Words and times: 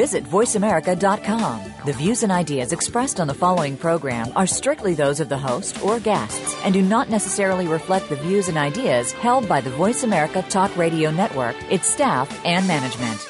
Visit 0.00 0.24
VoiceAmerica.com. 0.24 1.74
The 1.84 1.92
views 1.92 2.22
and 2.22 2.32
ideas 2.32 2.72
expressed 2.72 3.20
on 3.20 3.26
the 3.26 3.34
following 3.34 3.76
program 3.76 4.32
are 4.34 4.46
strictly 4.46 4.94
those 4.94 5.20
of 5.20 5.28
the 5.28 5.36
host 5.36 5.84
or 5.84 6.00
guests 6.00 6.56
and 6.64 6.72
do 6.72 6.80
not 6.80 7.10
necessarily 7.10 7.66
reflect 7.66 8.08
the 8.08 8.16
views 8.16 8.48
and 8.48 8.56
ideas 8.56 9.12
held 9.12 9.46
by 9.46 9.60
the 9.60 9.68
Voice 9.68 10.02
America 10.02 10.40
Talk 10.48 10.74
Radio 10.74 11.10
Network, 11.10 11.54
its 11.70 11.86
staff, 11.86 12.26
and 12.46 12.66
management. 12.66 13.28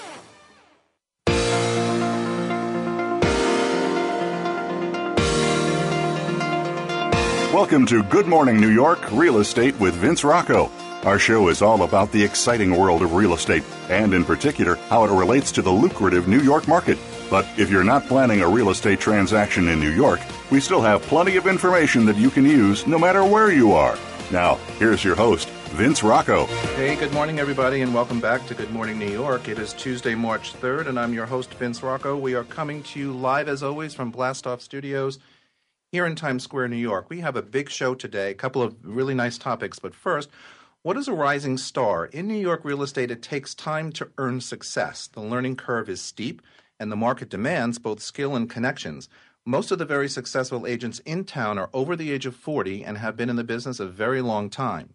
Welcome 7.52 7.84
to 7.86 8.04
Good 8.04 8.28
Morning 8.28 8.60
New 8.60 8.70
York 8.70 9.00
Real 9.10 9.38
Estate 9.38 9.76
with 9.80 9.96
Vince 9.96 10.22
Rocco. 10.22 10.70
Our 11.04 11.18
show 11.18 11.48
is 11.48 11.62
all 11.62 11.84
about 11.84 12.12
the 12.12 12.22
exciting 12.22 12.76
world 12.76 13.00
of 13.00 13.14
real 13.14 13.32
estate, 13.32 13.64
and 13.88 14.12
in 14.12 14.22
particular, 14.22 14.74
how 14.90 15.02
it 15.04 15.10
relates 15.10 15.50
to 15.52 15.62
the 15.62 15.70
lucrative 15.70 16.28
New 16.28 16.40
York 16.40 16.68
market. 16.68 16.98
But 17.30 17.46
if 17.56 17.70
you're 17.70 17.82
not 17.82 18.06
planning 18.06 18.42
a 18.42 18.48
real 18.48 18.68
estate 18.68 19.00
transaction 19.00 19.68
in 19.68 19.80
New 19.80 19.92
York, 19.92 20.20
we 20.50 20.60
still 20.60 20.82
have 20.82 21.00
plenty 21.00 21.36
of 21.36 21.46
information 21.46 22.04
that 22.04 22.16
you 22.16 22.28
can 22.28 22.44
use 22.44 22.86
no 22.86 22.98
matter 22.98 23.24
where 23.24 23.50
you 23.50 23.72
are. 23.72 23.96
Now, 24.30 24.56
here's 24.78 25.02
your 25.02 25.14
host, 25.14 25.48
Vince 25.70 26.02
Rocco. 26.02 26.44
Hey, 26.76 26.96
good 26.96 27.14
morning, 27.14 27.38
everybody, 27.38 27.80
and 27.80 27.94
welcome 27.94 28.20
back 28.20 28.46
to 28.48 28.54
Good 28.54 28.70
Morning 28.70 28.98
New 28.98 29.10
York. 29.10 29.48
It 29.48 29.58
is 29.58 29.72
Tuesday, 29.72 30.14
March 30.14 30.52
3rd, 30.52 30.86
and 30.86 31.00
I'm 31.00 31.14
your 31.14 31.24
host, 31.24 31.54
Vince 31.54 31.82
Rocco. 31.82 32.14
We 32.14 32.34
are 32.34 32.44
coming 32.44 32.82
to 32.82 33.00
you 33.00 33.14
live, 33.14 33.48
as 33.48 33.62
always, 33.62 33.94
from 33.94 34.12
Blastoff 34.12 34.60
Studios 34.60 35.18
here 35.92 36.04
in 36.04 36.14
Times 36.14 36.42
Square, 36.42 36.68
New 36.68 36.76
York. 36.76 37.08
We 37.08 37.20
have 37.20 37.36
a 37.36 37.42
big 37.42 37.70
show 37.70 37.94
today, 37.94 38.32
a 38.32 38.34
couple 38.34 38.60
of 38.60 38.76
really 38.84 39.14
nice 39.14 39.38
topics, 39.38 39.78
but 39.78 39.94
first, 39.94 40.28
what 40.82 40.96
is 40.96 41.08
a 41.08 41.12
rising 41.12 41.58
star? 41.58 42.06
In 42.06 42.26
New 42.26 42.38
York 42.38 42.64
real 42.64 42.82
estate, 42.82 43.10
it 43.10 43.20
takes 43.20 43.54
time 43.54 43.92
to 43.92 44.08
earn 44.16 44.40
success. 44.40 45.08
The 45.08 45.20
learning 45.20 45.56
curve 45.56 45.90
is 45.90 46.00
steep, 46.00 46.40
and 46.78 46.90
the 46.90 46.96
market 46.96 47.28
demands 47.28 47.78
both 47.78 48.00
skill 48.00 48.34
and 48.34 48.48
connections. 48.48 49.06
Most 49.44 49.70
of 49.70 49.78
the 49.78 49.84
very 49.84 50.08
successful 50.08 50.66
agents 50.66 50.98
in 51.00 51.24
town 51.24 51.58
are 51.58 51.68
over 51.74 51.96
the 51.96 52.10
age 52.10 52.24
of 52.24 52.34
40 52.34 52.82
and 52.82 52.96
have 52.96 53.14
been 53.14 53.28
in 53.28 53.36
the 53.36 53.44
business 53.44 53.78
a 53.78 53.86
very 53.86 54.22
long 54.22 54.48
time. 54.48 54.94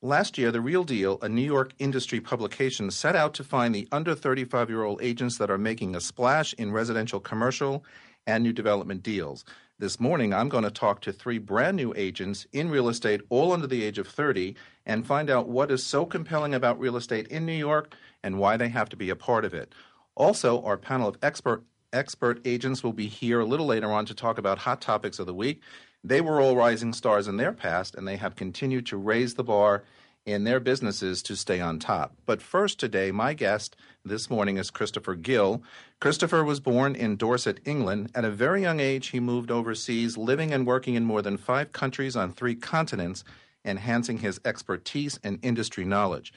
Last 0.00 0.38
year, 0.38 0.50
The 0.50 0.62
Real 0.62 0.84
Deal, 0.84 1.18
a 1.20 1.28
New 1.28 1.42
York 1.42 1.74
industry 1.78 2.20
publication, 2.20 2.90
set 2.90 3.14
out 3.14 3.34
to 3.34 3.44
find 3.44 3.74
the 3.74 3.88
under 3.92 4.14
35 4.14 4.70
year 4.70 4.84
old 4.84 5.02
agents 5.02 5.36
that 5.36 5.50
are 5.50 5.58
making 5.58 5.94
a 5.94 6.00
splash 6.00 6.54
in 6.54 6.72
residential, 6.72 7.20
commercial, 7.20 7.84
and 8.26 8.42
new 8.42 8.54
development 8.54 9.02
deals. 9.02 9.44
This 9.80 9.98
morning, 9.98 10.34
I'm 10.34 10.50
going 10.50 10.64
to 10.64 10.70
talk 10.70 11.00
to 11.00 11.10
three 11.10 11.38
brand 11.38 11.74
new 11.74 11.94
agents 11.96 12.46
in 12.52 12.68
real 12.68 12.90
estate, 12.90 13.22
all 13.30 13.50
under 13.50 13.66
the 13.66 13.82
age 13.82 13.96
of 13.96 14.06
30, 14.06 14.54
and 14.84 15.06
find 15.06 15.30
out 15.30 15.48
what 15.48 15.70
is 15.70 15.82
so 15.82 16.04
compelling 16.04 16.52
about 16.52 16.78
real 16.78 16.98
estate 16.98 17.26
in 17.28 17.46
New 17.46 17.54
York 17.54 17.94
and 18.22 18.38
why 18.38 18.58
they 18.58 18.68
have 18.68 18.90
to 18.90 18.96
be 18.96 19.08
a 19.08 19.16
part 19.16 19.42
of 19.42 19.54
it. 19.54 19.74
Also, 20.16 20.62
our 20.64 20.76
panel 20.76 21.08
of 21.08 21.16
expert 21.22 21.64
expert 21.94 22.42
agents 22.44 22.84
will 22.84 22.92
be 22.92 23.06
here 23.06 23.40
a 23.40 23.46
little 23.46 23.64
later 23.64 23.90
on 23.90 24.04
to 24.04 24.14
talk 24.14 24.36
about 24.36 24.58
hot 24.58 24.82
topics 24.82 25.18
of 25.18 25.24
the 25.24 25.32
week. 25.32 25.62
They 26.04 26.20
were 26.20 26.42
all 26.42 26.56
rising 26.56 26.92
stars 26.92 27.26
in 27.26 27.38
their 27.38 27.54
past, 27.54 27.94
and 27.94 28.06
they 28.06 28.18
have 28.18 28.36
continued 28.36 28.84
to 28.88 28.98
raise 28.98 29.32
the 29.32 29.44
bar 29.44 29.84
in 30.32 30.44
their 30.44 30.60
businesses 30.60 31.22
to 31.22 31.36
stay 31.36 31.60
on 31.60 31.78
top. 31.78 32.14
But 32.26 32.42
first, 32.42 32.78
today, 32.78 33.10
my 33.10 33.34
guest 33.34 33.76
this 34.04 34.30
morning 34.30 34.56
is 34.56 34.70
Christopher 34.70 35.14
Gill. 35.14 35.62
Christopher 36.00 36.44
was 36.44 36.60
born 36.60 36.94
in 36.94 37.16
Dorset, 37.16 37.60
England. 37.64 38.10
At 38.14 38.24
a 38.24 38.30
very 38.30 38.62
young 38.62 38.80
age, 38.80 39.08
he 39.08 39.20
moved 39.20 39.50
overseas, 39.50 40.16
living 40.16 40.52
and 40.52 40.66
working 40.66 40.94
in 40.94 41.04
more 41.04 41.22
than 41.22 41.36
five 41.36 41.72
countries 41.72 42.16
on 42.16 42.32
three 42.32 42.54
continents, 42.54 43.24
enhancing 43.64 44.18
his 44.18 44.40
expertise 44.44 45.18
and 45.22 45.38
industry 45.42 45.84
knowledge. 45.84 46.32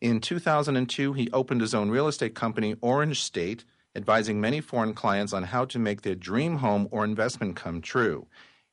In 0.00 0.20
2002, 0.20 1.12
he 1.12 1.30
opened 1.32 1.60
his 1.60 1.74
own 1.74 1.90
real 1.90 2.08
estate 2.08 2.34
company, 2.34 2.74
Orange 2.80 3.22
State, 3.22 3.64
advising 3.94 4.40
many 4.40 4.60
foreign 4.60 4.94
clients 4.94 5.32
on 5.32 5.44
how 5.44 5.64
to 5.66 5.78
make 5.78 6.02
their 6.02 6.14
dream 6.14 6.58
home 6.58 6.88
or 6.90 7.04
investment 7.04 7.56
come 7.56 7.80
true. 7.80 8.26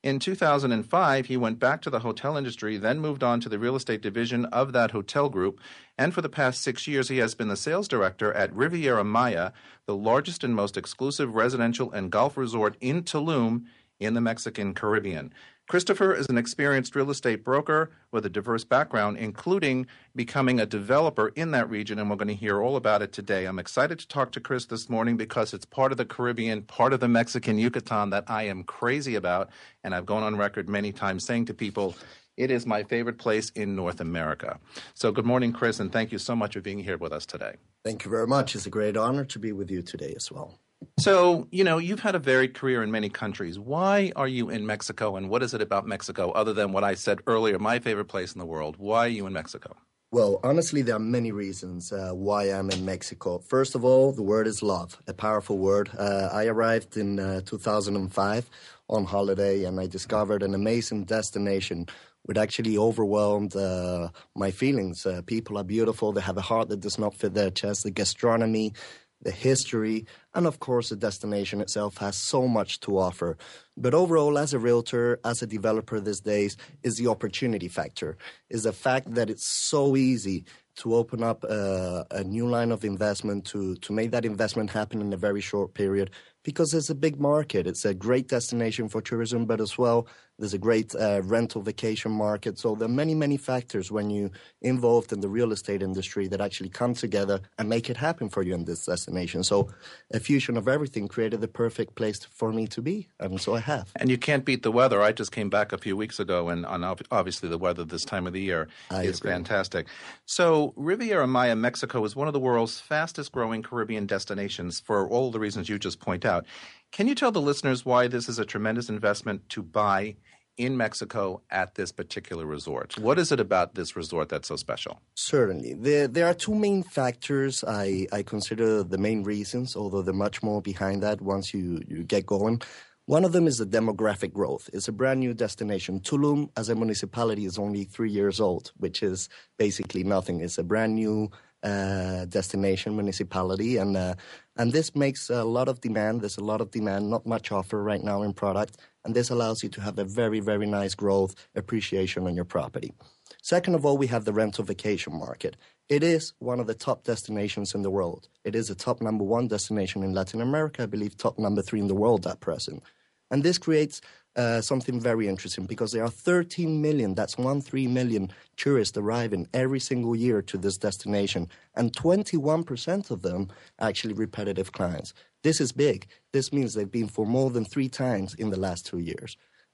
In 0.08 0.20
2005, 0.20 1.26
he 1.26 1.36
went 1.36 1.60
back 1.60 1.82
to 1.82 1.90
the 1.90 2.00
hotel 2.00 2.38
industry, 2.38 2.78
then 2.78 3.02
moved 3.02 3.24
on 3.24 3.42
to 3.42 3.50
the 3.50 3.60
real 3.60 3.76
estate 3.76 4.02
division 4.02 4.46
of 4.46 4.72
that 4.72 4.92
hotel 4.92 5.28
group. 5.28 5.60
And 5.98 6.14
for 6.14 6.22
the 6.22 6.30
past 6.30 6.62
six 6.62 6.88
years, 6.88 7.10
he 7.10 7.18
has 7.18 7.36
been 7.36 7.50
the 7.50 7.58
sales 7.58 7.90
director 7.90 8.32
at 8.32 8.56
Riviera 8.56 9.04
Maya, 9.04 9.52
the 9.86 9.98
largest 9.98 10.46
and 10.46 10.56
most 10.56 10.78
exclusive 10.78 11.36
residential 11.36 11.92
and 11.92 12.10
golf 12.10 12.38
resort 12.38 12.78
in 12.80 13.04
Tulum 13.04 13.66
in 14.00 14.14
the 14.14 14.22
Mexican 14.22 14.74
Caribbean. 14.74 15.34
Christopher 15.68 16.14
is 16.14 16.30
an 16.30 16.38
experienced 16.38 16.96
real 16.96 17.12
estate 17.12 17.44
broker 17.44 17.92
with 18.10 18.26
a 18.26 18.30
diverse 18.30 18.64
background, 18.64 19.18
including 19.18 19.86
becoming 20.16 20.62
a 20.62 20.66
developer 20.66 21.28
in 21.36 21.52
that 21.52 21.70
region, 21.70 22.00
and 22.00 22.10
we're 22.10 22.16
going 22.16 22.30
to 22.30 22.34
hear 22.34 22.62
all 22.62 22.78
about 22.78 23.02
it 23.02 23.12
today. 23.12 23.44
I'm 23.44 23.60
excited 23.60 24.00
to 24.00 24.08
talk 24.08 24.32
to 24.32 24.40
Chris 24.40 24.66
this 24.66 24.90
morning 24.90 25.18
because 25.18 25.54
it's 25.54 25.66
part 25.66 25.92
of 25.92 25.98
the 25.98 26.06
Caribbean, 26.06 26.62
part 26.62 26.94
of 26.94 27.02
the 27.02 27.10
Mexican 27.10 27.60
Yucatan 27.60 28.12
that 28.12 28.24
I 28.28 28.44
am 28.44 28.64
crazy 28.64 29.16
about, 29.16 29.50
and 29.84 29.94
I've 29.94 30.06
gone 30.06 30.24
on 30.24 30.38
record 30.38 30.70
many 30.70 30.94
times 30.94 31.26
saying 31.26 31.48
to 31.48 31.54
people, 31.54 31.98
it 32.38 32.50
is 32.50 32.66
my 32.66 32.84
favorite 32.84 33.18
place 33.18 33.50
in 33.50 33.76
North 33.76 34.00
America. 34.00 34.60
So, 34.94 35.12
good 35.12 35.26
morning, 35.26 35.52
Chris, 35.52 35.82
and 35.82 35.92
thank 35.92 36.14
you 36.14 36.18
so 36.18 36.34
much 36.34 36.54
for 36.54 36.62
being 36.62 36.80
here 36.80 36.98
with 36.98 37.12
us 37.12 37.26
today. 37.26 37.56
Thank 37.84 38.06
you 38.06 38.12
very 38.12 38.28
much. 38.28 38.56
It's 38.56 38.68
a 38.68 38.70
great 38.70 38.96
honor 38.96 39.26
to 39.26 39.40
be 39.40 39.52
with 39.52 39.70
you 39.70 39.82
today 39.82 40.14
as 40.16 40.32
well. 40.32 40.58
So, 41.00 41.48
you 41.52 41.64
know, 41.64 41.78
you've 41.78 42.00
had 42.00 42.16
a 42.16 42.20
varied 42.20 42.54
career 42.54 42.84
in 42.84 42.92
many 42.92 43.10
countries. 43.10 43.60
Why 43.60 44.12
are 44.16 44.28
you 44.28 44.50
in 44.50 44.66
Mexico, 44.66 45.16
and 45.16 45.30
what 45.30 45.44
is 45.44 45.54
it 45.54 45.62
about 45.62 45.88
Mexico, 45.88 46.32
other 46.32 46.54
than 46.54 46.72
what 46.72 46.84
I 46.84 46.96
said 46.96 47.20
earlier, 47.28 47.60
my 47.60 47.80
favorite 47.80 48.06
place 48.06 48.34
in 48.34 48.40
the 48.40 48.46
world? 48.46 48.76
Why 48.78 49.06
are 49.06 49.10
you 49.10 49.28
in 49.28 49.34
Mexico? 49.34 49.76
Well, 50.12 50.40
honestly, 50.44 50.82
there 50.82 50.96
are 50.96 51.00
many 51.00 51.32
reasons 51.32 51.92
uh, 51.92 52.12
why 52.14 52.46
I'm 52.46 52.70
in 52.70 52.86
Mexico. 52.86 53.40
First 53.40 53.76
of 53.76 53.84
all, 53.84 54.14
the 54.14 54.24
word 54.24 54.48
is 54.48 54.64
love, 54.64 54.98
a 55.06 55.14
powerful 55.14 55.58
word. 55.58 55.90
Uh, 55.98 56.30
I 56.32 56.46
arrived 56.46 56.96
in 56.96 57.20
uh, 57.20 57.42
2005 57.42 58.50
on 58.90 59.06
holiday, 59.06 59.66
and 59.66 59.80
I 59.80 59.88
discovered 59.88 60.44
an 60.44 60.56
amazing 60.56 61.04
destination 61.04 61.88
which 62.24 62.38
actually 62.38 62.78
overwhelmed 62.78 63.56
uh, 63.56 64.10
my 64.36 64.52
feelings. 64.52 65.06
Uh, 65.06 65.22
people 65.26 65.58
are 65.58 65.64
beautiful, 65.64 66.12
they 66.12 66.22
have 66.22 66.38
a 66.38 66.42
heart 66.42 66.70
that 66.70 66.82
does 66.82 67.00
not 67.00 67.14
fit 67.14 67.34
their 67.34 67.50
chest, 67.50 67.84
the 67.84 67.92
gastronomy, 67.92 68.74
the 69.22 69.32
history, 69.32 70.06
and 70.36 70.46
of 70.46 70.60
course, 70.60 70.90
the 70.90 70.96
destination 70.96 71.60
itself 71.62 71.98
has 71.98 72.16
so 72.16 72.48
much 72.48 72.80
to 72.82 72.98
offer. 72.98 73.38
But 73.76 73.94
overall, 73.94 74.38
as 74.38 74.54
a 74.54 74.60
realtor, 74.60 75.20
as 75.26 75.42
a 75.42 75.48
developer 75.48 76.00
these 76.00 76.20
days, 76.20 76.56
is 76.84 76.98
the 76.98 77.08
opportunity 77.08 77.68
factor, 77.68 78.18
is 78.50 78.64
the 78.64 78.74
fact 78.74 79.14
that 79.16 79.30
it's 79.30 79.48
so 79.48 79.96
easy 79.96 80.46
to 80.76 80.94
open 80.94 81.24
up 81.24 81.44
a, 81.44 82.06
a 82.12 82.24
new 82.24 82.48
line 82.48 82.72
of 82.72 82.86
investment, 82.86 83.46
to, 83.46 83.76
to 83.78 83.92
make 83.92 84.12
that 84.12 84.26
investment 84.26 84.70
happen 84.70 85.02
in 85.02 85.12
a 85.12 85.18
very 85.18 85.42
short 85.42 85.74
period, 85.74 86.12
because 86.44 86.74
it's 86.74 86.92
a 86.92 86.96
big 86.96 87.20
market. 87.20 87.66
It's 87.66 87.86
a 87.86 87.96
great 87.96 88.28
destination 88.28 88.88
for 88.88 89.02
tourism, 89.02 89.46
but 89.48 89.60
as 89.60 89.78
well, 89.78 90.08
there's 90.40 90.54
a 90.54 90.58
great 90.58 90.94
uh, 90.96 91.22
rental 91.24 91.62
vacation 91.62 92.12
market. 92.12 92.60
So 92.60 92.76
there 92.76 92.86
are 92.88 92.92
many, 92.92 93.16
many 93.16 93.38
factors 93.38 93.92
when 93.92 94.10
you 94.10 94.32
involved 94.62 95.12
in 95.12 95.22
the 95.22 95.30
real 95.30 95.52
estate 95.52 95.82
industry 95.82 96.28
that 96.28 96.42
actually 96.42 96.70
come 96.70 96.94
together 96.94 97.42
and 97.58 97.68
make 97.68 97.90
it 97.90 97.98
happen 97.98 98.30
for 98.30 98.44
you 98.44 98.54
in 98.54 98.66
this 98.66 98.86
destination. 98.86 99.44
So 99.44 99.70
a 100.14 100.20
fusion 100.20 100.58
of 100.58 100.68
everything 100.68 101.08
created 101.08 101.42
the 101.42 101.48
perfect 101.48 101.96
place 101.96 102.24
for 102.24 102.52
me 102.54 102.68
to 102.68 102.82
be, 102.82 103.08
and 103.20 103.42
so 103.42 103.56
I 103.56 103.60
have. 103.62 103.92
And 103.96 104.10
you 104.10 104.18
can't 104.18 104.46
beat 104.46 104.64
the 104.64 104.72
weather. 104.72 105.02
I 105.02 105.12
just 105.12 105.32
came 105.32 105.50
back 105.50 105.72
a 105.72 105.78
few 105.78 105.98
weeks 105.98 106.20
ago, 106.20 106.50
and 106.50 106.66
obviously 106.66 107.50
the 107.50 107.58
weather 107.58 107.84
this 107.84 108.06
time 108.06 108.28
of 108.28 108.34
the 108.34 108.42
year 108.42 108.68
I 108.92 109.04
is 109.04 109.18
agree. 109.18 109.32
fantastic. 109.32 109.88
So 110.26 110.74
Riviera 110.76 111.28
Maya, 111.28 111.56
Mexico, 111.56 112.04
is 112.06 112.16
one 112.16 112.28
of 112.28 112.34
the 112.34 112.40
world's 112.40 112.80
fastest 112.80 113.32
growing 113.32 113.64
Caribbean 113.64 114.06
destinations 114.06 114.80
for 114.80 115.08
all 115.10 115.32
the 115.32 115.40
reasons 115.40 115.68
you 115.68 115.80
just 115.80 116.00
point 116.00 116.26
out. 116.26 116.46
Can 116.92 117.08
you 117.08 117.16
tell 117.16 117.32
the 117.32 117.42
listeners 117.42 117.86
why 117.86 118.08
this 118.08 118.30
is 118.30 118.40
a 118.40 118.46
tremendous 118.46 118.88
investment 118.88 119.48
to 119.50 119.62
buy 119.62 120.16
in 120.58 120.76
Mexico 120.76 121.42
at 121.50 121.76
this 121.76 121.92
particular 121.92 122.46
resort? 122.46 122.98
What 122.98 123.20
is 123.20 123.32
it 123.32 123.40
about 123.40 123.76
this 123.76 123.96
resort 123.96 124.30
that's 124.30 124.48
so 124.48 124.56
special? 124.56 125.02
Certainly. 125.16 125.76
There, 125.76 126.08
there 126.08 126.26
are 126.26 126.34
two 126.34 126.56
main 126.56 126.84
factors 126.84 127.64
I, 127.64 128.08
I 128.12 128.24
consider 128.24 128.84
the 128.84 128.98
main 128.98 129.24
reasons, 129.24 129.76
although 129.76 130.02
there's 130.02 130.18
much 130.18 130.44
more 130.44 130.62
behind 130.62 131.04
that 131.04 131.22
once 131.22 131.54
you, 131.54 131.82
you 131.88 132.04
get 132.04 132.26
going. 132.26 132.62
One 133.06 133.24
of 133.24 133.32
them 133.32 133.48
is 133.48 133.58
the 133.58 133.66
demographic 133.66 134.34
growth. 134.34 134.70
It's 134.74 134.90
a 134.90 134.92
brand 134.92 135.22
new 135.22 135.34
destination. 135.34 136.02
Tulum, 136.02 136.50
as 136.58 136.68
a 136.68 136.76
municipality, 136.76 137.46
is 137.46 137.58
only 137.58 137.86
three 137.86 138.12
years 138.12 138.42
old, 138.42 138.74
which 138.76 139.02
is 139.02 139.30
basically 139.58 140.04
nothing. 140.04 140.42
It's 140.42 140.58
a 140.58 140.64
brand 140.64 140.96
new 140.96 141.32
uh, 141.64 142.26
destination 142.26 142.96
municipality, 142.96 143.78
and 143.78 143.96
uh, 143.96 144.16
and 144.58 144.74
this 144.74 144.94
makes 144.94 145.30
a 145.30 145.44
lot 145.44 145.70
of 145.70 145.80
demand. 145.82 146.22
There's 146.22 146.38
a 146.38 146.44
lot 146.44 146.62
of 146.62 146.72
demand, 146.72 147.10
not 147.10 147.26
much 147.26 147.52
offer 147.52 147.82
right 147.82 148.04
now 148.04 148.24
in 148.24 148.34
product, 148.34 148.78
and 149.08 149.16
this 149.16 149.30
allows 149.30 149.64
you 149.64 149.70
to 149.70 149.80
have 149.80 149.98
a 149.98 150.04
very 150.04 150.42
very 150.42 150.68
nice 150.68 150.94
growth 150.94 151.34
appreciation 151.56 152.28
on 152.28 152.36
your 152.36 152.46
property. 152.46 152.94
Second 153.42 153.74
of 153.76 153.86
all, 153.86 153.98
we 153.98 154.08
have 154.08 154.26
the 154.26 154.34
rental 154.34 154.66
vacation 154.66 155.18
market. 155.18 155.56
It 155.88 156.04
is 156.04 156.34
one 156.40 156.60
of 156.60 156.68
the 156.68 156.74
top 156.74 157.06
destinations 157.06 157.74
in 157.74 157.82
the 157.82 157.90
world. 157.90 158.28
It 158.44 158.54
is 158.54 158.70
a 158.70 158.76
top 158.76 159.02
number 159.02 159.24
one 159.24 159.48
destination 159.48 160.04
in 160.04 160.14
Latin 160.14 160.42
America, 160.42 160.84
I 160.84 160.88
believe 160.88 161.16
top 161.16 161.40
number 161.40 161.62
three 161.62 161.80
in 161.80 161.88
the 161.88 161.96
world 161.96 162.28
at 162.28 162.42
present. 162.42 162.84
And 163.32 163.44
this 163.44 163.58
creates 163.58 164.02
uh, 164.36 164.62
something 164.62 165.00
very 165.00 165.28
interesting 165.28 165.66
because 165.66 165.94
there 165.94 166.04
are 166.04 166.10
13 166.10 166.82
million, 166.82 167.16
that's 167.16 167.38
one, 167.38 167.62
three 167.62 167.88
million 167.88 168.32
tourists 168.56 168.98
arriving 168.98 169.48
every 169.54 169.80
single 169.80 170.16
year 170.16 170.42
to 170.44 170.58
this 170.58 170.78
destination, 170.78 171.50
and 171.76 171.94
21% 171.94 173.10
of 173.10 173.22
them 173.22 173.50
actually 173.80 174.14
repetitive 174.14 174.74
clients. 174.74 175.14
This 175.48 175.60
is 175.66 175.72
big. 175.72 176.00
This 176.36 176.48
means 176.56 176.70
they've 176.74 176.98
been 177.00 177.12
for 177.18 177.26
more 177.38 177.50
than 177.56 177.66
three 177.74 177.90
times 178.06 178.30
in 178.44 178.48
the 178.54 178.60
last 178.68 178.82
two 178.92 179.02
years. 179.12 179.32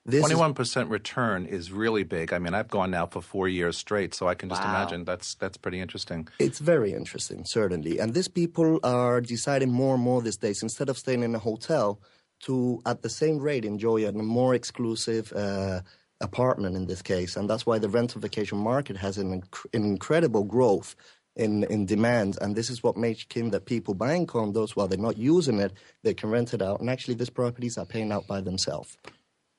Twenty-one 0.08 0.54
percent 0.54 0.88
return 0.98 1.40
is 1.58 1.64
really 1.84 2.06
big. 2.18 2.28
I 2.36 2.40
mean, 2.44 2.54
I've 2.60 2.74
gone 2.78 2.92
now 2.98 3.06
for 3.14 3.22
four 3.34 3.48
years 3.60 3.76
straight, 3.86 4.12
so 4.18 4.22
I 4.34 4.36
can 4.40 4.50
just 4.54 4.64
wow. 4.64 4.72
imagine 4.72 5.00
that's 5.12 5.30
that's 5.42 5.58
pretty 5.64 5.80
interesting. 5.86 6.20
It's 6.48 6.62
very 6.74 6.92
interesting, 7.02 7.40
certainly. 7.58 7.94
And 8.02 8.14
these 8.14 8.32
people 8.42 8.70
are 8.84 9.20
deciding 9.36 9.72
more 9.82 9.94
and 9.96 10.04
more 10.10 10.22
these 10.22 10.42
days 10.46 10.60
instead 10.68 10.90
of 10.90 10.98
staying 11.04 11.24
in 11.28 11.34
a 11.34 11.40
hotel 11.50 11.88
to, 12.46 12.54
at 12.92 13.02
the 13.02 13.10
same 13.22 13.38
rate, 13.50 13.66
enjoy 13.66 14.00
a 14.08 14.12
more 14.12 14.54
exclusive. 14.62 15.26
Uh, 15.44 15.80
apartment 16.22 16.74
in 16.80 16.86
this 16.92 17.02
case, 17.02 17.32
and 17.38 17.46
that's 17.50 17.66
why 17.68 17.78
the 17.78 17.90
rental 17.98 18.22
vacation 18.28 18.58
market 18.58 18.96
has 19.06 19.18
an, 19.18 19.30
inc- 19.42 19.70
an 19.78 19.84
incredible 19.84 20.46
growth 20.56 20.90
in 21.36 21.64
in 21.66 21.86
demand, 21.86 22.38
and 22.42 22.56
this 22.56 22.70
is 22.70 22.84
what 22.84 22.98
makes 22.98 23.24
Kim 23.24 23.50
that 23.50 23.66
people 23.66 23.94
buying 23.94 24.28
condos 24.28 24.72
while 24.72 24.88
they're 24.88 24.98
not 24.98 25.18
using 25.18 25.60
it, 25.60 25.74
they 26.04 26.14
can 26.14 26.30
rent 26.30 26.54
it 26.54 26.62
out, 26.62 26.80
and 26.80 26.90
actually 26.90 27.16
these 27.16 27.30
properties 27.30 27.78
are 27.78 27.86
paying 27.86 28.12
out 28.12 28.28
by 28.28 28.42
themselves. 28.42 28.98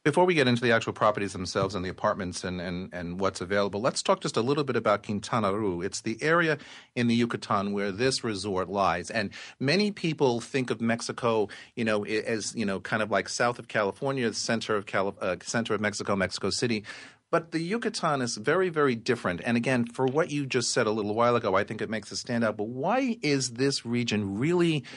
Before 0.05 0.27
we 0.27 0.35
get 0.35 0.47
into 0.47 0.61
the 0.61 0.71
actual 0.71 0.93
properties 0.93 1.33
themselves 1.33 1.75
and 1.75 1.83
the 1.83 1.89
apartments 1.89 2.45
and, 2.45 2.61
and, 2.61 2.93
and 2.93 3.19
what's 3.19 3.41
available, 3.41 3.81
let's 3.81 4.03
talk 4.03 4.21
just 4.21 4.37
a 4.37 4.43
little 4.43 4.63
bit 4.63 4.77
about 4.77 5.03
Quintana 5.03 5.51
Roo. 5.55 5.81
It's 5.81 6.03
the 6.03 6.19
area 6.23 6.59
in 6.95 7.07
the 7.07 7.15
Yucatan 7.15 7.73
where 7.73 7.91
this 7.91 8.23
resort 8.23 8.69
lies. 8.69 9.11
And 9.11 9.31
many 9.59 9.93
people 9.93 10.43
think 10.43 10.69
of 10.69 10.83
Mexico, 10.83 11.49
you 11.75 11.87
know, 11.87 12.05
as, 12.05 12.55
you 12.55 12.67
know, 12.67 12.81
kind 12.81 13.03
of 13.03 13.11
like 13.11 13.31
south 13.31 13.59
of 13.59 13.69
California, 13.69 14.29
the 14.29 14.35
center 14.35 14.77
of, 14.77 14.85
Cali- 14.85 15.15
uh, 15.23 15.37
center 15.43 15.73
of 15.73 15.81
Mexico, 15.81 16.15
Mexico 16.15 16.51
City. 16.51 16.85
But 17.35 17.51
the 17.51 17.59
Yucatan 17.59 18.23
is 18.23 18.37
very, 18.37 18.69
very 18.69 18.95
different. 18.95 19.41
And 19.45 19.57
again, 19.57 19.87
for 19.87 20.07
what 20.07 20.31
you 20.31 20.47
just 20.47 20.71
said 20.71 20.87
a 20.87 20.95
little 20.99 21.15
while 21.21 21.35
ago, 21.35 21.57
I 21.57 21.65
think 21.65 21.83
it 21.83 21.91
makes 21.91 22.13
it 22.13 22.17
stand 22.17 22.45
out. 22.45 22.57
But 22.57 22.69
why 22.69 23.19
is 23.23 23.43
this 23.63 23.85
region 23.85 24.39
really– 24.39 24.85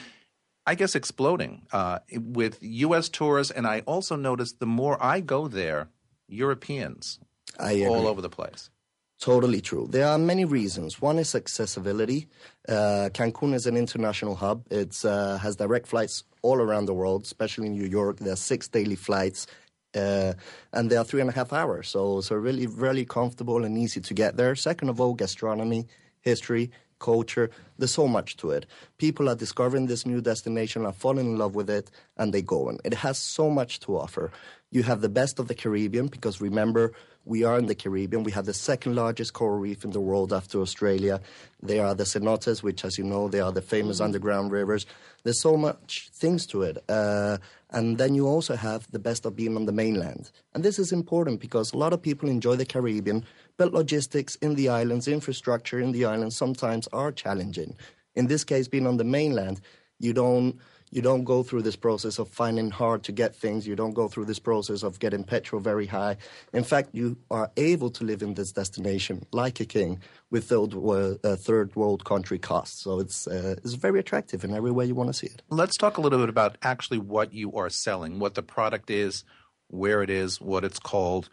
I 0.68 0.74
guess, 0.74 0.94
exploding 0.94 1.62
uh, 1.72 2.00
with 2.12 2.58
U.S. 2.60 3.08
tourists. 3.08 3.50
And 3.50 3.66
I 3.66 3.80
also 3.86 4.16
noticed 4.16 4.60
the 4.60 4.66
more 4.66 5.02
I 5.02 5.20
go 5.20 5.48
there, 5.48 5.88
Europeans 6.28 7.18
all 7.58 8.06
over 8.06 8.20
the 8.20 8.28
place. 8.28 8.68
Totally 9.18 9.62
true. 9.62 9.88
There 9.90 10.06
are 10.06 10.18
many 10.18 10.44
reasons. 10.44 11.00
One 11.00 11.18
is 11.18 11.34
accessibility. 11.34 12.28
Uh, 12.68 13.08
Cancun 13.14 13.54
is 13.54 13.66
an 13.66 13.78
international 13.78 14.36
hub. 14.36 14.64
It 14.70 15.04
uh, 15.04 15.38
has 15.38 15.56
direct 15.56 15.86
flights 15.88 16.24
all 16.42 16.60
around 16.60 16.84
the 16.84 16.94
world, 16.94 17.24
especially 17.24 17.66
in 17.66 17.72
New 17.72 17.88
York. 17.88 18.18
There 18.18 18.34
are 18.34 18.36
six 18.36 18.68
daily 18.68 18.94
flights, 18.94 19.46
uh, 19.94 20.34
and 20.72 20.90
they 20.90 20.96
are 20.96 21.04
three 21.04 21.20
and 21.20 21.30
a 21.30 21.32
half 21.32 21.52
hours. 21.52 21.88
So, 21.88 22.20
so 22.20 22.36
really, 22.36 22.66
really 22.66 23.04
comfortable 23.04 23.64
and 23.64 23.76
easy 23.76 24.00
to 24.00 24.14
get 24.14 24.36
there. 24.36 24.54
Second 24.54 24.88
of 24.88 25.00
all, 25.00 25.14
gastronomy, 25.14 25.86
history, 26.20 26.70
culture. 26.98 27.50
There's 27.78 27.92
so 27.92 28.08
much 28.08 28.36
to 28.38 28.50
it. 28.50 28.66
People 28.98 29.28
are 29.28 29.34
discovering 29.34 29.86
this 29.86 30.04
new 30.04 30.20
destination, 30.20 30.84
are 30.84 30.92
falling 30.92 31.26
in 31.26 31.38
love 31.38 31.54
with 31.54 31.70
it, 31.70 31.90
and 32.16 32.32
they 32.32 32.42
go 32.42 32.68
in. 32.68 32.78
It 32.84 32.94
has 32.94 33.18
so 33.18 33.50
much 33.50 33.80
to 33.80 33.96
offer. 33.96 34.30
You 34.70 34.82
have 34.82 35.00
the 35.00 35.08
best 35.08 35.38
of 35.38 35.48
the 35.48 35.54
Caribbean 35.54 36.08
because 36.08 36.40
remember, 36.40 36.92
we 37.28 37.44
are 37.44 37.58
in 37.58 37.66
the 37.66 37.74
Caribbean. 37.74 38.24
We 38.24 38.32
have 38.32 38.46
the 38.46 38.54
second 38.54 38.96
largest 38.96 39.34
coral 39.34 39.58
reef 39.58 39.84
in 39.84 39.90
the 39.90 40.00
world 40.00 40.32
after 40.32 40.60
Australia. 40.60 41.20
There 41.62 41.84
are 41.84 41.94
the 41.94 42.04
cenotes, 42.04 42.62
which, 42.62 42.84
as 42.84 42.96
you 42.96 43.04
know, 43.04 43.28
they 43.28 43.40
are 43.40 43.52
the 43.52 43.60
famous 43.60 43.98
mm-hmm. 43.98 44.06
underground 44.06 44.50
rivers. 44.50 44.86
There's 45.24 45.40
so 45.40 45.56
much 45.56 46.08
things 46.12 46.46
to 46.46 46.62
it. 46.62 46.82
Uh, 46.88 47.36
and 47.70 47.98
then 47.98 48.14
you 48.14 48.26
also 48.26 48.56
have 48.56 48.90
the 48.90 48.98
best 48.98 49.26
of 49.26 49.36
being 49.36 49.56
on 49.56 49.66
the 49.66 49.72
mainland. 49.72 50.30
And 50.54 50.64
this 50.64 50.78
is 50.78 50.90
important 50.90 51.40
because 51.40 51.72
a 51.72 51.76
lot 51.76 51.92
of 51.92 52.00
people 52.00 52.30
enjoy 52.30 52.56
the 52.56 52.64
Caribbean, 52.64 53.24
but 53.58 53.74
logistics 53.74 54.36
in 54.36 54.54
the 54.54 54.70
islands, 54.70 55.06
infrastructure 55.06 55.78
in 55.78 55.92
the 55.92 56.06
islands 56.06 56.34
sometimes 56.34 56.88
are 56.94 57.12
challenging. 57.12 57.76
In 58.14 58.28
this 58.28 58.42
case, 58.42 58.68
being 58.68 58.86
on 58.86 58.96
the 58.96 59.04
mainland, 59.04 59.60
you 59.98 60.14
don't 60.14 60.58
you 60.90 61.02
don't 61.02 61.24
go 61.24 61.42
through 61.42 61.62
this 61.62 61.76
process 61.76 62.18
of 62.18 62.28
finding 62.28 62.70
hard 62.70 63.02
to 63.04 63.12
get 63.12 63.34
things. 63.34 63.66
You 63.66 63.76
don't 63.76 63.92
go 63.92 64.08
through 64.08 64.26
this 64.26 64.38
process 64.38 64.82
of 64.82 64.98
getting 64.98 65.24
petrol 65.24 65.60
very 65.60 65.86
high. 65.86 66.16
In 66.52 66.64
fact, 66.64 66.90
you 66.92 67.16
are 67.30 67.50
able 67.56 67.90
to 67.90 68.04
live 68.04 68.22
in 68.22 68.34
this 68.34 68.52
destination 68.52 69.26
like 69.32 69.60
a 69.60 69.64
king 69.64 70.00
with 70.30 70.48
third, 70.48 70.74
uh, 70.74 71.36
third 71.36 71.74
world 71.76 72.04
country 72.04 72.38
costs. 72.38 72.82
So 72.82 73.00
it's 73.00 73.26
uh, 73.26 73.56
it's 73.62 73.74
very 73.74 74.00
attractive 74.00 74.44
in 74.44 74.54
every 74.54 74.70
way 74.70 74.86
you 74.86 74.94
want 74.94 75.08
to 75.08 75.14
see 75.14 75.26
it. 75.26 75.42
Let's 75.50 75.76
talk 75.76 75.98
a 75.98 76.00
little 76.00 76.18
bit 76.18 76.28
about 76.28 76.58
actually 76.62 76.98
what 76.98 77.32
you 77.32 77.52
are 77.54 77.70
selling, 77.70 78.18
what 78.18 78.34
the 78.34 78.42
product 78.42 78.90
is, 78.90 79.24
where 79.68 80.02
it 80.02 80.10
is, 80.10 80.40
what 80.40 80.64
it's 80.64 80.78
called, 80.78 81.28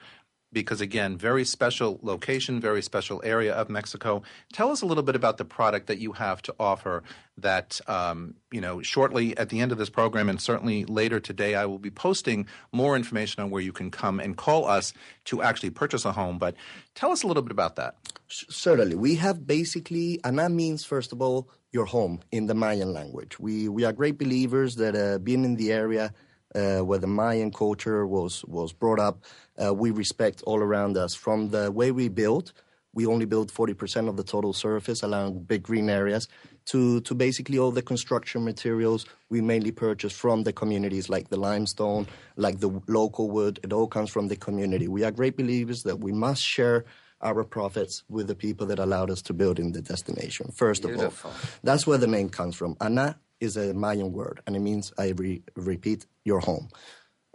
because 0.56 0.80
again, 0.80 1.18
very 1.18 1.44
special 1.44 2.00
location, 2.02 2.62
very 2.62 2.82
special 2.82 3.22
area 3.26 3.54
of 3.54 3.70
Mexico. 3.70 4.24
Tell 4.54 4.72
us 4.72 4.82
a 4.82 4.86
little 4.86 5.04
bit 5.04 5.16
about 5.16 5.38
the 5.38 5.44
product 5.44 5.88
that 5.88 6.00
you 6.00 6.14
have 6.14 6.42
to 6.44 6.56
offer. 6.58 7.04
That 7.38 7.82
um, 7.88 8.36
you 8.50 8.62
know, 8.62 8.82
shortly 8.82 9.38
at 9.38 9.50
the 9.50 9.60
end 9.60 9.74
of 9.74 9.78
this 9.78 9.90
program, 9.90 10.30
and 10.30 10.40
certainly 10.42 10.86
later 10.86 11.20
today, 11.20 11.56
I 11.56 11.66
will 11.66 11.78
be 11.78 11.92
posting 11.92 12.48
more 12.72 12.96
information 12.96 13.44
on 13.44 13.50
where 13.50 13.62
you 13.62 13.74
can 13.74 13.92
come 13.92 14.22
and 14.22 14.38
call 14.38 14.66
us 14.66 14.94
to 15.26 15.42
actually 15.44 15.72
purchase 15.72 16.06
a 16.06 16.14
home. 16.14 16.40
But 16.40 16.56
tell 16.96 17.12
us 17.12 17.24
a 17.24 17.28
little 17.28 17.44
bit 17.44 17.52
about 17.52 17.76
that. 17.76 17.98
Certainly, 18.30 18.96
we 18.96 19.16
have 19.16 19.46
basically, 19.46 20.22
and 20.24 20.40
that 20.40 20.52
means 20.52 20.86
first 20.86 21.12
of 21.12 21.22
all 21.22 21.50
your 21.74 21.86
home 21.86 22.22
in 22.32 22.48
the 22.48 22.56
Mayan 22.56 22.94
language. 22.94 23.38
We 23.38 23.68
we 23.68 23.84
are 23.84 23.92
great 23.92 24.18
believers 24.18 24.78
that 24.78 24.96
uh, 24.96 25.20
being 25.20 25.44
in 25.44 25.58
the 25.58 25.74
area 25.74 26.14
uh, 26.56 26.80
where 26.80 27.00
the 27.00 27.08
Mayan 27.08 27.52
culture 27.52 28.08
was 28.08 28.44
was 28.46 28.74
brought 28.74 29.00
up 29.00 29.24
uh, 29.64 29.74
we 29.74 29.92
respect 29.92 30.42
all 30.44 30.60
around 30.60 30.98
us. 30.98 31.16
From 31.16 31.50
the 31.50 31.72
way 31.72 31.92
we 31.92 32.08
build, 32.10 32.54
we 32.94 33.06
only 33.06 33.26
build 33.26 33.52
40% 33.52 34.08
of 34.08 34.18
the 34.18 34.24
total 34.24 34.54
surface, 34.54 35.04
allowing 35.04 35.44
big 35.44 35.64
green 35.64 35.90
areas, 35.90 36.28
to, 36.66 37.02
to 37.02 37.14
basically 37.14 37.60
all 37.60 37.72
the 37.72 37.82
construction 37.82 38.44
materials 38.44 39.06
we 39.30 39.42
mainly 39.42 39.72
purchase 39.72 40.14
from 40.14 40.44
the 40.44 40.54
communities, 40.54 41.10
like 41.10 41.30
the 41.30 41.40
limestone, 41.40 42.08
like 42.38 42.60
the 42.60 42.82
local 42.88 43.30
wood. 43.30 43.60
It 43.64 43.74
all 43.74 43.88
comes 43.88 44.10
from 44.10 44.28
the 44.28 44.36
community. 44.36 44.88
We 44.88 45.04
are 45.04 45.12
great 45.12 45.38
believers 45.38 45.84
that 45.84 46.00
we 46.00 46.12
must 46.12 46.42
share 46.42 46.86
our 47.22 47.44
profits 47.44 48.04
with 48.10 48.28
the 48.28 48.36
people 48.36 48.68
that 48.68 48.80
allowed 48.80 49.10
us 49.10 49.22
to 49.24 49.34
build 49.34 49.58
in 49.60 49.72
the 49.72 49.82
destination. 49.82 50.52
First 50.52 50.84
Beautiful. 50.84 51.32
of 51.32 51.36
all, 51.36 51.50
that's 51.64 51.88
where 51.88 51.98
the 51.98 52.08
name 52.08 52.30
comes 52.30 52.56
from. 52.56 52.76
Ana 52.82 53.18
is 53.46 53.56
a 53.56 53.74
Mayan 53.74 54.12
word, 54.12 54.42
and 54.46 54.56
it 54.56 54.60
means, 54.60 54.92
I 54.98 55.14
re- 55.16 55.44
repeat, 55.56 56.06
your 56.26 56.42
home. 56.42 56.68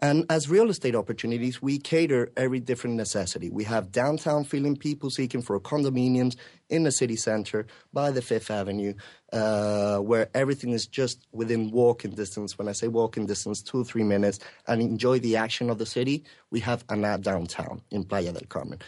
And 0.02 0.24
as 0.30 0.48
real 0.48 0.70
estate 0.70 0.94
opportunities, 0.94 1.60
we 1.60 1.78
cater 1.78 2.32
every 2.36 2.58
different 2.58 2.96
necessity. 2.96 3.50
We 3.50 3.64
have 3.64 3.92
downtown 3.92 4.44
feeling 4.44 4.76
people 4.76 5.10
seeking 5.10 5.42
for 5.42 5.60
condominiums 5.60 6.36
in 6.70 6.84
the 6.84 6.90
city 6.90 7.16
center 7.16 7.66
by 7.92 8.10
the 8.10 8.22
Fifth 8.22 8.50
Avenue, 8.50 8.94
uh, 9.32 9.98
where 9.98 10.30
everything 10.32 10.70
is 10.70 10.86
just 10.86 11.26
within 11.32 11.70
walking 11.70 12.12
distance. 12.12 12.56
When 12.56 12.66
I 12.66 12.72
say 12.72 12.88
walking 12.88 13.26
distance, 13.26 13.62
two 13.62 13.82
or 13.82 13.84
three 13.84 14.04
minutes, 14.04 14.38
and 14.66 14.80
enjoy 14.80 15.18
the 15.18 15.36
action 15.36 15.68
of 15.68 15.76
the 15.76 15.86
city, 15.86 16.24
we 16.50 16.60
have 16.60 16.82
Ana 16.88 17.18
downtown 17.18 17.82
in 17.90 18.04
Playa 18.04 18.32
del 18.32 18.48
Carmen 18.48 18.78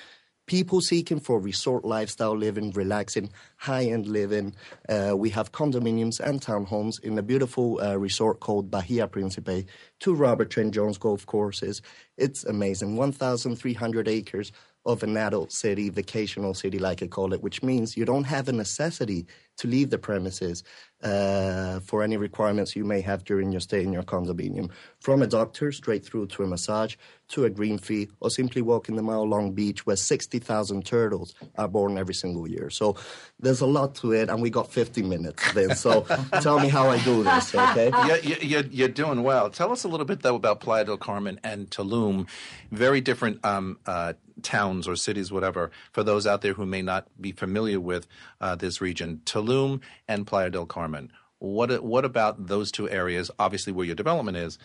people 0.53 0.83
seeking 0.83 1.19
for 1.19 1.41
resort 1.41 1.83
lifestyle 1.83 2.37
living, 2.37 2.71
relaxing, 2.73 3.33
high 3.57 3.85
end 3.85 4.07
living. 4.07 4.55
Uh, 4.87 5.15
we 5.17 5.31
have 5.31 5.51
condominiums 5.51 6.21
and 6.21 6.43
townhomes 6.43 7.03
in 7.03 7.17
a 7.17 7.23
beautiful 7.23 7.81
uh, 7.81 7.97
resort 7.97 8.39
called 8.41 8.71
Bahia 8.71 9.09
Principe, 9.09 9.65
two 9.99 10.15
Robert 10.15 10.51
Trent 10.51 10.75
Jones 10.75 10.99
golf 10.99 11.25
courses. 11.25 11.81
It's 12.19 12.45
amazing. 12.45 12.97
1,300 12.97 14.07
acres 14.07 14.53
of 14.85 15.03
an 15.03 15.17
adult 15.17 15.53
city, 15.53 15.91
vacational 15.91 16.55
city, 16.55 16.79
like 16.79 17.03
I 17.03 17.07
call 17.07 17.33
it, 17.33 17.43
which 17.43 17.63
means 17.63 17.97
you 17.97 18.05
don't 18.05 18.25
have 18.25 18.49
a 18.49 18.53
necessity 18.53 19.27
to 19.59 19.69
leave 19.69 19.91
the 19.91 19.99
premises 19.99 20.65
uh, 21.03 21.81
for 21.81 22.03
any 22.03 22.17
requirements 22.17 22.75
you 22.75 22.85
may 22.85 23.01
have 23.01 23.25
during 23.25 23.53
your 23.53 23.61
stay 23.61 23.83
in 23.83 23.93
your 23.93 24.03
condominium. 24.03 24.71
From 25.01 25.23
a 25.23 25.27
doctor 25.27 25.73
straight 25.73 26.05
through 26.05 26.27
to 26.29 26.43
a 26.43 26.47
massage, 26.47 26.97
to 27.29 27.45
a 27.45 27.51
green 27.51 27.79
fee, 27.79 28.09
or 28.21 28.31
simply 28.31 28.63
walking 28.63 28.97
the 28.97 29.03
mile 29.03 29.29
long 29.29 29.53
beach 29.53 29.85
where 29.87 29.97
60,000 29.97 30.85
turtles 30.85 31.35
are 31.57 31.69
born 31.69 31.99
every 31.99 32.15
single 32.15 32.49
year. 32.49 32.71
So 32.71 32.97
there's 33.41 33.61
a 33.61 33.67
lot 33.67 33.95
to 33.97 34.13
it, 34.13 34.29
and 34.29 34.41
we 34.41 34.51
got 34.51 34.73
50 34.73 35.03
minutes 35.03 35.53
then. 35.53 35.75
So 35.75 36.03
tell 36.41 36.61
me 36.61 36.69
how 36.69 36.89
I 36.89 37.03
do 37.05 37.23
this, 37.23 37.55
okay? 37.55 37.91
You're, 38.07 38.39
you're, 38.39 38.65
you're, 38.71 38.89
doing 38.89 39.23
well. 39.23 39.49
Tell 39.49 39.73
us 39.73 39.85
a 39.85 39.89
little 39.89 40.07
bit, 40.07 40.23
though, 40.23 40.37
about 40.37 40.61
Playa 40.61 40.85
del 40.85 40.99
Carmen 40.99 41.41
and 41.43 41.71
Tulum. 41.71 42.29
Very 42.71 43.01
different 43.01 43.45
um, 43.45 43.79
uh, 43.87 44.13
towns 44.43 44.87
or 44.89 44.97
cities, 44.97 45.33
whatever, 45.33 45.71
for 45.93 46.03
those 46.03 46.27
out 46.27 46.43
there 46.43 46.55
who 46.55 46.67
may 46.67 46.83
not 46.83 47.09
be 47.21 47.33
familiar 47.33 47.81
with 47.81 48.07
uh, 48.41 48.55
this 48.55 48.81
region. 48.81 49.21
Tulum 49.25 49.81
and 50.09 50.27
Playa 50.27 50.51
del 50.51 50.67
Carmen. 50.67 51.13
What, 51.39 51.83
what 51.83 52.05
about 52.05 52.47
those 52.47 52.71
two 52.71 52.89
areas, 52.89 53.31
obviously 53.39 53.73
where 53.73 53.87
your 53.87 53.97
development 53.97 54.37
is, 54.37 54.59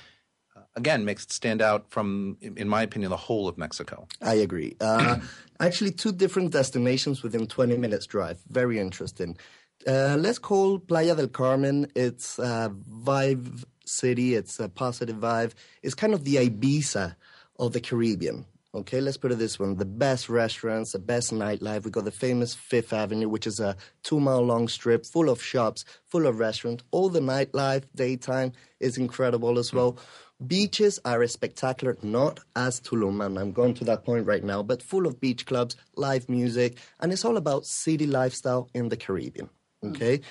again 0.75 1.03
makes 1.03 1.24
it 1.24 1.31
stand 1.31 1.62
out 1.62 1.89
from, 1.89 2.38
in 2.41 2.69
my 2.69 2.84
opinion, 2.84 3.10
the 3.10 3.17
whole 3.17 3.48
of 3.48 3.57
Mexico. 3.57 4.07
I 4.22 4.36
agree. 4.36 4.77
Uh, 4.79 5.19
actually, 5.60 5.91
two 5.91 6.12
different 6.12 6.51
destinations 6.51 7.24
within 7.24 7.48
20 7.48 7.77
minutes 7.77 8.05
drive. 8.05 8.39
Very 8.50 8.79
interesting. 8.79 9.38
Uh, 9.86 10.15
let's 10.17 10.39
call 10.39 10.79
Playa 10.79 11.15
del 11.15 11.27
Carmen. 11.27 11.91
It's 11.96 12.39
a 12.39 12.74
vibe 12.89 13.63
city. 13.86 14.36
It's 14.36 14.60
a 14.60 14.69
positive 14.69 15.17
vibe. 15.17 15.53
It's 15.81 15.96
kind 15.96 16.13
of 16.13 16.24
the 16.24 16.36
Ibiza 16.36 17.15
of 17.60 17.74
the 17.74 17.81
Caribbean. 17.81 18.46
Okay, 18.77 19.01
let's 19.01 19.17
put 19.17 19.31
it 19.31 19.39
this 19.39 19.57
way: 19.57 19.74
the 19.74 19.86
best 19.86 20.29
restaurants, 20.29 20.91
the 20.91 21.00
best 21.00 21.34
nightlife. 21.34 21.84
We 21.84 21.89
got 21.89 22.05
the 22.05 22.12
famous 22.12 22.53
Fifth 22.53 22.93
Avenue, 22.93 23.27
which 23.27 23.48
is 23.48 23.60
a 23.60 23.75
two-mile-long 24.03 24.67
strip 24.67 25.03
full 25.03 25.29
of 25.29 25.41
shops, 25.41 25.84
full 26.05 26.27
of 26.27 26.38
restaurants. 26.38 26.84
All 26.91 27.10
the 27.10 27.19
nightlife, 27.19 27.86
daytime 27.96 28.51
is 28.79 29.00
incredible 29.00 29.57
as 29.57 29.74
well. 29.74 29.98
Beaches 30.46 31.00
are 31.03 31.25
spectacular, 31.25 31.98
not 32.03 32.39
as 32.55 32.79
Tulum, 32.79 33.25
and 33.25 33.39
I'm 33.39 33.51
going 33.51 33.74
to 33.74 33.84
that 33.86 34.05
point 34.05 34.27
right 34.27 34.43
now, 34.43 34.62
but 34.62 34.84
full 34.84 35.07
of 35.07 35.19
beach 35.19 35.48
clubs, 35.48 35.75
live 35.96 36.29
music, 36.29 36.77
and 37.00 37.12
it's 37.12 37.25
all 37.25 37.38
about 37.38 37.65
city 37.65 38.05
lifestyle 38.05 38.69
in 38.75 38.89
the 38.89 38.98
Caribbean. 38.98 39.50
Okay, 39.84 40.22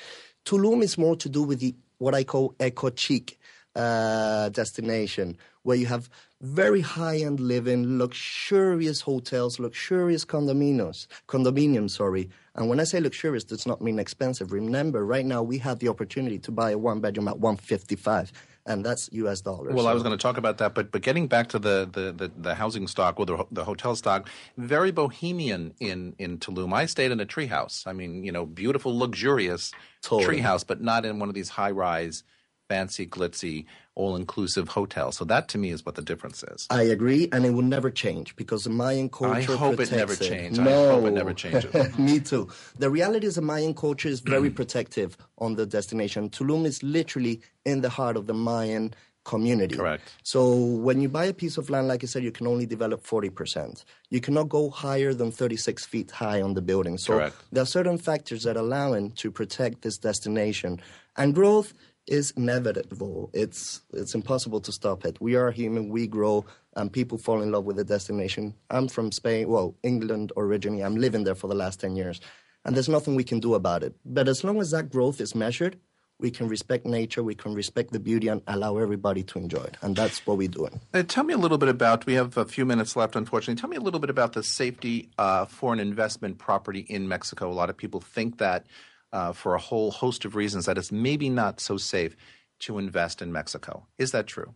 Tulum 0.44 0.84
is 0.84 0.96
more 0.96 1.16
to 1.16 1.28
do 1.28 1.42
with 1.42 1.58
the 1.58 1.74
what 1.98 2.14
I 2.14 2.22
call 2.22 2.54
eco 2.60 2.90
chic 2.94 3.40
uh, 3.74 4.50
destination, 4.50 5.36
where 5.64 5.76
you 5.76 5.86
have 5.86 6.08
very 6.46 6.80
high-end 6.80 7.40
living, 7.40 7.98
luxurious 7.98 9.00
hotels, 9.00 9.58
luxurious 9.58 10.24
condominiums, 10.24 11.06
condominiums, 11.28 11.90
sorry. 11.90 12.30
And 12.54 12.68
when 12.68 12.80
I 12.80 12.84
say 12.84 13.00
luxurious, 13.00 13.44
does 13.44 13.66
not 13.66 13.82
mean 13.82 13.98
expensive. 13.98 14.52
Remember, 14.52 15.04
right 15.04 15.26
now 15.26 15.42
we 15.42 15.58
have 15.58 15.80
the 15.80 15.88
opportunity 15.88 16.38
to 16.38 16.50
buy 16.50 16.70
a 16.70 16.78
one-bedroom 16.78 17.28
at 17.28 17.38
155 17.38 18.32
and 18.68 18.84
that's 18.84 19.08
U.S. 19.12 19.40
dollars. 19.40 19.74
Well, 19.74 19.84
so. 19.84 19.90
I 19.90 19.94
was 19.94 20.02
going 20.02 20.16
to 20.16 20.20
talk 20.20 20.38
about 20.38 20.58
that, 20.58 20.74
but 20.74 20.90
but 20.90 21.00
getting 21.00 21.28
back 21.28 21.48
to 21.50 21.58
the 21.60 21.88
the, 21.90 22.10
the, 22.10 22.32
the 22.36 22.54
housing 22.56 22.88
stock 22.88 23.20
or 23.20 23.24
the, 23.24 23.46
the 23.52 23.64
hotel 23.64 23.94
stock, 23.94 24.28
very 24.58 24.90
bohemian 24.90 25.72
in 25.78 26.16
in 26.18 26.38
Tulum. 26.38 26.74
I 26.74 26.86
stayed 26.86 27.12
in 27.12 27.20
a 27.20 27.26
treehouse. 27.26 27.86
I 27.86 27.92
mean, 27.92 28.24
you 28.24 28.32
know, 28.32 28.44
beautiful, 28.44 28.98
luxurious 28.98 29.70
totally. 30.02 30.40
treehouse, 30.40 30.66
but 30.66 30.80
not 30.80 31.04
in 31.04 31.20
one 31.20 31.28
of 31.28 31.36
these 31.36 31.50
high 31.50 31.70
rise 31.70 32.24
fancy, 32.68 33.06
glitzy, 33.06 33.64
all 33.96 34.14
inclusive 34.14 34.68
hotel. 34.68 35.10
So 35.10 35.24
that 35.24 35.48
to 35.48 35.58
me 35.58 35.70
is 35.70 35.84
what 35.84 35.96
the 35.96 36.02
difference 36.02 36.44
is. 36.44 36.66
I 36.70 36.82
agree, 36.82 37.28
and 37.32 37.44
it 37.44 37.50
will 37.50 37.62
never 37.62 37.90
change 37.90 38.36
because 38.36 38.64
the 38.64 38.70
Mayan 38.70 39.08
culture. 39.08 39.52
I 39.52 39.56
hope 39.56 39.80
it 39.80 39.90
never 39.90 40.14
changes. 40.14 40.58
No. 40.60 40.90
I 40.90 40.94
hope 40.94 41.06
it 41.06 41.14
never 41.14 41.34
changes. 41.34 41.98
me 41.98 42.20
too. 42.20 42.48
The 42.78 42.90
reality 42.90 43.26
is 43.26 43.34
the 43.34 43.42
Mayan 43.42 43.74
culture 43.74 44.08
is 44.08 44.20
very 44.20 44.50
protective 44.60 45.16
on 45.38 45.56
the 45.56 45.66
destination. 45.66 46.30
Tulum 46.30 46.66
is 46.66 46.82
literally 46.82 47.40
in 47.64 47.80
the 47.80 47.88
heart 47.88 48.16
of 48.16 48.26
the 48.26 48.34
Mayan 48.34 48.94
community. 49.24 49.76
Correct. 49.76 50.14
So 50.22 50.54
when 50.54 51.00
you 51.00 51.08
buy 51.08 51.24
a 51.24 51.34
piece 51.34 51.58
of 51.58 51.68
land, 51.68 51.88
like 51.88 52.04
I 52.04 52.06
said, 52.06 52.22
you 52.22 52.30
can 52.30 52.46
only 52.46 52.64
develop 52.64 53.04
40%. 53.04 53.84
You 54.08 54.20
cannot 54.20 54.48
go 54.48 54.70
higher 54.70 55.12
than 55.12 55.32
36 55.32 55.84
feet 55.84 56.12
high 56.12 56.40
on 56.40 56.54
the 56.54 56.62
building. 56.62 56.96
So 56.96 57.14
Correct. 57.14 57.36
there 57.50 57.62
are 57.64 57.66
certain 57.66 57.98
factors 57.98 58.44
that 58.44 58.56
allow 58.56 58.92
it 58.92 59.16
to 59.16 59.32
protect 59.32 59.82
this 59.82 59.98
destination. 59.98 60.80
And 61.16 61.34
growth 61.34 61.74
is 62.06 62.32
inevitable. 62.36 63.30
It's 63.32 63.82
it's 63.92 64.14
impossible 64.14 64.60
to 64.60 64.72
stop 64.72 65.04
it. 65.04 65.20
We 65.20 65.34
are 65.34 65.50
human. 65.50 65.88
We 65.88 66.06
grow, 66.06 66.44
and 66.74 66.92
people 66.92 67.18
fall 67.18 67.42
in 67.42 67.50
love 67.50 67.64
with 67.64 67.76
the 67.76 67.84
destination. 67.84 68.54
I'm 68.70 68.88
from 68.88 69.12
Spain, 69.12 69.48
well, 69.48 69.74
England 69.82 70.32
originally. 70.36 70.84
I'm 70.84 70.96
living 70.96 71.24
there 71.24 71.34
for 71.34 71.48
the 71.48 71.54
last 71.54 71.80
ten 71.80 71.96
years, 71.96 72.20
and 72.64 72.74
there's 72.74 72.88
nothing 72.88 73.14
we 73.14 73.24
can 73.24 73.40
do 73.40 73.54
about 73.54 73.82
it. 73.82 73.94
But 74.04 74.28
as 74.28 74.44
long 74.44 74.60
as 74.60 74.70
that 74.70 74.90
growth 74.90 75.20
is 75.20 75.34
measured, 75.34 75.78
we 76.18 76.30
can 76.30 76.48
respect 76.48 76.86
nature, 76.86 77.22
we 77.22 77.34
can 77.34 77.54
respect 77.54 77.92
the 77.92 78.00
beauty, 78.00 78.28
and 78.28 78.40
allow 78.46 78.78
everybody 78.78 79.22
to 79.24 79.38
enjoy 79.38 79.62
it. 79.62 79.76
And 79.82 79.94
that's 79.96 80.26
what 80.26 80.38
we're 80.38 80.48
doing. 80.48 80.80
Uh, 80.94 81.02
tell 81.02 81.24
me 81.24 81.34
a 81.34 81.38
little 81.38 81.58
bit 81.58 81.68
about. 81.68 82.06
We 82.06 82.14
have 82.14 82.36
a 82.36 82.44
few 82.46 82.64
minutes 82.64 82.96
left, 82.96 83.16
unfortunately. 83.16 83.60
Tell 83.60 83.68
me 83.68 83.76
a 83.76 83.80
little 83.80 84.00
bit 84.00 84.10
about 84.10 84.32
the 84.32 84.42
safety 84.42 85.10
uh, 85.18 85.44
for 85.44 85.72
an 85.72 85.80
investment 85.80 86.38
property 86.38 86.80
in 86.88 87.08
Mexico. 87.08 87.50
A 87.50 87.52
lot 87.52 87.68
of 87.68 87.76
people 87.76 88.00
think 88.00 88.38
that 88.38 88.66
uh, 89.12 89.32
for 89.32 89.54
a 89.54 89.58
whole 89.58 89.90
host 89.90 90.24
of 90.24 90.34
reasons 90.34 90.66
that 90.66 90.78
it's 90.78 90.92
maybe 90.92 91.28
not 91.28 91.60
so 91.60 91.76
safe 91.76 92.16
to 92.60 92.78
invest 92.78 93.22
in 93.22 93.32
Mexico. 93.32 93.86
Is 93.98 94.12
that 94.12 94.26
true? 94.26 94.54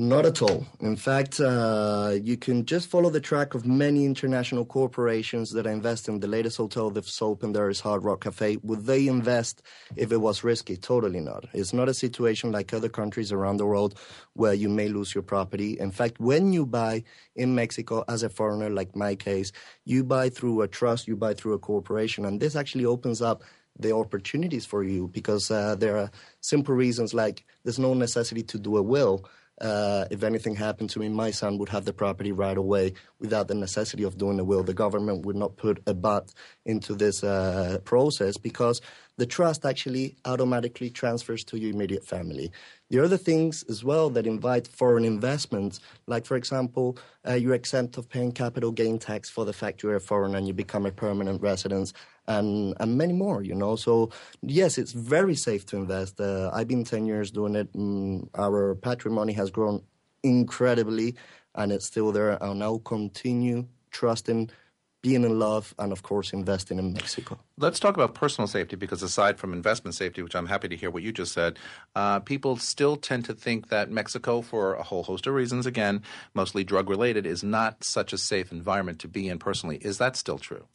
Not 0.00 0.26
at 0.26 0.42
all. 0.42 0.66
In 0.80 0.96
fact, 0.96 1.38
uh, 1.38 2.16
you 2.20 2.36
can 2.36 2.66
just 2.66 2.88
follow 2.88 3.08
the 3.08 3.20
track 3.20 3.54
of 3.54 3.66
many 3.66 4.04
international 4.04 4.64
corporations 4.64 5.52
that 5.52 5.64
invest 5.64 6.08
in 6.08 6.18
the 6.18 6.26
latest 6.26 6.56
hotel 6.56 6.90
they've 6.90 7.08
opened 7.22 7.54
there 7.54 7.70
is 7.70 7.78
Hard 7.78 8.02
Rock 8.02 8.24
Cafe. 8.24 8.58
Would 8.64 8.84
they 8.84 9.06
invest 9.06 9.62
if 9.94 10.10
it 10.10 10.16
was 10.16 10.42
risky? 10.42 10.76
Totally 10.76 11.20
not. 11.20 11.44
It's 11.52 11.72
not 11.72 11.88
a 11.88 11.94
situation 11.94 12.50
like 12.50 12.74
other 12.74 12.88
countries 12.88 13.30
around 13.30 13.58
the 13.58 13.66
world 13.66 13.96
where 14.32 14.54
you 14.54 14.68
may 14.68 14.88
lose 14.88 15.14
your 15.14 15.22
property. 15.22 15.78
In 15.78 15.92
fact, 15.92 16.18
when 16.18 16.52
you 16.52 16.66
buy 16.66 17.04
in 17.36 17.54
Mexico 17.54 18.02
as 18.08 18.24
a 18.24 18.28
foreigner, 18.28 18.70
like 18.70 18.96
my 18.96 19.14
case, 19.14 19.52
you 19.84 20.02
buy 20.02 20.30
through 20.30 20.62
a 20.62 20.68
trust, 20.68 21.06
you 21.06 21.16
buy 21.16 21.32
through 21.32 21.52
a 21.52 21.60
corporation, 21.60 22.24
and 22.24 22.40
this 22.40 22.56
actually 22.56 22.86
opens 22.86 23.22
up 23.22 23.44
the 23.78 23.94
opportunities 23.94 24.66
for 24.66 24.82
you 24.82 25.08
because 25.08 25.50
uh, 25.50 25.74
there 25.76 25.96
are 25.98 26.10
simple 26.40 26.74
reasons 26.74 27.14
like 27.14 27.44
there's 27.64 27.78
no 27.78 27.94
necessity 27.94 28.42
to 28.42 28.58
do 28.58 28.76
a 28.76 28.82
will. 28.82 29.24
Uh, 29.58 30.04
if 30.10 30.22
anything 30.22 30.54
happened 30.54 30.90
to 30.90 30.98
me, 30.98 31.08
my 31.08 31.30
son 31.30 31.56
would 31.56 31.70
have 31.70 31.86
the 31.86 31.92
property 31.92 32.30
right 32.30 32.58
away 32.58 32.92
without 33.20 33.48
the 33.48 33.54
necessity 33.54 34.02
of 34.02 34.18
doing 34.18 34.38
a 34.38 34.44
will. 34.44 34.62
The 34.62 34.74
government 34.74 35.24
would 35.24 35.36
not 35.36 35.56
put 35.56 35.82
a 35.86 35.94
butt 35.94 36.34
into 36.66 36.94
this 36.94 37.24
uh, 37.24 37.78
process 37.84 38.36
because 38.36 38.82
the 39.16 39.24
trust 39.24 39.64
actually 39.64 40.16
automatically 40.26 40.90
transfers 40.90 41.42
to 41.44 41.58
your 41.58 41.70
immediate 41.70 42.04
family. 42.04 42.52
The 42.90 43.02
other 43.02 43.16
things 43.16 43.64
as 43.70 43.82
well 43.82 44.10
that 44.10 44.26
invite 44.26 44.68
foreign 44.68 45.06
investments, 45.06 45.80
like 46.06 46.26
for 46.26 46.36
example, 46.36 46.98
uh, 47.26 47.32
you're 47.32 47.54
exempt 47.54 47.96
of 47.96 48.10
paying 48.10 48.32
capital 48.32 48.72
gain 48.72 48.98
tax 48.98 49.30
for 49.30 49.46
the 49.46 49.54
fact 49.54 49.82
you're 49.82 49.96
a 49.96 50.00
foreigner 50.00 50.36
and 50.36 50.46
you 50.46 50.52
become 50.52 50.84
a 50.84 50.92
permanent 50.92 51.40
resident 51.40 51.94
and 52.28 52.74
and 52.80 52.96
many 52.96 53.12
more. 53.12 53.42
You 53.42 53.54
know, 53.54 53.76
so 53.76 54.10
yes, 54.42 54.78
it's 54.78 54.92
very 54.92 55.34
safe 55.34 55.66
to 55.66 55.76
invest. 55.76 56.20
Uh, 56.20 56.50
I've 56.52 56.68
been 56.68 56.84
ten 56.84 57.06
years 57.06 57.30
doing 57.30 57.56
it. 57.56 57.72
Mm, 57.72 58.28
our 58.34 58.74
patrimony 58.74 59.32
has 59.34 59.50
grown 59.50 59.82
incredibly, 60.22 61.14
and 61.54 61.72
it's 61.72 61.86
still 61.86 62.12
there. 62.12 62.42
I'll 62.42 62.54
now 62.54 62.78
continue 62.84 63.66
trusting 63.90 64.50
being 65.06 65.22
in 65.22 65.38
love, 65.38 65.72
and 65.78 65.92
of 65.92 66.02
course, 66.02 66.32
investing 66.32 66.80
in 66.80 66.92
Mexico. 66.92 67.38
Let's 67.58 67.78
talk 67.78 67.94
about 67.94 68.14
personal 68.14 68.48
safety 68.48 68.74
because 68.74 69.04
aside 69.04 69.38
from 69.38 69.52
investment 69.52 69.94
safety, 69.94 70.20
which 70.20 70.34
I'm 70.34 70.46
happy 70.46 70.66
to 70.66 70.74
hear 70.74 70.90
what 70.90 71.04
you 71.04 71.12
just 71.12 71.32
said, 71.32 71.60
uh, 71.94 72.18
people 72.18 72.56
still 72.56 72.96
tend 72.96 73.24
to 73.26 73.32
think 73.32 73.68
that 73.68 73.88
Mexico, 73.88 74.42
for 74.42 74.74
a 74.74 74.82
whole 74.82 75.04
host 75.04 75.28
of 75.28 75.34
reasons, 75.34 75.64
again, 75.64 76.02
mostly 76.34 76.64
drug 76.64 76.90
related, 76.90 77.24
is 77.24 77.44
not 77.44 77.84
such 77.84 78.12
a 78.12 78.18
safe 78.18 78.50
environment 78.50 78.98
to 78.98 79.06
be 79.06 79.28
in 79.28 79.38
personally. 79.38 79.76
Is 79.76 79.98
that 79.98 80.16
still 80.16 80.38
true? 80.38 80.66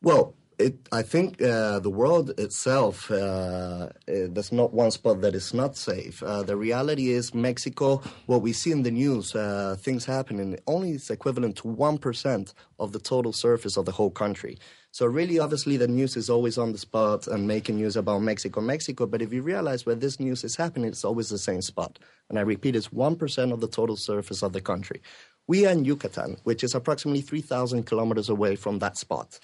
Well, 0.00 0.34
it, 0.62 0.88
I 0.92 1.02
think 1.02 1.42
uh, 1.42 1.80
the 1.80 1.90
world 1.90 2.30
itself, 2.38 3.10
uh, 3.10 3.14
uh, 3.14 3.88
there's 4.06 4.52
not 4.52 4.72
one 4.72 4.90
spot 4.90 5.20
that 5.20 5.34
is 5.34 5.52
not 5.52 5.76
safe. 5.76 6.22
Uh, 6.22 6.42
the 6.42 6.56
reality 6.56 7.10
is, 7.10 7.34
Mexico, 7.34 8.02
what 8.26 8.42
we 8.42 8.52
see 8.52 8.70
in 8.70 8.82
the 8.82 8.90
news, 8.90 9.34
uh, 9.34 9.76
things 9.78 10.04
happening, 10.04 10.58
only 10.66 10.92
is 10.92 11.10
equivalent 11.10 11.56
to 11.56 11.64
1% 11.64 12.54
of 12.78 12.92
the 12.92 12.98
total 12.98 13.32
surface 13.32 13.76
of 13.76 13.84
the 13.84 13.92
whole 13.92 14.10
country. 14.10 14.58
So, 14.92 15.06
really, 15.06 15.38
obviously, 15.38 15.76
the 15.76 15.88
news 15.88 16.16
is 16.16 16.28
always 16.30 16.58
on 16.58 16.72
the 16.72 16.78
spot 16.78 17.26
and 17.26 17.48
making 17.48 17.76
news 17.76 17.96
about 17.96 18.20
Mexico, 18.20 18.60
Mexico. 18.60 19.06
But 19.06 19.22
if 19.22 19.32
you 19.32 19.42
realize 19.42 19.84
where 19.86 19.94
this 19.94 20.20
news 20.20 20.44
is 20.44 20.56
happening, 20.56 20.88
it's 20.88 21.04
always 21.04 21.28
the 21.28 21.38
same 21.38 21.62
spot. 21.62 21.98
And 22.28 22.38
I 22.38 22.42
repeat, 22.42 22.76
it's 22.76 22.88
1% 22.88 23.52
of 23.52 23.60
the 23.60 23.68
total 23.68 23.96
surface 23.96 24.42
of 24.42 24.52
the 24.52 24.60
country. 24.60 25.00
We 25.48 25.66
are 25.66 25.72
in 25.72 25.84
Yucatan, 25.84 26.36
which 26.44 26.62
is 26.62 26.74
approximately 26.74 27.20
3,000 27.20 27.84
kilometers 27.84 28.28
away 28.28 28.54
from 28.54 28.78
that 28.78 28.96
spot. 28.96 29.40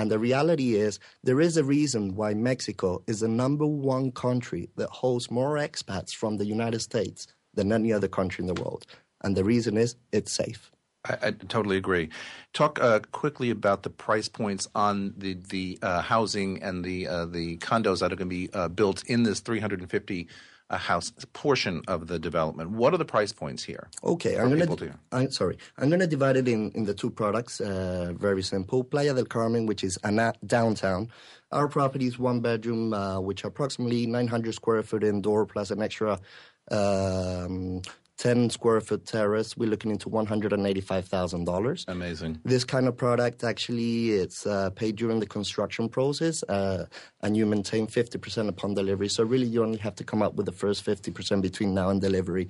And 0.00 0.10
the 0.10 0.18
reality 0.18 0.76
is, 0.76 0.98
there 1.22 1.42
is 1.42 1.58
a 1.58 1.62
reason 1.62 2.16
why 2.16 2.32
Mexico 2.32 3.02
is 3.06 3.20
the 3.20 3.28
number 3.28 3.66
one 3.66 4.12
country 4.12 4.70
that 4.76 4.88
holds 4.88 5.30
more 5.30 5.56
expats 5.56 6.14
from 6.14 6.38
the 6.38 6.46
United 6.46 6.80
States 6.80 7.26
than 7.52 7.70
any 7.70 7.92
other 7.92 8.08
country 8.08 8.42
in 8.42 8.46
the 8.46 8.62
world. 8.62 8.86
And 9.22 9.36
the 9.36 9.44
reason 9.44 9.76
is, 9.76 9.96
it's 10.10 10.32
safe. 10.32 10.72
I, 11.04 11.18
I 11.22 11.30
totally 11.32 11.76
agree. 11.76 12.08
Talk 12.54 12.80
uh, 12.80 13.00
quickly 13.12 13.50
about 13.50 13.82
the 13.82 13.90
price 13.90 14.26
points 14.26 14.66
on 14.74 15.12
the 15.18 15.34
the 15.34 15.78
uh, 15.82 16.00
housing 16.00 16.62
and 16.62 16.82
the 16.82 17.06
uh, 17.06 17.26
the 17.26 17.58
condos 17.58 18.00
that 18.00 18.10
are 18.10 18.16
going 18.16 18.30
to 18.30 18.36
be 18.46 18.48
uh, 18.54 18.68
built 18.68 19.04
in 19.04 19.24
this 19.24 19.40
350 19.40 20.28
a 20.70 20.78
house 20.78 21.12
portion 21.32 21.82
of 21.88 22.06
the 22.06 22.18
development. 22.18 22.70
What 22.70 22.94
are 22.94 22.96
the 22.96 23.04
price 23.04 23.32
points 23.32 23.62
here? 23.62 23.88
Okay, 24.04 24.38
I'm 24.38 24.48
going 24.48 24.76
to. 24.76 24.94
I'm 25.12 25.30
sorry. 25.30 25.58
I'm 25.78 25.88
going 25.88 26.00
to 26.00 26.06
divide 26.06 26.36
it 26.36 26.48
in 26.48 26.70
in 26.72 26.84
the 26.84 26.94
two 26.94 27.10
products. 27.10 27.60
Uh, 27.60 28.12
very 28.16 28.42
simple. 28.42 28.84
Playa 28.84 29.12
del 29.14 29.26
Carmen, 29.26 29.66
which 29.66 29.84
is 29.84 29.98
a 30.04 30.32
downtown. 30.46 31.08
Our 31.52 31.68
property 31.68 32.06
is 32.06 32.18
one 32.18 32.40
bedroom, 32.40 32.94
uh, 32.94 33.20
which 33.20 33.44
approximately 33.44 34.06
900 34.06 34.54
square 34.54 34.82
foot 34.82 35.02
indoor 35.02 35.46
plus 35.46 35.70
an 35.72 35.82
extra 35.82 36.18
um, 36.70 37.82
10 38.20 38.50
square 38.50 38.82
foot 38.82 39.06
terrace, 39.06 39.56
we're 39.56 39.68
looking 39.68 39.90
into 39.90 40.10
$185,000. 40.10 41.84
Amazing. 41.88 42.38
This 42.44 42.64
kind 42.64 42.86
of 42.86 42.94
product 42.94 43.42
actually 43.44 44.10
it's 44.10 44.46
uh, 44.46 44.68
paid 44.70 44.96
during 44.96 45.20
the 45.20 45.26
construction 45.26 45.88
process 45.88 46.42
uh, 46.42 46.84
and 47.22 47.34
you 47.34 47.46
maintain 47.46 47.86
50% 47.86 48.48
upon 48.48 48.74
delivery. 48.74 49.08
So 49.08 49.24
really 49.24 49.46
you 49.46 49.62
only 49.62 49.78
have 49.78 49.94
to 49.94 50.04
come 50.04 50.20
up 50.20 50.34
with 50.34 50.44
the 50.44 50.52
first 50.52 50.84
50% 50.84 51.40
between 51.40 51.72
now 51.72 51.88
and 51.88 51.98
delivery. 51.98 52.48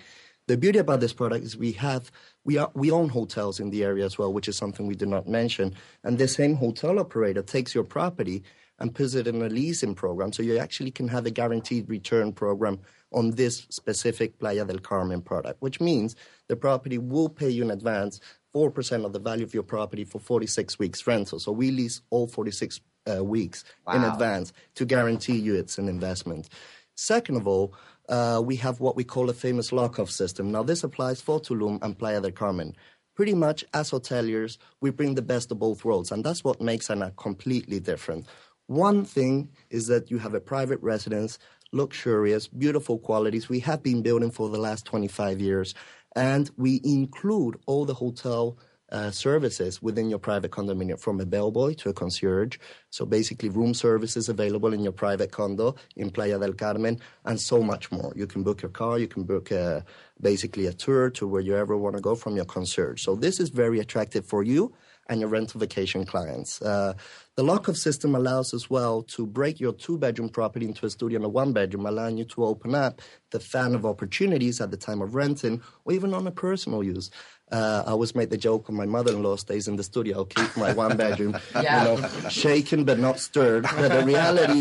The 0.48 0.56
beauty 0.56 0.80
about 0.80 0.98
this 0.98 1.12
product 1.12 1.44
is 1.44 1.56
we 1.56 1.70
have 1.72 2.10
we 2.44 2.58
are 2.58 2.72
we 2.74 2.90
own 2.90 3.08
hotels 3.08 3.60
in 3.60 3.70
the 3.70 3.84
area 3.84 4.04
as 4.04 4.18
well, 4.18 4.32
which 4.32 4.48
is 4.48 4.56
something 4.56 4.88
we 4.88 4.96
did 4.96 5.08
not 5.08 5.28
mention. 5.28 5.76
And 6.02 6.18
the 6.18 6.26
same 6.26 6.56
hotel 6.56 6.98
operator 6.98 7.42
takes 7.42 7.76
your 7.76 7.84
property 7.84 8.42
and 8.80 8.92
puts 8.92 9.14
it 9.14 9.28
in 9.28 9.40
a 9.42 9.48
leasing 9.48 9.94
program, 9.94 10.32
so 10.32 10.42
you 10.42 10.58
actually 10.58 10.90
can 10.90 11.06
have 11.06 11.26
a 11.26 11.30
guaranteed 11.30 11.88
return 11.88 12.32
program 12.32 12.80
on 13.12 13.32
this 13.32 13.66
specific 13.70 14.38
Playa 14.38 14.64
del 14.64 14.78
Carmen 14.78 15.22
product, 15.22 15.60
which 15.60 15.80
means 15.80 16.16
the 16.48 16.56
property 16.56 16.98
will 16.98 17.28
pay 17.28 17.50
you 17.50 17.62
in 17.62 17.70
advance 17.70 18.20
4% 18.54 19.04
of 19.04 19.12
the 19.12 19.18
value 19.18 19.44
of 19.44 19.54
your 19.54 19.62
property 19.62 20.04
for 20.04 20.18
46 20.18 20.78
weeks 20.78 21.06
rental. 21.06 21.38
So 21.38 21.52
we 21.52 21.70
lease 21.70 22.02
all 22.10 22.26
46 22.26 22.80
uh, 23.10 23.24
weeks 23.24 23.64
wow. 23.86 23.94
in 23.94 24.04
advance 24.04 24.52
to 24.74 24.84
guarantee 24.84 25.38
you 25.38 25.54
it's 25.54 25.78
an 25.78 25.88
investment. 25.88 26.48
Second 26.94 27.36
of 27.36 27.46
all, 27.46 27.74
uh, 28.08 28.42
we 28.44 28.56
have 28.56 28.80
what 28.80 28.96
we 28.96 29.04
call 29.04 29.30
a 29.30 29.34
famous 29.34 29.72
lock-off 29.72 30.10
system. 30.10 30.50
Now, 30.50 30.62
this 30.62 30.84
applies 30.84 31.20
for 31.20 31.40
Tulum 31.40 31.82
and 31.82 31.98
Playa 31.98 32.20
del 32.20 32.32
Carmen. 32.32 32.74
Pretty 33.14 33.34
much, 33.34 33.64
as 33.72 33.90
hoteliers, 33.90 34.58
we 34.80 34.90
bring 34.90 35.14
the 35.14 35.22
best 35.22 35.50
of 35.50 35.58
both 35.58 35.84
worlds, 35.84 36.10
and 36.10 36.24
that's 36.24 36.42
what 36.42 36.60
makes 36.60 36.90
ANA 36.90 37.12
completely 37.16 37.78
different. 37.78 38.26
One 38.66 39.04
thing 39.04 39.50
is 39.68 39.88
that 39.88 40.10
you 40.10 40.18
have 40.18 40.34
a 40.34 40.40
private 40.40 40.80
residence, 40.80 41.38
luxurious, 41.72 42.48
beautiful 42.48 42.98
qualities 42.98 43.48
we 43.48 43.60
have 43.60 43.82
been 43.82 44.02
building 44.02 44.30
for 44.30 44.48
the 44.48 44.58
last 44.58 44.84
25 44.86 45.40
years, 45.40 45.74
and 46.16 46.50
we 46.56 46.80
include 46.84 47.56
all 47.66 47.84
the 47.84 47.94
hotel 47.94 48.58
uh, 48.92 49.10
services 49.10 49.80
within 49.80 50.10
your 50.10 50.18
private 50.18 50.50
condominium, 50.50 51.00
from 51.00 51.20
a 51.20 51.26
bellboy 51.26 51.74
to 51.74 51.88
a 51.88 51.92
concierge. 51.92 52.58
So 52.90 53.06
basically, 53.06 53.48
room 53.48 53.72
services 53.72 54.28
available 54.28 54.72
in 54.72 54.80
your 54.80 54.92
private 54.92 55.30
condo 55.30 55.76
in 55.96 56.10
Playa 56.10 56.38
del 56.38 56.54
Carmen, 56.54 56.98
and 57.24 57.40
so 57.40 57.62
much 57.62 57.92
more. 57.92 58.12
You 58.16 58.26
can 58.26 58.42
book 58.42 58.62
your 58.62 58.70
car, 58.70 58.98
you 58.98 59.06
can 59.06 59.22
book 59.22 59.50
a, 59.52 59.60
uh, 59.60 59.80
basically 60.20 60.66
a 60.66 60.72
tour 60.72 61.10
to 61.10 61.26
where 61.28 61.40
you 61.40 61.56
ever 61.56 61.76
want 61.76 61.96
to 61.96 62.02
go 62.02 62.14
from 62.14 62.36
your 62.36 62.44
concierge. 62.44 63.02
So 63.02 63.14
this 63.14 63.38
is 63.38 63.50
very 63.50 63.78
attractive 63.78 64.26
for 64.26 64.42
you 64.42 64.74
and 65.08 65.20
your 65.20 65.28
rental 65.28 65.60
vacation 65.60 66.04
clients. 66.04 66.62
Uh, 66.62 66.94
the 67.40 67.46
lock-off 67.46 67.76
system 67.76 68.14
allows 68.14 68.52
as 68.52 68.68
well 68.68 69.02
to 69.02 69.26
break 69.26 69.60
your 69.60 69.72
two-bedroom 69.72 70.28
property 70.28 70.66
into 70.66 70.84
a 70.84 70.90
studio 70.90 71.16
and 71.16 71.24
a 71.24 71.28
one-bedroom, 71.30 71.86
allowing 71.86 72.18
you 72.18 72.24
to 72.26 72.44
open 72.44 72.74
up 72.74 73.00
the 73.30 73.40
fan 73.40 73.74
of 73.74 73.86
opportunities 73.86 74.60
at 74.60 74.70
the 74.70 74.76
time 74.76 75.00
of 75.00 75.14
renting 75.14 75.62
or 75.86 75.94
even 75.94 76.12
on 76.12 76.26
a 76.26 76.30
personal 76.30 76.84
use. 76.84 77.10
Uh, 77.50 77.82
I 77.86 77.92
always 77.92 78.14
make 78.14 78.28
the 78.28 78.36
joke 78.36 78.68
when 78.68 78.76
my 78.76 78.84
mother-in-law 78.84 79.36
stays 79.36 79.68
in 79.68 79.76
the 79.76 79.82
studio, 79.82 80.18
I'll 80.18 80.24
keep 80.26 80.54
my 80.54 80.74
one 80.74 80.98
bedroom, 80.98 81.34
yeah. 81.54 81.94
you 81.94 82.02
know, 82.02 82.28
shaken 82.28 82.84
but 82.84 82.98
not 82.98 83.18
stirred. 83.18 83.62
But 83.62 83.88
the 83.88 84.04
reality, 84.04 84.60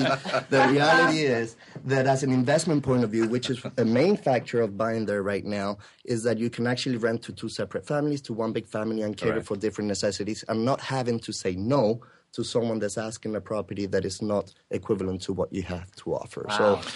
the 0.49 0.69
reality 0.71 1.23
is 1.23 1.57
that 1.83 2.07
as 2.07 2.23
an 2.23 2.31
investment 2.31 2.83
point 2.83 3.03
of 3.03 3.09
view, 3.09 3.27
which 3.27 3.49
is 3.49 3.61
a 3.77 3.83
main 3.83 4.15
factor 4.15 4.61
of 4.61 4.77
buying 4.77 5.05
there 5.05 5.21
right 5.21 5.43
now, 5.43 5.79
is 6.05 6.23
that 6.23 6.37
you 6.37 6.49
can 6.49 6.65
actually 6.65 6.95
rent 6.95 7.23
to 7.23 7.33
two 7.33 7.49
separate 7.49 7.85
families, 7.85 8.21
to 8.21 8.33
one 8.33 8.53
big 8.53 8.67
family, 8.67 9.01
and 9.01 9.17
cater 9.17 9.33
right. 9.33 9.45
for 9.45 9.57
different 9.57 9.89
necessities, 9.89 10.45
and 10.47 10.63
not 10.63 10.79
having 10.79 11.19
to 11.19 11.33
say 11.33 11.57
no 11.57 12.01
to 12.33 12.43
someone 12.43 12.79
that's 12.79 12.97
asking 12.97 13.35
a 13.35 13.41
property 13.41 13.85
that 13.87 14.05
is 14.05 14.21
not 14.21 14.53
equivalent 14.71 15.21
to 15.23 15.33
what 15.33 15.51
you 15.51 15.63
have 15.63 15.91
to 15.97 16.13
offer. 16.13 16.45
Wow. 16.49 16.81
So 16.81 16.89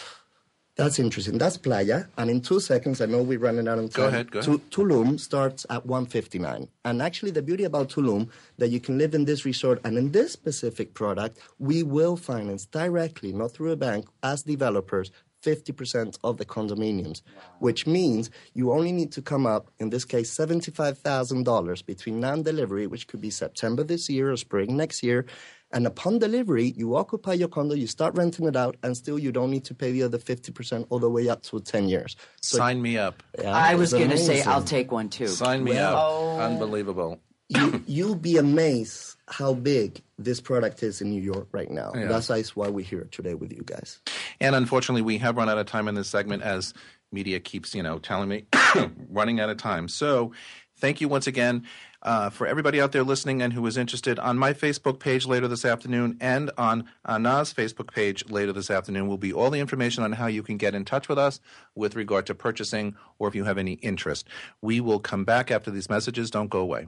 that's 0.75 0.97
interesting. 0.97 1.37
That's 1.37 1.57
Playa. 1.57 2.05
And 2.17 2.31
in 2.31 2.41
two 2.41 2.59
seconds, 2.59 2.99
I 2.99 3.05
know 3.05 3.21
we're 3.21 3.37
running 3.37 3.67
out 3.67 3.77
of 3.77 3.93
time. 3.93 4.03
Go 4.03 4.07
ahead, 4.07 4.31
go 4.31 4.39
ahead. 4.39 4.71
Tulum 4.71 5.19
starts 5.19 5.67
at 5.69 5.85
159. 5.85 6.67
And 6.83 7.01
actually, 7.01 7.31
the 7.31 7.43
beauty 7.43 7.63
about 7.63 7.89
Tulum, 7.89 8.29
that 8.57 8.69
you 8.69 8.79
can 8.79 8.97
live 8.97 9.13
in 9.13 9.25
this 9.25 9.45
resort 9.45 9.79
and 9.83 9.97
in 9.97 10.11
this 10.11 10.31
specific 10.31 10.95
product, 10.95 11.37
we 11.59 11.83
will 11.83 12.17
finance 12.17 12.65
directly, 12.65 13.31
not 13.33 13.51
through 13.51 13.71
a 13.71 13.75
bank, 13.75 14.07
as 14.23 14.43
developers, 14.43 15.11
50% 15.43 16.17
of 16.23 16.38
the 16.38 16.45
condominiums, 16.45 17.21
wow. 17.35 17.43
which 17.59 17.85
means 17.85 18.29
you 18.53 18.71
only 18.71 18.91
need 18.91 19.12
to 19.12 19.21
come 19.21 19.45
up, 19.45 19.69
in 19.79 19.89
this 19.89 20.05
case, 20.05 20.33
$75,000 20.35 21.85
between 21.85 22.19
now 22.19 22.33
and 22.33 22.45
delivery, 22.45 22.88
which 22.88 23.07
could 23.07 23.21
be 23.21 23.29
September 23.29 23.83
this 23.83 24.09
year 24.09 24.31
or 24.31 24.38
spring 24.38 24.77
next 24.77 25.03
year, 25.03 25.25
and 25.73 25.88
upon 25.88 26.19
delivery, 26.19 26.71
you 26.77 26.95
occupy 26.95 27.33
your 27.33 27.47
condo, 27.47 27.73
you 27.73 27.88
start 27.88 28.15
renting 28.15 28.45
it 28.45 28.55
out, 28.55 28.77
and 28.83 28.95
still 28.95 29.17
you 29.17 29.31
don't 29.31 29.50
need 29.50 29.65
to 29.65 29.73
pay 29.73 29.91
the 29.91 30.03
other 30.03 30.19
50% 30.19 30.85
all 30.89 31.00
the 31.00 31.09
way 31.09 31.27
up 31.27 31.41
to 31.43 31.59
10 31.59 31.89
years. 31.89 32.15
So, 32.41 32.59
Sign 32.59 32.79
me 32.79 32.97
up. 33.00 33.23
Yeah, 33.41 33.51
I 33.56 33.73
was 33.73 33.91
going 33.91 34.12
to 34.12 34.17
say, 34.17 34.43
I'll 34.43 34.63
take 34.63 34.91
one 34.91 35.10
too. 35.10 35.27
Sign 35.27 35.63
me 35.63 35.71
well, 35.71 35.95
up. 35.95 36.03
Oh. 36.06 36.39
Unbelievable. 36.41 37.19
You, 37.55 37.83
you'll 37.87 38.15
be 38.15 38.37
amazed 38.37 39.15
how 39.27 39.53
big 39.53 40.01
this 40.17 40.41
product 40.41 40.83
is 40.83 41.01
in 41.01 41.09
New 41.09 41.21
York 41.21 41.47
right 41.51 41.69
now. 41.69 41.91
Yeah. 41.95 42.07
That's 42.07 42.55
why 42.55 42.69
we're 42.69 42.85
here 42.85 43.07
today 43.11 43.33
with 43.33 43.53
you 43.53 43.63
guys. 43.65 43.99
And 44.39 44.55
unfortunately, 44.55 45.01
we 45.01 45.17
have 45.19 45.37
run 45.37 45.49
out 45.49 45.57
of 45.57 45.65
time 45.65 45.87
in 45.87 45.95
this 45.95 46.09
segment 46.09 46.43
as 46.43 46.73
media 47.11 47.39
keeps, 47.39 47.73
you 47.75 47.83
know, 47.83 47.99
telling 47.99 48.29
me 48.29 48.45
running 49.09 49.39
out 49.39 49.49
of 49.49 49.57
time. 49.57 49.87
So 49.87 50.31
thank 50.77 51.01
you 51.01 51.07
once 51.07 51.27
again. 51.27 51.65
Uh, 52.01 52.29
for 52.29 52.45
everybody 52.45 52.81
out 52.81 52.91
there 52.91 53.03
listening 53.03 53.41
and 53.41 53.53
who 53.53 53.65
is 53.65 53.77
interested, 53.77 54.19
on 54.19 54.37
my 54.37 54.51
Facebook 54.51 54.99
page 54.99 55.25
later 55.25 55.47
this 55.47 55.63
afternoon 55.63 56.17
and 56.19 56.51
on 56.57 56.83
Ana's 57.05 57.53
Facebook 57.53 57.93
page 57.93 58.29
later 58.29 58.51
this 58.51 58.69
afternoon 58.69 59.07
will 59.07 59.17
be 59.17 59.31
all 59.31 59.49
the 59.49 59.61
information 59.61 60.03
on 60.03 60.11
how 60.11 60.27
you 60.27 60.43
can 60.43 60.57
get 60.57 60.75
in 60.75 60.83
touch 60.83 61.07
with 61.07 61.17
us 61.17 61.39
with 61.75 61.95
regard 61.95 62.25
to 62.25 62.35
purchasing 62.35 62.97
or 63.19 63.29
if 63.29 63.35
you 63.35 63.45
have 63.45 63.57
any 63.57 63.73
interest. 63.73 64.27
We 64.61 64.81
will 64.81 64.99
come 64.99 65.23
back 65.23 65.49
after 65.49 65.71
these 65.71 65.89
messages. 65.89 66.29
Don't 66.29 66.49
go 66.49 66.59
away. 66.59 66.87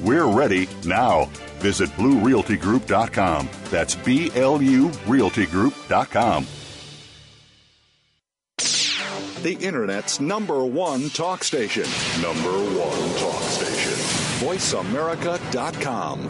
We're 0.00 0.26
ready 0.26 0.68
now. 0.84 1.26
Visit 1.58 1.90
BlueRealtyGroup.com. 1.90 3.48
That's 3.70 3.94
B 3.94 4.30
L 4.34 4.60
U 4.62 4.88
RealtyGroup.com. 4.88 6.46
The 9.42 9.58
Internet's 9.60 10.20
number 10.20 10.64
one 10.64 11.10
talk 11.10 11.44
station. 11.44 11.84
Number 12.22 12.50
one 12.50 13.18
talk 13.18 13.42
station. 13.42 13.92
VoiceAmerica.com. 14.46 16.28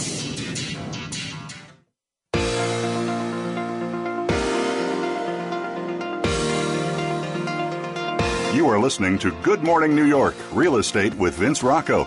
You 8.54 8.68
are 8.68 8.78
listening 8.78 9.18
to 9.18 9.32
Good 9.42 9.62
Morning 9.62 9.94
New 9.96 10.06
York 10.06 10.34
Real 10.52 10.76
Estate 10.76 11.12
with 11.14 11.34
Vince 11.34 11.62
Rocco. 11.62 12.06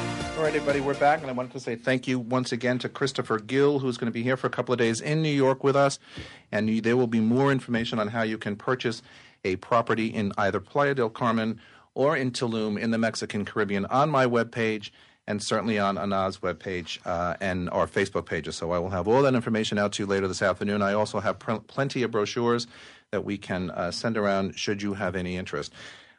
All 0.41 0.47
right, 0.47 0.55
everybody, 0.55 0.81
we're 0.81 0.95
back, 0.95 1.21
and 1.21 1.29
I 1.29 1.33
wanted 1.33 1.51
to 1.51 1.59
say 1.59 1.75
thank 1.75 2.07
you 2.07 2.17
once 2.17 2.51
again 2.51 2.79
to 2.79 2.89
Christopher 2.89 3.37
Gill, 3.37 3.77
who's 3.77 3.99
going 3.99 4.07
to 4.07 4.11
be 4.11 4.23
here 4.23 4.35
for 4.35 4.47
a 4.47 4.49
couple 4.49 4.73
of 4.73 4.79
days 4.79 4.99
in 4.99 5.21
New 5.21 5.29
York 5.29 5.63
with 5.63 5.75
us. 5.75 5.99
And 6.51 6.81
there 6.81 6.97
will 6.97 7.05
be 7.05 7.19
more 7.19 7.51
information 7.51 7.99
on 7.99 8.07
how 8.07 8.23
you 8.23 8.39
can 8.39 8.55
purchase 8.55 9.03
a 9.43 9.57
property 9.57 10.07
in 10.07 10.33
either 10.39 10.59
Playa 10.59 10.95
del 10.95 11.11
Carmen 11.11 11.61
or 11.93 12.17
in 12.17 12.31
Tulum 12.31 12.79
in 12.79 12.89
the 12.89 12.97
Mexican 12.97 13.45
Caribbean 13.45 13.85
on 13.85 14.09
my 14.09 14.25
webpage 14.25 14.89
and 15.27 15.43
certainly 15.43 15.77
on 15.77 15.99
Ana's 15.99 16.39
webpage 16.39 16.97
uh, 17.05 17.35
and 17.39 17.69
our 17.69 17.85
Facebook 17.85 18.25
pages. 18.25 18.55
So 18.55 18.71
I 18.71 18.79
will 18.79 18.89
have 18.89 19.07
all 19.07 19.21
that 19.21 19.35
information 19.35 19.77
out 19.77 19.91
to 19.93 20.03
you 20.03 20.07
later 20.07 20.27
this 20.27 20.41
afternoon. 20.41 20.81
I 20.81 20.93
also 20.93 21.19
have 21.19 21.37
pr- 21.37 21.57
plenty 21.67 22.01
of 22.01 22.09
brochures 22.09 22.65
that 23.11 23.23
we 23.23 23.37
can 23.37 23.69
uh, 23.69 23.91
send 23.91 24.17
around 24.17 24.57
should 24.57 24.81
you 24.81 24.95
have 24.95 25.15
any 25.15 25.37
interest. 25.37 25.71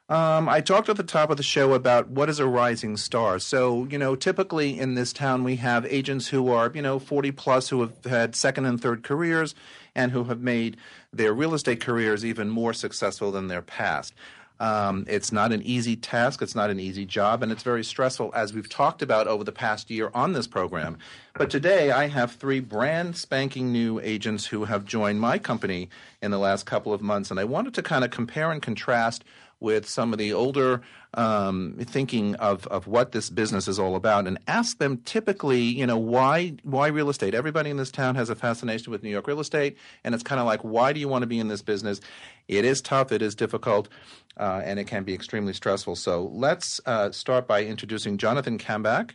Um, 0.09 0.49
I 0.49 0.61
talked 0.61 0.89
at 0.89 0.97
the 0.97 1.05
top 1.05 1.31
of 1.31 1.37
the 1.37 1.43
show 1.43 1.73
about 1.73 2.09
what 2.09 2.29
is 2.29 2.39
a 2.39 2.47
rising 2.47 2.97
star. 2.97 3.39
So, 3.39 3.85
you 3.85 3.99
know, 3.99 4.15
typically 4.15 4.79
in 4.79 4.95
this 4.95 5.13
town 5.13 5.45
we 5.45 5.57
have 5.57 5.87
agents 5.87 6.29
who 6.29 6.51
are, 6.51 6.71
you 6.75 6.83
know, 6.83 6.99
40 6.99 7.31
plus 7.33 7.69
who 7.69 7.81
have 7.81 8.05
had 8.05 8.35
second 8.35 8.67
and 8.67 8.81
third 8.81 9.05
careers 9.05 9.55
and 9.95 10.13
who 10.13 10.25
have 10.25 10.41
made 10.41 10.77
their 11.13 11.33
real 11.33 11.55
estate 11.55 11.81
careers 11.81 12.25
even 12.25 12.51
more 12.51 12.73
successful 12.73 13.31
than 13.31 13.49
their 13.49 13.63
past. 13.63 14.13
Um, 14.61 15.07
it's 15.09 15.33
not 15.33 15.51
an 15.51 15.63
easy 15.63 15.97
task, 15.97 16.41
it's 16.41 16.55
not 16.55 16.71
an 16.71 16.79
easy 16.79 17.05
job, 17.05 17.43
and 17.43 17.51
it's 17.51 17.65
very 17.65 17.83
stressful, 17.83 18.31
as 18.33 18.53
we've 18.53 18.69
talked 18.69 19.03
about 19.03 19.27
over 19.27 19.43
the 19.43 19.51
past 19.51 19.91
year 19.91 20.13
on 20.15 20.35
this 20.35 20.47
program. 20.47 20.99
But 21.35 21.51
today 21.51 21.91
I 21.91 22.07
have 22.07 22.33
three 22.33 22.61
brand 22.61 23.17
spanking 23.17 23.73
new 23.73 23.99
agents 23.99 24.47
who 24.47 24.67
have 24.67 24.85
joined 24.85 25.21
my 25.21 25.39
company 25.39 25.89
in 26.21 26.31
the 26.31 26.39
last 26.39 26.65
couple 26.65 26.93
of 26.93 27.03
months, 27.03 27.29
and 27.29 27.41
I 27.41 27.45
wanted 27.45 27.75
to 27.75 27.83
kind 27.83 28.05
of 28.05 28.13
compare 28.13 28.53
and 28.53 28.63
contrast 28.63 29.25
with 29.63 29.89
some 29.89 30.13
of 30.13 30.19
the 30.19 30.33
older 30.33 30.83
um, 31.15 31.77
thinking 31.81 32.35
of, 32.37 32.67
of 32.67 32.87
what 32.87 33.13
this 33.13 33.31
business 33.31 33.69
is 33.69 33.79
all 33.79 33.95
about 33.95 34.27
and 34.27 34.39
ask 34.49 34.79
them 34.79 34.99
typically, 35.05 35.61
you 35.61 35.87
know, 35.87 35.97
why 35.97 36.55
why 36.65 36.89
real 36.89 37.09
estate? 37.09 37.35
Everybody 37.35 37.71
in 37.71 37.77
this 37.77 37.91
town 37.91 38.15
has 38.17 38.29
a 38.31 38.35
fascination 38.35 38.91
with 38.91 39.03
New 39.03 39.11
York 39.11 39.27
real 39.27 39.41
estate, 39.41 39.77
and 40.05 40.15
it's 40.15 40.25
kind 40.25 40.41
of 40.41 40.47
like, 40.47 40.61
why 40.61 40.93
do 40.93 41.01
you 41.01 41.09
want 41.09 41.23
to 41.23 41.27
be 41.27 41.39
in 41.39 41.49
this 41.49 41.63
business? 41.63 42.01
It 42.49 42.65
is 42.65 42.81
tough, 42.83 43.13
it 43.13 43.23
is 43.23 43.35
difficult, 43.35 43.89
uh, 44.37 44.63
and 44.65 44.79
it 44.79 44.85
can 44.85 45.05
be 45.05 45.15
extremely 45.15 45.53
stressful. 45.53 45.97
So 45.97 46.31
let's 46.33 46.81
uh, 46.87 47.13
start 47.13 47.47
by 47.47 47.65
introducing 47.65 48.19
Jonathan 48.19 48.59
Kambach. 48.59 49.13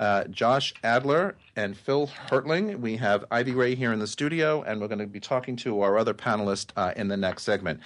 Uh, 0.00 0.24
Josh 0.24 0.74
Adler 0.82 1.36
and 1.54 1.76
Phil 1.76 2.08
Hertling. 2.28 2.80
We 2.80 2.96
have 2.96 3.24
Ivy 3.30 3.52
Ray 3.52 3.76
here 3.76 3.92
in 3.92 4.00
the 4.00 4.08
studio, 4.08 4.60
and 4.62 4.80
we're 4.80 4.88
going 4.88 4.98
to 4.98 5.06
be 5.06 5.20
talking 5.20 5.54
to 5.58 5.82
our 5.82 5.96
other 5.96 6.12
panelists 6.12 6.72
uh, 6.76 6.92
in 6.96 7.06
the 7.06 7.16
next 7.16 7.44
segment. 7.44 7.78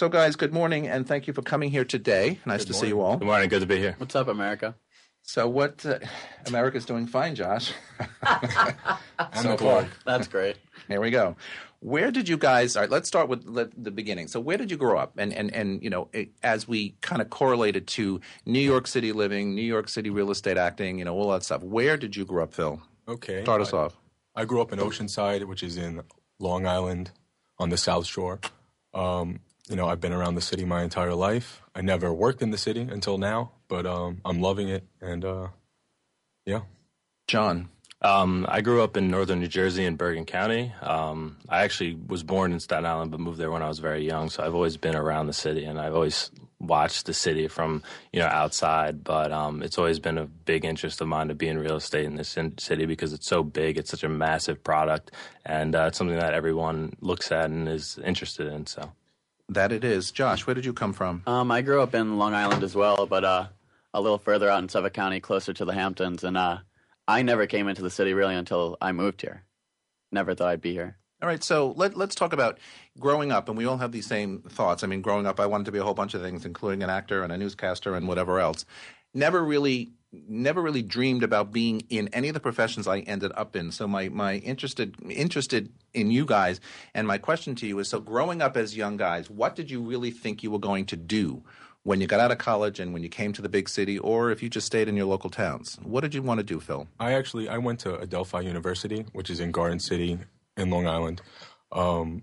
So, 0.00 0.08
guys, 0.08 0.34
good 0.34 0.54
morning, 0.54 0.88
and 0.88 1.06
thank 1.06 1.26
you 1.26 1.34
for 1.34 1.42
coming 1.42 1.70
here 1.70 1.84
today. 1.84 2.40
Nice 2.46 2.60
good 2.60 2.68
to 2.68 2.72
morning. 2.72 2.80
see 2.80 2.88
you 2.88 3.02
all. 3.02 3.18
Good 3.18 3.26
morning. 3.26 3.50
Good 3.50 3.60
to 3.60 3.66
be 3.66 3.76
here. 3.76 3.96
What's 3.98 4.16
up, 4.16 4.28
America? 4.28 4.74
So, 5.24 5.46
what 5.46 5.84
uh, 5.84 5.98
America's 6.46 6.86
doing 6.86 7.06
fine, 7.06 7.34
Josh. 7.34 7.74
so 9.42 9.58
far, 9.58 9.88
that's 10.06 10.26
great. 10.26 10.56
Here 10.88 11.02
we 11.02 11.10
go. 11.10 11.36
Where 11.80 12.10
did 12.10 12.30
you 12.30 12.38
guys? 12.38 12.76
All 12.76 12.82
right, 12.82 12.90
let's 12.90 13.08
start 13.08 13.28
with 13.28 13.44
the 13.44 13.90
beginning. 13.90 14.28
So, 14.28 14.40
where 14.40 14.56
did 14.56 14.70
you 14.70 14.78
grow 14.78 14.98
up? 14.98 15.18
And 15.18 15.34
and 15.34 15.52
and 15.52 15.82
you 15.82 15.90
know, 15.90 16.08
as 16.42 16.66
we 16.66 16.94
kind 17.02 17.20
of 17.20 17.28
correlated 17.28 17.86
to 17.88 18.22
New 18.46 18.58
York 18.58 18.86
City 18.86 19.12
living, 19.12 19.54
New 19.54 19.60
York 19.60 19.90
City 19.90 20.08
real 20.08 20.30
estate 20.30 20.56
acting, 20.56 20.98
you 20.98 21.04
know, 21.04 21.14
all 21.14 21.30
that 21.32 21.42
stuff. 21.42 21.62
Where 21.62 21.98
did 21.98 22.16
you 22.16 22.24
grow 22.24 22.44
up, 22.44 22.54
Phil? 22.54 22.80
Okay, 23.06 23.42
start 23.42 23.60
us 23.60 23.74
I, 23.74 23.76
off. 23.76 23.98
I 24.34 24.46
grew 24.46 24.62
up 24.62 24.72
in 24.72 24.78
Oceanside, 24.78 25.44
which 25.44 25.62
is 25.62 25.76
in 25.76 26.00
Long 26.38 26.66
Island, 26.66 27.10
on 27.58 27.68
the 27.68 27.76
South 27.76 28.06
Shore. 28.06 28.40
Um, 28.94 29.40
you 29.70 29.76
know, 29.76 29.88
I've 29.88 30.00
been 30.00 30.12
around 30.12 30.34
the 30.34 30.40
city 30.40 30.64
my 30.64 30.82
entire 30.82 31.14
life. 31.14 31.62
I 31.74 31.80
never 31.80 32.12
worked 32.12 32.42
in 32.42 32.50
the 32.50 32.58
city 32.58 32.80
until 32.82 33.18
now, 33.18 33.52
but 33.68 33.86
um, 33.86 34.20
I'm 34.24 34.40
loving 34.40 34.68
it, 34.68 34.84
and 35.00 35.24
uh, 35.24 35.48
yeah. 36.44 36.62
John, 37.28 37.68
um, 38.02 38.46
I 38.48 38.62
grew 38.62 38.82
up 38.82 38.96
in 38.96 39.08
northern 39.08 39.38
New 39.38 39.46
Jersey 39.46 39.84
in 39.84 39.94
Bergen 39.94 40.24
County. 40.24 40.72
Um, 40.82 41.36
I 41.48 41.62
actually 41.62 41.94
was 41.94 42.24
born 42.24 42.52
in 42.52 42.58
Staten 42.58 42.84
Island, 42.84 43.12
but 43.12 43.20
moved 43.20 43.38
there 43.38 43.52
when 43.52 43.62
I 43.62 43.68
was 43.68 43.78
very 43.78 44.04
young. 44.04 44.28
So 44.28 44.42
I've 44.42 44.56
always 44.56 44.76
been 44.76 44.96
around 44.96 45.28
the 45.28 45.32
city, 45.32 45.64
and 45.64 45.78
I've 45.78 45.94
always 45.94 46.32
watched 46.58 47.06
the 47.06 47.14
city 47.14 47.46
from 47.46 47.84
you 48.12 48.18
know 48.18 48.26
outside. 48.26 49.04
But 49.04 49.30
um, 49.30 49.62
it's 49.62 49.78
always 49.78 50.00
been 50.00 50.18
a 50.18 50.26
big 50.26 50.64
interest 50.64 51.00
of 51.00 51.06
mine 51.06 51.28
to 51.28 51.34
be 51.34 51.46
in 51.46 51.58
real 51.58 51.76
estate 51.76 52.06
in 52.06 52.16
this 52.16 52.36
city 52.58 52.86
because 52.86 53.12
it's 53.12 53.28
so 53.28 53.44
big. 53.44 53.78
It's 53.78 53.90
such 53.90 54.02
a 54.02 54.08
massive 54.08 54.64
product, 54.64 55.12
and 55.46 55.76
uh, 55.76 55.84
it's 55.88 55.98
something 55.98 56.18
that 56.18 56.34
everyone 56.34 56.96
looks 57.00 57.30
at 57.30 57.50
and 57.50 57.68
is 57.68 58.00
interested 58.04 58.48
in. 58.48 58.66
So 58.66 58.90
that 59.50 59.72
it 59.72 59.84
is. 59.84 60.10
Josh, 60.10 60.46
where 60.46 60.54
did 60.54 60.64
you 60.64 60.72
come 60.72 60.92
from? 60.92 61.22
Um, 61.26 61.50
I 61.50 61.62
grew 61.62 61.82
up 61.82 61.94
in 61.94 62.18
Long 62.18 62.34
Island 62.34 62.62
as 62.62 62.74
well, 62.74 63.06
but 63.06 63.24
uh, 63.24 63.46
a 63.92 64.00
little 64.00 64.18
further 64.18 64.48
out 64.48 64.62
in 64.62 64.68
Suffolk 64.68 64.94
County, 64.94 65.20
closer 65.20 65.52
to 65.52 65.64
the 65.64 65.74
Hamptons. 65.74 66.24
And 66.24 66.36
uh, 66.36 66.58
I 67.06 67.22
never 67.22 67.46
came 67.46 67.68
into 67.68 67.82
the 67.82 67.90
city 67.90 68.14
really 68.14 68.34
until 68.34 68.76
I 68.80 68.92
moved 68.92 69.20
here. 69.22 69.44
Never 70.12 70.34
thought 70.34 70.48
I'd 70.48 70.60
be 70.60 70.72
here. 70.72 70.96
All 71.22 71.28
right, 71.28 71.42
so 71.44 71.74
let, 71.76 71.96
let's 71.96 72.14
talk 72.14 72.32
about 72.32 72.58
growing 72.98 73.30
up, 73.30 73.48
and 73.48 73.58
we 73.58 73.66
all 73.66 73.76
have 73.76 73.92
these 73.92 74.06
same 74.06 74.40
thoughts. 74.48 74.82
I 74.82 74.86
mean, 74.86 75.02
growing 75.02 75.26
up, 75.26 75.38
I 75.38 75.46
wanted 75.46 75.64
to 75.64 75.72
be 75.72 75.78
a 75.78 75.84
whole 75.84 75.92
bunch 75.94 76.14
of 76.14 76.22
things, 76.22 76.46
including 76.46 76.82
an 76.82 76.88
actor 76.88 77.22
and 77.22 77.30
a 77.30 77.36
newscaster 77.36 77.94
and 77.94 78.08
whatever 78.08 78.40
else. 78.40 78.64
Never 79.12 79.44
really 79.44 79.92
never 80.12 80.60
really 80.60 80.82
dreamed 80.82 81.22
about 81.22 81.52
being 81.52 81.82
in 81.88 82.08
any 82.08 82.28
of 82.28 82.34
the 82.34 82.40
professions 82.40 82.88
I 82.88 83.00
ended 83.00 83.32
up 83.34 83.54
in. 83.56 83.70
So 83.70 83.86
my 83.86 84.08
my 84.08 84.36
interested 84.36 84.96
interested 85.08 85.72
in 85.94 86.10
you 86.10 86.24
guys, 86.24 86.60
and 86.94 87.06
my 87.06 87.18
question 87.18 87.54
to 87.56 87.66
you 87.66 87.78
is: 87.78 87.88
so 87.88 88.00
growing 88.00 88.42
up 88.42 88.56
as 88.56 88.76
young 88.76 88.96
guys, 88.96 89.30
what 89.30 89.54
did 89.54 89.70
you 89.70 89.80
really 89.80 90.10
think 90.10 90.42
you 90.42 90.50
were 90.50 90.58
going 90.58 90.86
to 90.86 90.96
do 90.96 91.42
when 91.82 92.00
you 92.00 92.06
got 92.06 92.20
out 92.20 92.30
of 92.30 92.38
college 92.38 92.78
and 92.78 92.92
when 92.92 93.02
you 93.02 93.08
came 93.08 93.32
to 93.32 93.42
the 93.42 93.48
big 93.48 93.68
city, 93.68 93.98
or 93.98 94.30
if 94.30 94.42
you 94.42 94.48
just 94.48 94.66
stayed 94.66 94.88
in 94.88 94.96
your 94.96 95.06
local 95.06 95.30
towns? 95.30 95.78
What 95.82 96.02
did 96.02 96.14
you 96.14 96.22
want 96.22 96.38
to 96.38 96.44
do, 96.44 96.60
Phil? 96.60 96.88
I 96.98 97.12
actually 97.12 97.48
I 97.48 97.58
went 97.58 97.80
to 97.80 97.98
Adelphi 98.00 98.44
University, 98.44 99.06
which 99.12 99.30
is 99.30 99.40
in 99.40 99.52
Garden 99.52 99.78
City 99.78 100.18
in 100.56 100.70
Long 100.70 100.86
Island. 100.86 101.22
Um, 101.72 102.22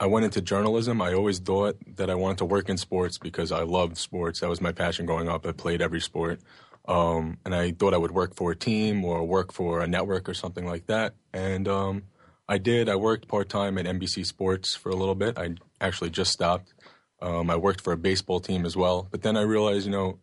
I 0.00 0.06
went 0.06 0.24
into 0.24 0.40
journalism. 0.40 1.02
I 1.02 1.12
always 1.12 1.40
thought 1.40 1.76
that 1.96 2.08
I 2.08 2.14
wanted 2.14 2.38
to 2.38 2.44
work 2.44 2.68
in 2.68 2.76
sports 2.76 3.18
because 3.18 3.50
I 3.50 3.62
loved 3.62 3.96
sports. 3.98 4.40
That 4.40 4.48
was 4.48 4.60
my 4.60 4.70
passion 4.70 5.06
growing 5.06 5.28
up. 5.28 5.44
I 5.44 5.52
played 5.52 5.82
every 5.82 6.00
sport. 6.00 6.40
Um, 6.88 7.36
and 7.44 7.54
I 7.54 7.72
thought 7.72 7.92
I 7.92 7.98
would 7.98 8.12
work 8.12 8.34
for 8.34 8.50
a 8.50 8.56
team 8.56 9.04
or 9.04 9.22
work 9.24 9.52
for 9.52 9.80
a 9.80 9.86
network 9.86 10.28
or 10.28 10.34
something 10.34 10.66
like 10.66 10.86
that. 10.86 11.14
And 11.34 11.68
um, 11.68 12.04
I 12.48 12.56
did. 12.56 12.88
I 12.88 12.96
worked 12.96 13.28
part 13.28 13.50
time 13.50 13.76
at 13.76 13.84
NBC 13.84 14.24
Sports 14.24 14.74
for 14.74 14.88
a 14.88 14.96
little 14.96 15.14
bit. 15.14 15.38
I 15.38 15.56
actually 15.82 16.10
just 16.10 16.32
stopped. 16.32 16.72
Um, 17.20 17.50
I 17.50 17.56
worked 17.56 17.82
for 17.82 17.92
a 17.92 17.98
baseball 17.98 18.40
team 18.40 18.64
as 18.64 18.74
well. 18.74 19.06
But 19.10 19.20
then 19.20 19.36
I 19.36 19.42
realized, 19.42 19.84
you 19.84 19.92
know, 19.92 20.18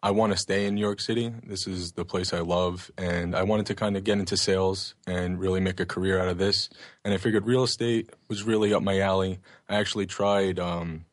I 0.00 0.12
want 0.12 0.32
to 0.32 0.38
stay 0.38 0.66
in 0.66 0.76
New 0.76 0.80
York 0.80 1.00
City. 1.00 1.32
This 1.44 1.66
is 1.66 1.92
the 1.92 2.04
place 2.04 2.32
I 2.32 2.40
love. 2.40 2.92
And 2.96 3.34
I 3.34 3.42
wanted 3.42 3.66
to 3.66 3.74
kind 3.74 3.96
of 3.96 4.04
get 4.04 4.20
into 4.20 4.36
sales 4.36 4.94
and 5.04 5.40
really 5.40 5.58
make 5.58 5.80
a 5.80 5.86
career 5.86 6.20
out 6.20 6.28
of 6.28 6.38
this. 6.38 6.70
And 7.04 7.12
I 7.12 7.16
figured 7.16 7.44
real 7.44 7.64
estate 7.64 8.10
was 8.28 8.44
really 8.44 8.72
up 8.72 8.84
my 8.84 9.00
alley. 9.00 9.40
I 9.68 9.74
actually 9.74 10.06
tried 10.06 10.60
um, 10.60 11.06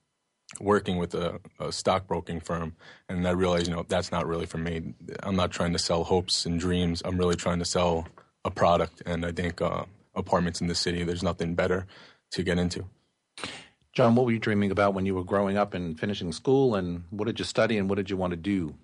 working 0.59 0.97
with 0.97 1.13
a, 1.13 1.39
a 1.59 1.71
stockbroking 1.71 2.39
firm, 2.39 2.75
and 3.09 3.27
I 3.27 3.31
realized, 3.31 3.67
you 3.67 3.75
know, 3.75 3.85
that's 3.87 4.11
not 4.11 4.27
really 4.27 4.45
for 4.45 4.57
me. 4.57 4.93
I'm 5.23 5.35
not 5.35 5.51
trying 5.51 5.73
to 5.73 5.79
sell 5.79 6.03
hopes 6.03 6.45
and 6.45 6.59
dreams. 6.59 7.01
I'm 7.05 7.17
really 7.17 7.35
trying 7.35 7.59
to 7.59 7.65
sell 7.65 8.07
a 8.43 8.51
product, 8.51 9.01
and 9.05 9.25
I 9.25 9.31
think 9.31 9.61
uh, 9.61 9.85
apartments 10.15 10.61
in 10.61 10.67
the 10.67 10.75
city, 10.75 11.03
there's 11.03 11.23
nothing 11.23 11.55
better 11.55 11.85
to 12.31 12.43
get 12.43 12.57
into. 12.57 12.85
John, 13.93 14.15
what 14.15 14.25
were 14.25 14.31
you 14.31 14.39
dreaming 14.39 14.71
about 14.71 14.93
when 14.93 15.05
you 15.05 15.15
were 15.15 15.23
growing 15.23 15.57
up 15.57 15.73
and 15.73 15.99
finishing 15.99 16.31
school, 16.33 16.75
and 16.75 17.03
what 17.09 17.25
did 17.25 17.39
you 17.39 17.45
study, 17.45 17.77
and 17.77 17.89
what 17.89 17.95
did 17.95 18.09
you 18.09 18.17
want 18.17 18.31
to 18.31 18.37
do 18.37 18.75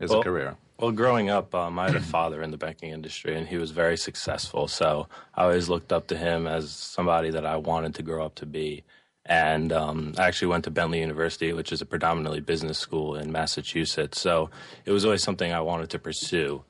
as 0.00 0.10
well, 0.10 0.20
a 0.20 0.24
career? 0.24 0.56
Well, 0.78 0.92
growing 0.92 1.28
up, 1.28 1.54
um, 1.54 1.78
I 1.78 1.88
had 1.88 1.96
a 1.96 2.00
father 2.00 2.40
in 2.42 2.52
the 2.52 2.56
banking 2.56 2.90
industry, 2.90 3.36
and 3.36 3.46
he 3.46 3.58
was 3.58 3.70
very 3.70 3.98
successful. 3.98 4.66
So 4.68 5.08
I 5.34 5.42
always 5.42 5.68
looked 5.68 5.92
up 5.92 6.06
to 6.06 6.16
him 6.16 6.46
as 6.46 6.70
somebody 6.70 7.30
that 7.30 7.44
I 7.44 7.56
wanted 7.56 7.94
to 7.96 8.02
grow 8.02 8.24
up 8.24 8.36
to 8.36 8.46
be 8.46 8.84
and 9.26 9.72
um, 9.72 10.14
I 10.18 10.26
actually 10.26 10.48
went 10.48 10.64
to 10.64 10.70
Bentley 10.70 11.00
University, 11.00 11.52
which 11.52 11.72
is 11.72 11.80
a 11.80 11.86
predominantly 11.86 12.40
business 12.40 12.78
school 12.78 13.16
in 13.16 13.32
Massachusetts. 13.32 14.20
So 14.20 14.50
it 14.84 14.92
was 14.92 15.04
always 15.04 15.22
something 15.22 15.52
I 15.52 15.60
wanted 15.60 15.90
to 15.90 15.98
pursue. 15.98 16.64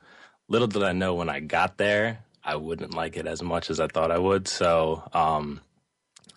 Little 0.49 0.69
did 0.69 0.83
I 0.83 0.93
know 0.93 1.15
when 1.15 1.29
I 1.29 1.41
got 1.41 1.79
there, 1.79 2.25
I 2.43 2.57
wouldn't 2.57 2.95
like 2.95 3.17
it 3.17 3.27
as 3.27 3.43
much 3.43 3.71
as 3.71 3.81
I 3.81 3.87
thought 3.87 4.11
I 4.11 4.19
would. 4.19 4.49
So 4.49 5.09
um, 5.13 5.61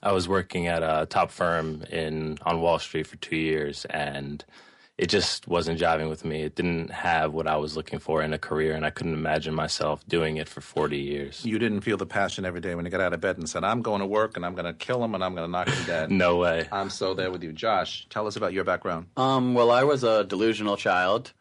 I 0.04 0.12
was 0.12 0.28
working 0.28 0.68
at 0.68 0.84
a 0.84 1.08
top 1.10 1.32
firm 1.32 1.84
in 1.90 2.38
on 2.44 2.62
Wall 2.62 2.78
Street 2.78 3.08
for 3.08 3.16
two 3.18 3.38
years, 3.38 3.86
and 3.86 4.44
it 4.98 5.08
just 5.08 5.48
wasn't 5.48 5.80
jiving 5.80 6.08
with 6.08 6.24
me. 6.24 6.44
It 6.44 6.56
didn't 6.56 6.92
have 6.92 7.34
what 7.34 7.48
I 7.48 7.58
was 7.58 7.76
looking 7.76 7.98
for 7.98 8.22
in 8.22 8.32
a 8.32 8.38
career, 8.38 8.76
and 8.76 8.86
I 8.86 8.92
couldn't 8.92 9.14
imagine 9.14 9.56
myself 9.56 10.06
doing 10.08 10.38
it 10.38 10.48
for 10.48 10.62
40 10.62 10.98
years. 10.98 11.44
You 11.44 11.58
didn't 11.58 11.82
feel 11.82 11.98
the 11.98 12.06
passion 12.06 12.46
every 12.46 12.62
day 12.62 12.76
when 12.76 12.86
you 12.86 12.92
got 12.92 13.02
out 13.02 13.14
of 13.14 13.20
bed 13.20 13.38
and 13.38 13.50
said, 13.50 13.64
I'm 13.64 13.82
going 13.82 14.02
to 14.02 14.06
work 14.06 14.38
and 14.38 14.46
I'm 14.46 14.54
going 14.54 14.66
to 14.66 14.74
kill 14.74 15.04
him 15.04 15.16
and 15.16 15.24
I'm 15.24 15.34
going 15.34 15.48
to 15.48 15.52
knock 15.52 15.68
him 15.68 15.86
dead. 15.86 16.12
no 16.12 16.38
way. 16.38 16.68
I'm 16.72 16.92
so 16.92 17.16
there 17.16 17.32
with 17.32 17.42
you. 17.44 17.52
Josh, 17.52 18.06
tell 18.10 18.28
us 18.28 18.36
about 18.36 18.54
your 18.54 18.64
background. 18.64 19.08
Um, 19.18 19.56
well, 19.56 19.72
I 19.72 19.84
was 19.84 20.04
a 20.04 20.26
delusional 20.26 20.78
child. 20.78 21.34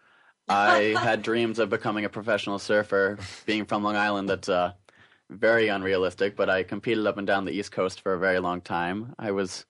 I 0.49 0.95
had 0.99 1.23
dreams 1.23 1.59
of 1.59 1.69
becoming 1.69 2.07
a 2.07 2.09
professional 2.09 2.59
surfer. 2.59 3.19
Being 3.45 3.67
from 3.67 3.85
Long 3.85 3.97
Island, 3.97 4.31
that's 4.31 4.49
uh, 4.49 4.73
very 5.29 5.69
unrealistic, 5.69 6.37
but 6.37 6.49
I 6.49 6.63
competed 6.63 7.07
up 7.07 7.19
and 7.19 7.27
down 7.27 7.45
the 7.45 7.53
East 7.53 7.71
Coast 7.71 8.01
for 8.01 8.15
a 8.15 8.19
very 8.19 8.39
long 8.39 8.63
time. 8.63 9.15
I 9.19 9.33
was 9.33 9.67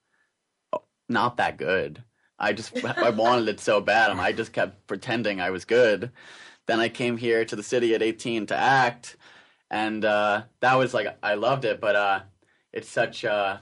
not 1.09 1.35
that 1.35 1.57
good. 1.57 2.01
I 2.39 2.53
just 2.53 2.83
I 2.85 3.09
wanted 3.09 3.47
it 3.47 3.59
so 3.59 3.81
bad, 3.81 4.11
I 4.11 4.31
just 4.31 4.53
kept 4.53 4.87
pretending 4.87 5.39
I 5.41 5.49
was 5.49 5.65
good. 5.65 6.11
Then 6.65 6.79
I 6.79 6.89
came 6.89 7.17
here 7.17 7.43
to 7.45 7.55
the 7.55 7.63
city 7.63 7.93
at 7.93 8.01
18 8.01 8.47
to 8.47 8.55
act, 8.55 9.17
and 9.69 10.03
uh, 10.05 10.43
that 10.61 10.75
was 10.75 10.93
like 10.93 11.17
I 11.21 11.35
loved 11.35 11.65
it, 11.65 11.81
but 11.81 11.95
uh, 11.95 12.19
it's 12.71 12.89
such 12.89 13.23
a 13.23 13.61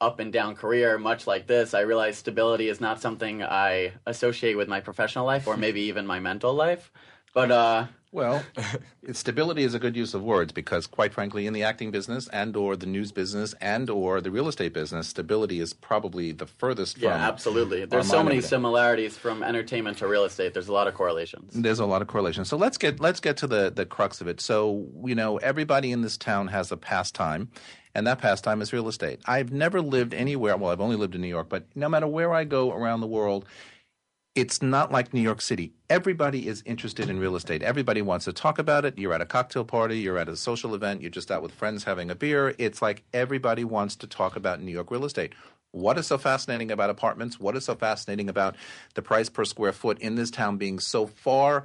up 0.00 0.18
and 0.18 0.32
down 0.32 0.54
career, 0.54 0.98
much 0.98 1.26
like 1.26 1.46
this. 1.46 1.74
I 1.74 1.80
realized 1.80 2.18
stability 2.18 2.68
is 2.68 2.80
not 2.80 3.00
something 3.00 3.42
I 3.42 3.92
associate 4.06 4.56
with 4.56 4.68
my 4.68 4.80
professional 4.80 5.26
life, 5.26 5.46
or 5.46 5.56
maybe 5.56 5.82
even 5.82 6.06
my 6.06 6.20
mental 6.20 6.54
life. 6.54 6.90
But 7.34 7.50
uh, 7.50 7.86
Well, 8.12 8.42
stability 9.12 9.62
is 9.62 9.74
a 9.74 9.78
good 9.78 9.94
use 9.96 10.14
of 10.14 10.22
words 10.22 10.50
because, 10.52 10.88
quite 10.88 11.14
frankly, 11.14 11.46
in 11.46 11.52
the 11.52 11.62
acting 11.62 11.92
business 11.92 12.26
and 12.32 12.56
or 12.56 12.74
the 12.74 12.86
news 12.86 13.12
business 13.12 13.54
and 13.60 13.88
or 13.88 14.20
the 14.20 14.32
real 14.32 14.48
estate 14.48 14.72
business, 14.74 15.06
stability 15.06 15.60
is 15.60 15.72
probably 15.72 16.32
the 16.32 16.46
furthest 16.46 16.98
Yeah, 16.98 17.12
from. 17.12 17.20
absolutely. 17.20 17.84
There's 17.84 18.08
so 18.08 18.24
many 18.24 18.40
similarities 18.40 19.16
from 19.16 19.44
entertainment 19.44 19.98
to 19.98 20.08
real 20.08 20.24
estate. 20.24 20.54
There's 20.54 20.66
a 20.68 20.72
lot 20.72 20.88
of 20.88 20.94
correlations. 20.94 21.52
There's 21.54 21.78
a 21.78 21.86
lot 21.86 22.02
of 22.02 22.08
correlation. 22.08 22.44
So 22.44 22.56
let's 22.56 22.78
get 22.78 22.98
let's 22.98 23.20
get 23.20 23.36
to 23.38 23.46
the 23.46 23.70
the 23.70 23.86
crux 23.86 24.20
of 24.20 24.26
it. 24.26 24.40
So 24.40 24.88
you 25.04 25.14
know, 25.14 25.36
everybody 25.36 25.92
in 25.92 26.00
this 26.00 26.16
town 26.16 26.48
has 26.48 26.72
a 26.72 26.76
pastime, 26.76 27.48
and 27.94 28.08
that 28.08 28.18
pastime 28.18 28.60
is 28.60 28.72
real 28.72 28.88
estate. 28.88 29.20
I've 29.26 29.52
never 29.52 29.80
lived 29.80 30.14
anywhere. 30.14 30.56
Well, 30.56 30.72
I've 30.72 30.80
only 30.80 30.96
lived 30.96 31.14
in 31.14 31.20
New 31.20 31.28
York, 31.28 31.48
but 31.48 31.64
no 31.76 31.88
matter 31.88 32.08
where 32.08 32.34
I 32.34 32.42
go 32.42 32.72
around 32.72 33.02
the 33.02 33.06
world, 33.06 33.44
it's 34.34 34.62
not 34.62 34.92
like 34.92 35.12
New 35.12 35.20
York 35.20 35.40
City. 35.40 35.72
Everybody 35.88 36.46
is 36.46 36.62
interested 36.64 37.10
in 37.10 37.18
real 37.18 37.34
estate. 37.34 37.62
Everybody 37.62 38.00
wants 38.00 38.26
to 38.26 38.32
talk 38.32 38.58
about 38.58 38.84
it. 38.84 38.96
You're 38.96 39.12
at 39.12 39.20
a 39.20 39.26
cocktail 39.26 39.64
party, 39.64 39.98
you're 39.98 40.18
at 40.18 40.28
a 40.28 40.36
social 40.36 40.74
event, 40.74 41.02
you're 41.02 41.10
just 41.10 41.30
out 41.30 41.42
with 41.42 41.52
friends 41.52 41.84
having 41.84 42.10
a 42.10 42.14
beer. 42.14 42.54
It's 42.58 42.80
like 42.80 43.02
everybody 43.12 43.64
wants 43.64 43.96
to 43.96 44.06
talk 44.06 44.36
about 44.36 44.62
New 44.62 44.70
York 44.70 44.90
real 44.90 45.04
estate. 45.04 45.34
What 45.72 45.98
is 45.98 46.06
so 46.06 46.18
fascinating 46.18 46.70
about 46.70 46.90
apartments? 46.90 47.38
What 47.38 47.56
is 47.56 47.64
so 47.64 47.74
fascinating 47.74 48.28
about 48.28 48.56
the 48.94 49.02
price 49.02 49.28
per 49.28 49.44
square 49.44 49.72
foot 49.72 49.98
in 50.00 50.14
this 50.14 50.30
town 50.30 50.56
being 50.58 50.78
so 50.78 51.06
far 51.06 51.64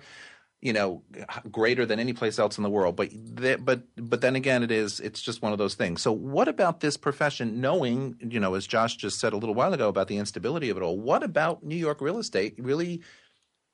you 0.66 0.74
know 0.74 1.04
greater 1.52 1.86
than 1.86 2.00
any 2.00 2.12
place 2.12 2.40
else 2.40 2.58
in 2.58 2.64
the 2.64 2.70
world. 2.72 2.96
But 2.96 3.12
th- 3.38 3.60
but 3.64 3.84
but 3.96 4.22
then 4.22 4.36
again 4.36 4.64
it 4.64 4.72
is 4.72 5.00
it's 5.00 5.22
just 5.22 5.44
one 5.44 5.52
of 5.52 5.60
those 5.60 5.76
things. 5.76 6.02
So 6.02 6.12
what 6.12 6.48
about 6.48 6.80
this 6.80 6.98
profession 6.98 7.62
knowing 7.62 8.16
you 8.20 8.40
know 8.40 8.56
as 8.56 8.66
Josh 8.66 8.96
just 8.96 9.20
said 9.20 9.32
a 9.32 9.38
little 9.38 9.54
while 9.54 9.74
ago 9.74 9.88
about 9.88 10.08
the 10.08 10.18
instability 10.18 10.72
of 10.72 10.78
it 10.78 10.82
all 10.82 11.00
what 11.00 11.22
about 11.22 11.64
New 11.64 11.76
York 11.76 12.02
real 12.02 12.18
estate 12.18 12.56
really 12.58 13.02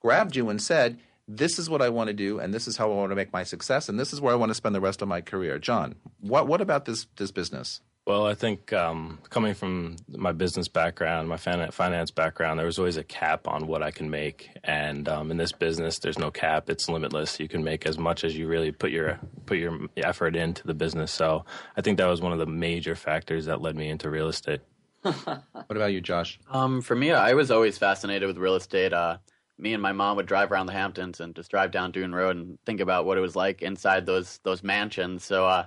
grabbed 0.02 0.36
you 0.36 0.50
and 0.50 0.62
said 0.62 1.00
this 1.30 1.58
is 1.58 1.70
what 1.70 1.82
I 1.82 1.88
want 1.88 2.10
to 2.10 2.14
do 2.14 2.40
and 2.40 2.54
this 2.54 2.68
is 2.68 2.76
how 2.76 2.92
I 2.92 2.96
want 2.96 3.12
to 3.12 3.16
make 3.16 3.32
my 3.32 3.44
success 3.44 3.88
and 3.88 3.98
this 3.98 4.12
is 4.12 4.20
where 4.20 4.34
I 4.34 4.38
want 4.38 4.50
to 4.50 4.56
spend 4.56 4.76
the 4.76 4.82
rest 4.82 5.02
of 5.02 5.08
my 5.08 5.22
career 5.22 5.60
John 5.60 5.96
what 6.20 6.48
what 6.48 6.60
about 6.60 6.84
this 6.84 7.08
this 7.16 7.32
business 7.32 7.80
Well, 8.08 8.26
I 8.26 8.34
think 8.34 8.74
um, 8.74 9.20
coming 9.30 9.54
from 9.54 9.96
my 10.08 10.32
business 10.32 10.68
background, 10.68 11.30
my 11.30 11.38
finance 11.38 12.10
background, 12.10 12.58
there 12.58 12.66
was 12.66 12.80
always 12.80 12.98
a 12.98 13.04
cap 13.04 13.48
on 13.48 13.68
what 13.68 13.84
I 13.84 13.92
can 13.92 14.10
make. 14.10 14.50
And 14.64 15.08
um, 15.08 15.30
in 15.30 15.38
this 15.38 15.52
business, 15.52 16.00
there's 16.00 16.18
no 16.18 16.32
cap; 16.32 16.68
it's 16.68 16.90
limitless. 16.90 17.40
You 17.40 17.48
can 17.48 17.64
make 17.64 17.86
as 17.86 18.00
much 18.00 18.24
as 18.24 18.36
you 18.36 18.48
really 18.48 18.72
put 18.72 18.90
your 18.90 19.20
put 19.46 19.60
your 19.60 19.78
effort 19.98 20.36
into 20.36 20.66
the 20.66 20.74
business. 20.74 21.12
So 21.12 21.46
I 21.78 21.82
think 21.82 22.00
that 22.00 22.08
was 22.08 22.22
one 22.22 22.34
of 22.34 22.40
the 22.40 22.48
major 22.48 22.96
factors 22.96 23.46
that 23.46 23.62
led 23.62 23.76
me 23.76 23.90
into 23.90 24.10
real 24.10 24.30
estate. 24.30 24.62
what 25.02 25.46
about 25.70 25.94
you 25.94 26.02
Josh 26.02 26.40
Um, 26.50 26.82
for 26.82 26.96
me, 26.96 27.12
I 27.12 27.34
was 27.34 27.52
always 27.52 27.78
fascinated 27.78 28.28
with 28.28 28.38
real 28.38 28.56
estate. 28.56 28.94
Uh, 28.94 29.18
me 29.60 29.74
and 29.74 29.82
my 29.82 29.92
mom 29.92 30.18
would 30.18 30.26
drive 30.26 30.52
around 30.52 30.66
the 30.66 30.74
Hamptons 30.74 31.20
and 31.20 31.36
just 31.36 31.52
drive 31.52 31.72
down 31.72 31.92
Dune 31.92 32.14
Road 32.16 32.36
and 32.36 32.58
think 32.66 32.82
about 32.82 33.06
what 33.06 33.20
it 33.20 33.22
was 33.22 33.36
like 33.36 33.62
inside 33.62 34.08
those 34.08 34.40
those 34.44 34.64
mansions. 34.64 35.24
So 35.24 35.46
uh, 35.46 35.66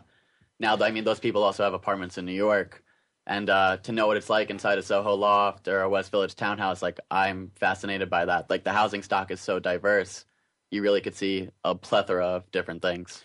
now, 0.61 0.77
I 0.77 0.91
mean, 0.91 1.05
those 1.05 1.21
people 1.21 1.43
also 1.43 1.65
have 1.65 1.75
apartments 1.75 2.19
in 2.19 2.25
New 2.25 2.33
York, 2.33 2.83
and 3.27 3.49
uh, 3.51 3.79
to 3.79 3.93
know 3.93 4.07
what 4.07 4.17
it's 4.17 4.31
like 4.31 4.51
inside 4.51 4.79
a 4.79 4.83
Soho 4.83 5.15
loft 5.15 5.69
or 5.69 5.81
a 5.81 5.89
West 5.89 6.11
Village 6.11 6.35
townhouse, 6.35 6.83
like 6.83 7.01
I'm 7.11 7.51
fascinated 7.57 8.11
by 8.11 8.27
that. 8.27 8.51
Like 8.51 8.65
the 8.65 8.73
housing 8.73 9.03
stock 9.03 9.31
is 9.31 9.41
so 9.41 9.59
diverse, 9.59 10.27
you 10.71 10.83
really 10.83 11.01
could 11.01 11.15
see 11.15 11.49
a 11.65 11.75
plethora 11.75 12.27
of 12.27 12.51
different 12.51 12.83
things. 12.83 13.23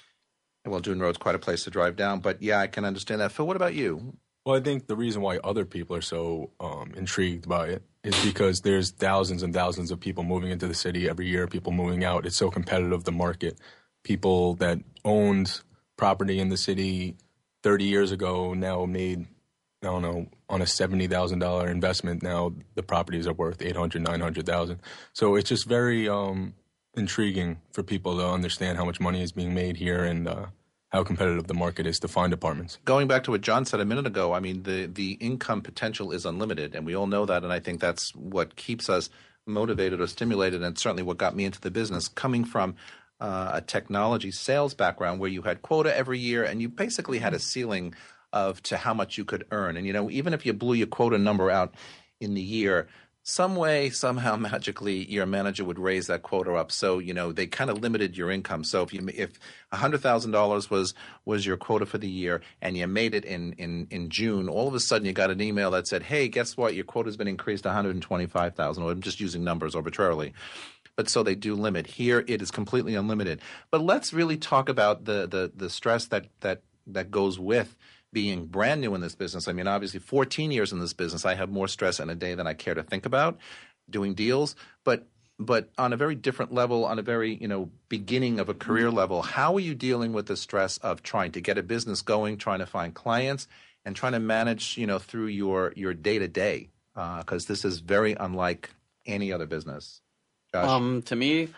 well 0.65 0.79
Dune 0.79 0.99
Road's 0.99 1.17
quite 1.17 1.35
a 1.35 1.39
place 1.39 1.63
to 1.63 1.71
drive 1.71 1.95
down 1.95 2.19
but 2.19 2.41
yeah 2.41 2.59
I 2.59 2.67
can 2.67 2.85
understand 2.85 3.21
that 3.21 3.31
Phil 3.31 3.47
what 3.47 3.55
about 3.55 3.73
you 3.73 4.13
Well, 4.45 4.55
I 4.55 4.61
think 4.61 4.87
the 4.87 4.95
reason 4.95 5.21
why 5.21 5.37
other 5.37 5.65
people 5.65 5.95
are 5.95 6.01
so 6.01 6.51
um, 6.59 6.93
intrigued 6.95 7.47
by 7.47 7.67
it 7.69 7.83
is 8.03 8.23
because 8.23 8.61
there's 8.61 8.91
thousands 8.91 9.43
and 9.43 9.53
thousands 9.53 9.91
of 9.91 9.99
people 9.99 10.23
moving 10.23 10.51
into 10.51 10.67
the 10.67 10.73
city 10.73 11.09
every 11.09 11.27
year, 11.27 11.47
people 11.47 11.71
moving 11.71 12.03
out. 12.03 12.25
It's 12.25 12.37
so 12.37 12.49
competitive, 12.49 13.03
the 13.03 13.11
market. 13.11 13.59
People 14.03 14.55
that 14.55 14.79
owned 15.03 15.61
property 15.99 16.39
in 16.39 16.47
the 16.47 16.57
city 16.57 17.17
30 17.61 17.83
years 17.83 18.11
ago 18.11 18.53
now 18.53 18.85
made, 18.85 19.27
I 19.83 19.87
don't 19.87 20.01
know, 20.01 20.27
on 20.47 20.61
a 20.61 20.65
$70,000 20.65 21.69
investment, 21.69 22.23
now 22.23 22.53
the 22.75 22.81
properties 22.81 23.27
are 23.27 23.33
worth 23.33 23.61
800, 23.61 24.01
900,000. 24.01 24.79
So 25.11 25.35
it's 25.35 25.49
just 25.49 25.67
very 25.67 26.07
um, 26.07 26.53
intriguing 26.95 27.59
for 27.73 27.83
people 27.83 28.17
to 28.17 28.25
understand 28.25 28.77
how 28.77 28.85
much 28.85 29.01
money 29.01 29.21
is 29.21 29.33
being 29.33 29.53
made 29.53 29.75
here 29.75 30.05
and 30.05 30.29
uh, 30.29 30.45
how 30.87 31.03
competitive 31.03 31.47
the 31.47 31.53
market 31.53 31.85
is 31.85 31.99
to 31.99 32.07
find 32.07 32.31
apartments. 32.31 32.79
going 32.85 33.07
back 33.09 33.25
to 33.25 33.31
what 33.31 33.41
John 33.41 33.65
said 33.65 33.81
a 33.81 33.85
minute 33.85 34.07
ago, 34.07 34.33
I 34.33 34.39
mean 34.39 34.63
the 34.63 34.87
the 34.87 35.11
income 35.19 35.61
potential 35.61 36.11
is 36.11 36.25
unlimited, 36.25 36.73
and 36.73 36.83
we 36.85 36.95
all 36.95 37.05
know 37.05 37.25
that, 37.27 37.43
and 37.43 37.53
I 37.53 37.59
think 37.59 37.79
that's 37.79 38.15
what 38.15 38.55
keeps 38.55 38.89
us 38.89 39.09
motivated 39.45 40.01
or 40.01 40.07
stimulated, 40.07 40.63
and 40.63 40.77
certainly 40.79 41.03
what 41.03 41.17
got 41.17 41.35
me 41.35 41.45
into 41.45 41.61
the 41.61 41.69
business. 41.69 42.07
Coming 42.07 42.43
from 42.43 42.75
uh, 43.19 43.51
a 43.55 43.61
technology 43.61 44.31
sales 44.31 44.73
background 44.73 45.19
where 45.19 45.29
you 45.29 45.41
had 45.41 45.61
quota 45.61 45.95
every 45.95 46.19
year, 46.19 46.43
and 46.43 46.61
you 46.61 46.69
basically 46.69 47.19
had 47.19 47.33
a 47.33 47.39
ceiling 47.39 47.93
of 48.31 48.61
to 48.63 48.77
how 48.77 48.93
much 48.93 49.17
you 49.17 49.25
could 49.25 49.45
earn, 49.51 49.77
and 49.77 49.85
you 49.85 49.93
know 49.93 50.09
even 50.09 50.33
if 50.33 50.45
you 50.45 50.53
blew 50.53 50.75
your 50.75 50.87
quota 50.87 51.17
number 51.17 51.49
out 51.49 51.73
in 52.19 52.33
the 52.33 52.41
year. 52.41 52.87
Some 53.21 53.57
way, 53.57 53.91
somehow, 53.91 54.35
magically, 54.37 55.05
your 55.11 55.27
manager 55.27 55.63
would 55.63 55.77
raise 55.77 56.07
that 56.07 56.23
quota 56.23 56.55
up. 56.55 56.71
So 56.71 56.97
you 56.97 57.13
know 57.13 57.31
they 57.31 57.45
kind 57.45 57.69
of 57.69 57.79
limited 57.79 58.17
your 58.17 58.31
income. 58.31 58.63
So 58.63 58.81
if 58.81 58.93
you 58.93 59.07
if 59.13 59.31
hundred 59.71 60.01
thousand 60.01 60.31
dollars 60.31 60.69
was 60.69 60.95
was 61.25 61.45
your 61.45 61.57
quota 61.57 61.85
for 61.85 61.97
the 61.99 62.07
year, 62.07 62.41
and 62.61 62.77
you 62.77 62.87
made 62.87 63.13
it 63.13 63.25
in 63.25 63.53
in 63.53 63.87
in 63.91 64.09
June, 64.09 64.49
all 64.49 64.67
of 64.67 64.73
a 64.73 64.79
sudden 64.79 65.05
you 65.05 65.13
got 65.13 65.29
an 65.29 65.41
email 65.41 65.69
that 65.71 65.85
said, 65.85 66.03
"Hey, 66.03 66.27
guess 66.27 66.57
what? 66.57 66.73
Your 66.73 66.85
quota's 66.85 67.17
been 67.17 67.27
increased 67.27 67.63
to 67.63 67.69
one 67.69 67.75
hundred 67.75 68.01
twenty 68.01 68.25
five 68.25 68.55
thousand. 68.55 68.83
I'm 68.87 69.01
just 69.01 69.19
using 69.19 69.43
numbers 69.43 69.75
arbitrarily. 69.75 70.33
But 70.99 71.07
so 71.07 71.23
they 71.23 71.33
do 71.33 71.55
limit. 71.55 71.87
Here 71.87 72.25
it 72.27 72.41
is 72.41 72.51
completely 72.51 72.93
unlimited. 72.93 73.39
But 73.71 73.79
let's 73.79 74.11
really 74.11 74.35
talk 74.35 74.67
about 74.67 75.05
the 75.05 75.25
the 75.25 75.49
the 75.55 75.69
stress 75.69 76.05
that 76.07 76.25
that 76.41 76.61
that 76.87 77.09
goes 77.09 77.39
with 77.39 77.77
being 78.11 78.47
brand 78.47 78.81
new 78.81 78.93
in 78.95 78.99
this 78.99 79.15
business. 79.15 79.47
I 79.47 79.53
mean, 79.53 79.65
obviously, 79.65 80.01
14 80.01 80.51
years 80.51 80.73
in 80.73 80.79
this 80.81 80.91
business, 80.91 81.23
I 81.23 81.35
have 81.35 81.49
more 81.49 81.69
stress 81.69 82.01
in 82.01 82.09
a 82.09 82.15
day 82.15 82.35
than 82.35 82.47
I 82.47 82.53
care 82.53 82.73
to 82.73 82.83
think 82.83 83.05
about 83.05 83.37
doing 83.89 84.13
deals. 84.13 84.57
But 84.83 85.07
but 85.39 85.69
on 85.77 85.93
a 85.93 85.95
very 85.95 86.15
different 86.15 86.53
level, 86.53 86.83
on 86.83 86.99
a 86.99 87.01
very 87.01 87.33
you 87.33 87.47
know 87.47 87.69
beginning 87.87 88.37
of 88.41 88.49
a 88.49 88.53
career 88.53 88.91
level, 88.91 89.21
how 89.21 89.55
are 89.55 89.61
you 89.61 89.75
dealing 89.75 90.11
with 90.11 90.25
the 90.25 90.35
stress 90.35 90.79
of 90.79 91.01
trying 91.01 91.31
to 91.31 91.39
get 91.39 91.57
a 91.57 91.63
business 91.63 92.01
going, 92.01 92.35
trying 92.35 92.59
to 92.59 92.65
find 92.65 92.93
clients, 92.93 93.47
and 93.85 93.95
trying 93.95 94.11
to 94.11 94.19
manage 94.19 94.77
you 94.77 94.85
know 94.85 94.99
through 94.99 95.27
your 95.27 95.71
your 95.77 95.93
day 95.93 96.19
to 96.19 96.25
uh, 96.25 96.27
day? 96.27 96.69
Because 96.93 97.45
this 97.45 97.63
is 97.63 97.79
very 97.79 98.15
unlike 98.15 98.71
any 99.05 99.31
other 99.31 99.45
business. 99.45 100.01
Josh? 100.53 100.67
Um, 100.67 101.01
to 101.03 101.15
me, 101.15 101.49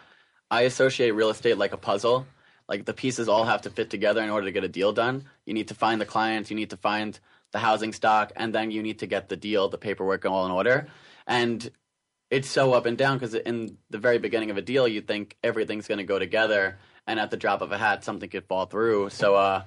I 0.49 0.62
associate 0.62 1.12
real 1.12 1.30
estate 1.30 1.58
like 1.58 1.73
a 1.73 1.77
puzzle. 1.77 2.27
Like 2.67 2.86
the 2.86 2.93
pieces 2.93 3.27
all 3.27 3.45
have 3.45 3.63
to 3.63 3.69
fit 3.69 3.89
together 3.89 4.21
in 4.21 4.30
order 4.30 4.45
to 4.45 4.51
get 4.51 4.63
a 4.63 4.69
deal 4.69 4.93
done. 4.93 5.25
You 5.45 5.54
need 5.54 5.69
to 5.69 5.73
find 5.75 5.99
the 5.99 6.06
clients, 6.06 6.49
you 6.49 6.56
need 6.56 6.69
to 6.69 6.77
find 6.77 7.19
the 7.51 7.60
housing 7.60 7.91
stock, 7.91 8.32
and 8.36 8.56
then 8.56 8.71
you 8.71 8.82
need 8.82 8.99
to 8.99 9.08
get 9.08 9.27
the 9.30 9.36
deal, 9.36 9.67
the 9.67 9.77
paperwork 9.77 10.25
all 10.25 10.45
in 10.45 10.51
order. 10.51 10.88
And 11.27 11.69
it's 12.30 12.49
so 12.49 12.73
up 12.73 12.86
and 12.86 12.97
down 12.97 13.17
because 13.17 13.34
in 13.34 13.77
the 13.89 13.97
very 13.97 14.17
beginning 14.17 14.51
of 14.51 14.58
a 14.58 14.62
deal, 14.62 14.88
you 14.88 15.01
think 15.01 15.36
everything's 15.43 15.88
going 15.88 15.97
to 15.97 16.06
go 16.06 16.17
together, 16.17 16.77
and 17.06 17.19
at 17.19 17.30
the 17.30 17.38
drop 17.38 17.62
of 17.62 17.71
a 17.71 17.77
hat, 17.77 18.06
something 18.06 18.30
could 18.30 18.45
fall 18.45 18.65
through. 18.67 19.10
So, 19.10 19.36
uh, 19.36 19.63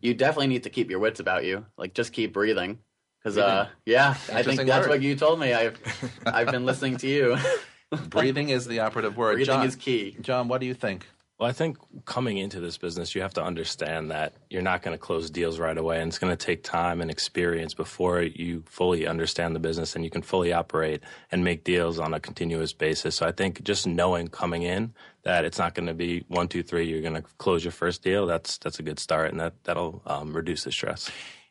you 0.00 0.14
definitely 0.14 0.46
need 0.46 0.62
to 0.62 0.70
keep 0.70 0.90
your 0.90 1.00
wits 1.00 1.18
about 1.18 1.44
you. 1.44 1.66
Like, 1.76 1.92
just 1.94 2.12
keep 2.12 2.32
breathing. 2.32 2.78
Because, 3.18 3.36
uh, 3.36 3.68
yeah, 3.84 4.14
I 4.32 4.44
think 4.44 4.60
that's 4.60 4.86
word. 4.86 4.90
what 4.90 5.02
you 5.02 5.16
told 5.16 5.40
me. 5.40 5.52
I've, 5.52 5.80
I've 6.24 6.52
been 6.52 6.64
listening 6.64 6.98
to 6.98 7.08
you. 7.08 7.36
breathing 8.08 8.50
is 8.50 8.66
the 8.66 8.80
operative 8.80 9.16
word. 9.16 9.34
Breathing 9.34 9.54
John, 9.54 9.66
is 9.66 9.76
key. 9.76 10.16
John, 10.20 10.48
what 10.48 10.60
do 10.60 10.66
you 10.66 10.74
think? 10.74 11.06
Well, 11.38 11.48
I 11.48 11.52
think 11.52 11.78
coming 12.04 12.38
into 12.38 12.58
this 12.58 12.78
business, 12.78 13.14
you 13.14 13.22
have 13.22 13.34
to 13.34 13.42
understand 13.44 14.10
that 14.10 14.32
you're 14.50 14.60
not 14.60 14.82
going 14.82 14.92
to 14.92 14.98
close 14.98 15.30
deals 15.30 15.60
right 15.60 15.78
away, 15.78 16.00
and 16.00 16.08
it's 16.08 16.18
going 16.18 16.36
to 16.36 16.46
take 16.46 16.64
time 16.64 17.00
and 17.00 17.12
experience 17.12 17.74
before 17.74 18.22
you 18.22 18.64
fully 18.66 19.06
understand 19.06 19.54
the 19.54 19.60
business 19.60 19.94
and 19.94 20.04
you 20.04 20.10
can 20.10 20.22
fully 20.22 20.52
operate 20.52 21.00
and 21.30 21.44
make 21.44 21.62
deals 21.62 22.00
on 22.00 22.12
a 22.12 22.18
continuous 22.18 22.72
basis. 22.72 23.14
So 23.14 23.26
I 23.26 23.30
think 23.30 23.62
just 23.62 23.86
knowing 23.86 24.26
coming 24.26 24.62
in 24.62 24.94
that 25.22 25.44
it's 25.44 25.60
not 25.60 25.76
going 25.76 25.86
to 25.86 25.94
be 25.94 26.24
one, 26.26 26.48
two, 26.48 26.64
three, 26.64 26.88
you're 26.88 27.02
going 27.02 27.14
to 27.14 27.22
close 27.38 27.62
your 27.62 27.70
first 27.72 28.02
deal. 28.02 28.26
That's 28.26 28.58
that's 28.58 28.80
a 28.80 28.82
good 28.82 28.98
start, 28.98 29.30
and 29.30 29.38
that 29.38 29.54
that'll 29.62 30.02
um, 30.06 30.32
reduce 30.34 30.64
the 30.64 30.72
stress. 30.72 31.08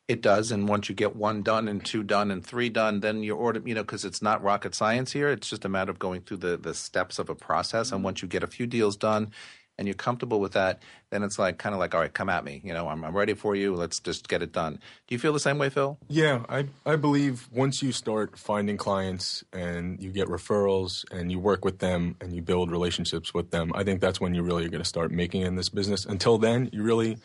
It 0.08 0.22
does, 0.22 0.52
and 0.52 0.70
once 0.70 0.88
you 0.88 0.96
get 0.96 1.18
one 1.18 1.44
done 1.44 1.68
and 1.68 1.84
two 1.84 2.02
done 2.02 2.32
and 2.32 2.46
three 2.46 2.70
done, 2.70 3.02
then 3.02 3.24
your 3.24 3.36
order, 3.36 3.62
you 3.66 3.76
know, 3.76 3.84
because 3.84 4.06
it's 4.06 4.22
not 4.22 4.42
rocket 4.42 4.74
science 4.74 5.12
here. 5.12 5.30
It's 5.30 5.50
just 5.50 5.66
a 5.66 5.70
matter 5.70 5.92
of 5.92 6.00
going 6.00 6.22
through 6.22 6.38
the 6.38 6.56
the 6.56 6.74
steps 6.74 7.20
of 7.20 7.30
a 7.30 7.36
process. 7.36 7.92
And 7.92 7.98
mm-hmm. 7.98 8.06
once 8.06 8.22
you 8.22 8.28
get 8.30 8.42
a 8.42 8.48
few 8.48 8.68
deals 8.68 8.96
done, 8.96 9.32
and 9.78 9.88
you're 9.88 9.96
comfortable 9.96 10.40
with 10.40 10.54
that, 10.54 10.82
then 11.12 11.24
it's 11.24 11.38
like 11.38 11.58
kind 11.58 11.74
of 11.74 11.80
like, 11.80 11.94
all 11.94 12.02
right, 12.02 12.14
come 12.14 12.30
at 12.30 12.44
me. 12.44 12.62
You 12.64 12.74
know, 12.74 12.88
I'm, 12.88 13.04
I'm 13.04 13.16
ready 13.16 13.34
for 13.34 13.56
you. 13.56 13.76
Let's 13.76 14.00
just 14.00 14.28
get 14.28 14.42
it 14.42 14.52
done. 14.52 14.80
Do 15.08 15.16
you 15.16 15.20
feel 15.20 15.34
the 15.34 15.40
same 15.40 15.58
way, 15.58 15.70
Phil? 15.70 15.98
Yeah, 16.08 16.44
I, 16.50 16.66
I 16.86 16.96
believe 16.96 17.48
once 17.52 17.84
you 17.84 17.92
start 17.92 18.38
finding 18.38 18.78
clients 18.78 19.44
and 19.54 20.02
you 20.02 20.12
get 20.12 20.28
referrals 20.28 21.06
and 21.12 21.32
you 21.32 21.40
work 21.40 21.64
with 21.64 21.80
them 21.80 22.16
and 22.22 22.34
you 22.34 22.42
build 22.42 22.72
relationships 22.72 23.34
with 23.34 23.52
them, 23.52 23.72
I 23.76 23.84
think 23.84 24.02
that's 24.02 24.20
when 24.20 24.34
you 24.34 24.42
really 24.42 24.66
are 24.66 24.70
going 24.70 24.84
to 24.84 24.90
start 24.90 25.12
making 25.12 25.44
in 25.44 25.56
this 25.56 25.70
business. 25.70 26.06
Until 26.06 26.38
then, 26.38 26.70
you 26.74 26.82
really 26.82 27.18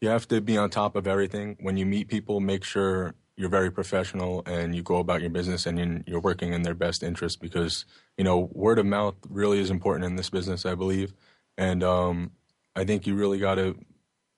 you 0.00 0.08
have 0.08 0.26
to 0.28 0.40
be 0.40 0.56
on 0.56 0.70
top 0.70 0.96
of 0.96 1.06
everything. 1.06 1.56
When 1.60 1.76
you 1.76 1.86
meet 1.86 2.08
people, 2.08 2.40
make 2.40 2.64
sure 2.64 3.14
you're 3.36 3.50
very 3.50 3.70
professional 3.70 4.42
and 4.46 4.74
you 4.74 4.82
go 4.82 4.96
about 4.96 5.20
your 5.20 5.30
business 5.30 5.66
and 5.66 6.04
you're, 6.06 6.20
working 6.20 6.52
in 6.52 6.62
their 6.62 6.74
best 6.74 7.02
interest 7.02 7.40
because 7.40 7.86
you 8.18 8.24
know 8.24 8.50
word 8.52 8.78
of 8.78 8.84
mouth 8.84 9.14
really 9.30 9.58
is 9.58 9.70
important 9.70 10.04
in 10.04 10.16
this 10.16 10.28
business, 10.28 10.66
I 10.66 10.74
believe. 10.74 11.14
And 11.56 11.82
um, 11.82 12.32
I 12.76 12.84
think 12.84 13.06
you 13.06 13.14
really 13.14 13.38
got 13.38 13.54
to 13.54 13.76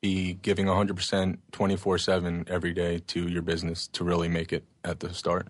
be 0.01 0.35
giving 0.35 0.67
100% 0.67 1.39
24 1.51 1.99
7 1.99 2.45
every 2.49 2.73
day 2.73 3.01
to 3.09 3.29
your 3.29 3.43
business 3.43 3.89
to 3.89 4.05
really 4.05 4.29
make 4.29 4.53
it 4.53 4.65
at 4.85 5.01
the 5.01 5.13
start. 5.13 5.49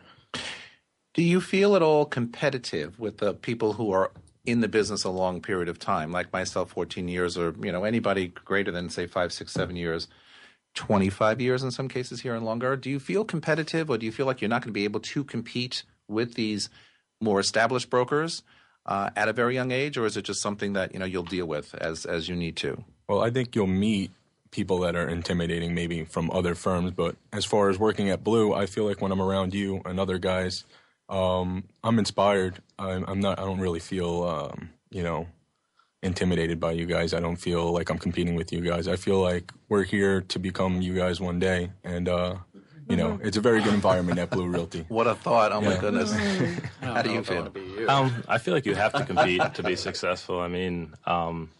Do 1.15 1.23
you 1.23 1.43
feel 1.43 1.77
at 1.77 1.83
all 1.83 2.07
competitive 2.07 2.99
with 2.99 3.19
the 3.19 3.35
people 3.35 3.75
who 3.75 3.93
are 3.93 4.13
in 4.45 4.61
the 4.61 4.69
business 4.69 5.05
a 5.05 5.11
long 5.11 5.41
period 5.41 5.69
of 5.69 5.79
time, 5.79 6.11
like 6.11 6.33
myself, 6.33 6.71
14 6.71 7.09
years, 7.09 7.39
or 7.39 7.55
you 7.63 7.73
know 7.73 7.85
anybody 7.85 8.29
greater 8.29 8.71
than 8.71 8.91
say 8.91 9.07
five, 9.07 9.33
six, 9.33 9.53
seven 9.53 9.77
years, 9.77 10.09
25 10.75 11.41
years 11.41 11.63
in 11.63 11.71
some 11.71 11.89
cases 11.89 12.21
here 12.21 12.35
and 12.35 12.45
longer? 12.45 12.77
Do 12.77 12.91
you 12.91 12.99
feel 12.99 13.25
competitive, 13.25 13.91
or 13.91 13.99
do 13.99 14.07
you 14.07 14.13
feel 14.13 14.27
like 14.27 14.41
you're 14.41 14.49
not 14.49 14.63
going 14.63 14.71
to 14.71 14.73
be 14.73 14.85
able 14.85 15.01
to 15.01 15.25
compete 15.25 15.85
with 16.09 16.35
these 16.35 16.69
more 17.21 17.39
established 17.39 17.89
brokers 17.89 18.43
uh, 18.87 19.11
at 19.15 19.29
a 19.29 19.33
very 19.33 19.55
young 19.55 19.71
age, 19.71 19.97
or 19.97 20.07
is 20.07 20.17
it 20.17 20.23
just 20.23 20.43
something 20.43 20.73
that 20.73 20.93
you 20.93 20.99
know 20.99 21.07
you'll 21.07 21.23
deal 21.23 21.47
with 21.47 21.75
as 21.77 22.05
as 22.05 22.29
you 22.29 22.35
need 22.35 22.57
to? 22.57 22.85
Well, 23.09 23.23
I 23.23 23.31
think 23.31 23.55
you'll 23.55 23.67
meet 23.67 24.11
people 24.51 24.81
that 24.81 24.95
are 24.95 25.09
intimidating, 25.09 25.75
maybe 25.75 26.05
from 26.05 26.31
other 26.31 26.55
firms. 26.55 26.91
But 26.91 27.17
as 27.33 27.45
far 27.45 27.71
as 27.71 27.79
working 27.79 28.11
at 28.11 28.23
Blue, 28.23 28.53
I 28.53 28.67
feel 28.67 28.85
like 28.85 29.01
when 29.01 29.13
I'm 29.13 29.23
around 29.23 29.55
you 29.55 29.81
and 29.85 29.99
other 29.99 30.19
guys 30.19 30.65
um, 31.13 31.65
I'm 31.85 31.99
inspired. 31.99 32.61
I'm, 32.79 33.05
I'm, 33.07 33.21
not. 33.21 33.39
I 33.39 33.45
don't 33.45 33.61
really 33.61 33.81
feel, 33.81 34.25
um, 34.25 34.71
you 34.91 35.03
know, 35.03 35.27
intimidated 36.03 36.59
by 36.59 36.73
you 36.73 36.87
guys. 36.87 37.15
I 37.15 37.21
don't 37.21 37.37
feel 37.37 37.73
like 37.73 37.91
I'm 37.91 37.99
competing 37.99 38.35
with 38.35 38.53
you 38.53 38.61
guys. 38.61 38.89
I 38.89 38.97
feel 38.97 39.21
like 39.21 39.53
we're 39.69 39.85
here 39.85 40.23
to 40.23 40.39
become 40.39 40.81
you 40.83 40.95
guys 40.95 41.21
one 41.21 41.39
day, 41.39 41.71
and 41.85 42.09
uh, 42.09 42.37
you 42.89 42.97
know, 42.97 43.21
it's 43.23 43.37
a 43.37 43.41
very 43.41 43.63
good 43.63 43.75
environment 43.75 44.19
at 44.19 44.31
Blue 44.31 44.49
Realty. 44.49 44.85
What 44.89 45.07
a 45.07 45.15
thought! 45.15 45.53
Oh 45.53 45.61
Yeah. 45.63 45.69
my 45.71 45.77
goodness. 45.79 46.13
How 46.81 47.03
do 47.03 47.13
you 47.13 47.23
feel? 47.23 47.53
Um, 47.89 48.25
I 48.29 48.39
feel 48.39 48.55
like 48.55 48.67
you 48.67 48.75
have 48.75 48.93
to 48.95 49.05
compete 49.05 49.55
to 49.55 49.63
be 49.63 49.77
successful. 49.77 50.41
I 50.41 50.49
mean, 50.49 50.95
um, 51.07 51.51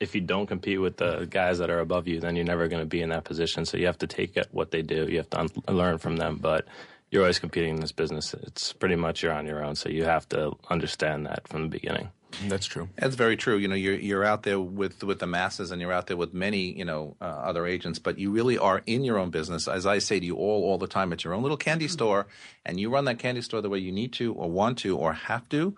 if 0.00 0.14
you 0.14 0.20
don't 0.22 0.46
compete 0.46 0.80
with 0.80 0.96
the 0.96 1.26
guys 1.28 1.58
that 1.58 1.68
are 1.68 1.80
above 1.80 2.08
you, 2.08 2.20
then 2.20 2.34
you're 2.36 2.46
never 2.46 2.68
going 2.68 2.80
to 2.82 2.86
be 2.86 3.02
in 3.02 3.10
that 3.10 3.24
position. 3.24 3.66
So 3.66 3.76
you 3.76 3.86
have 3.86 3.98
to 3.98 4.06
take 4.06 4.36
it 4.36 4.48
what 4.50 4.70
they 4.70 4.82
do. 4.82 5.06
You 5.06 5.18
have 5.18 5.30
to 5.30 5.40
un- 5.40 5.50
learn 5.68 5.98
from 5.98 6.16
them. 6.16 6.38
But 6.40 6.66
you're 7.10 7.22
always 7.22 7.38
competing 7.38 7.74
in 7.74 7.80
this 7.80 7.92
business. 7.92 8.34
It's 8.34 8.72
pretty 8.72 8.96
much 8.96 9.22
you're 9.22 9.32
on 9.32 9.46
your 9.46 9.64
own. 9.64 9.74
So 9.74 9.88
you 9.88 10.04
have 10.04 10.28
to 10.30 10.52
understand 10.68 11.26
that 11.26 11.48
from 11.48 11.62
the 11.62 11.68
beginning. 11.68 12.10
That's 12.46 12.66
true. 12.66 12.88
That's 12.96 13.16
very 13.16 13.36
true. 13.36 13.56
You 13.56 13.66
know, 13.66 13.74
you're 13.74 13.96
you're 13.96 14.24
out 14.24 14.44
there 14.44 14.60
with 14.60 15.02
with 15.02 15.18
the 15.18 15.26
masses, 15.26 15.72
and 15.72 15.82
you're 15.82 15.92
out 15.92 16.06
there 16.06 16.16
with 16.16 16.32
many, 16.32 16.72
you 16.78 16.84
know, 16.84 17.16
uh, 17.20 17.24
other 17.24 17.66
agents. 17.66 17.98
But 17.98 18.18
you 18.18 18.30
really 18.30 18.56
are 18.56 18.82
in 18.86 19.02
your 19.02 19.18
own 19.18 19.30
business, 19.30 19.66
as 19.66 19.84
I 19.84 19.98
say 19.98 20.20
to 20.20 20.26
you 20.26 20.36
all 20.36 20.64
all 20.64 20.78
the 20.78 20.86
time. 20.86 21.12
It's 21.12 21.24
your 21.24 21.34
own 21.34 21.42
little 21.42 21.56
candy 21.56 21.88
store, 21.88 22.28
and 22.64 22.78
you 22.78 22.88
run 22.88 23.04
that 23.06 23.18
candy 23.18 23.42
store 23.42 23.60
the 23.60 23.68
way 23.68 23.78
you 23.78 23.90
need 23.90 24.12
to, 24.14 24.32
or 24.34 24.48
want 24.48 24.78
to, 24.78 24.96
or 24.96 25.12
have 25.12 25.48
to. 25.48 25.74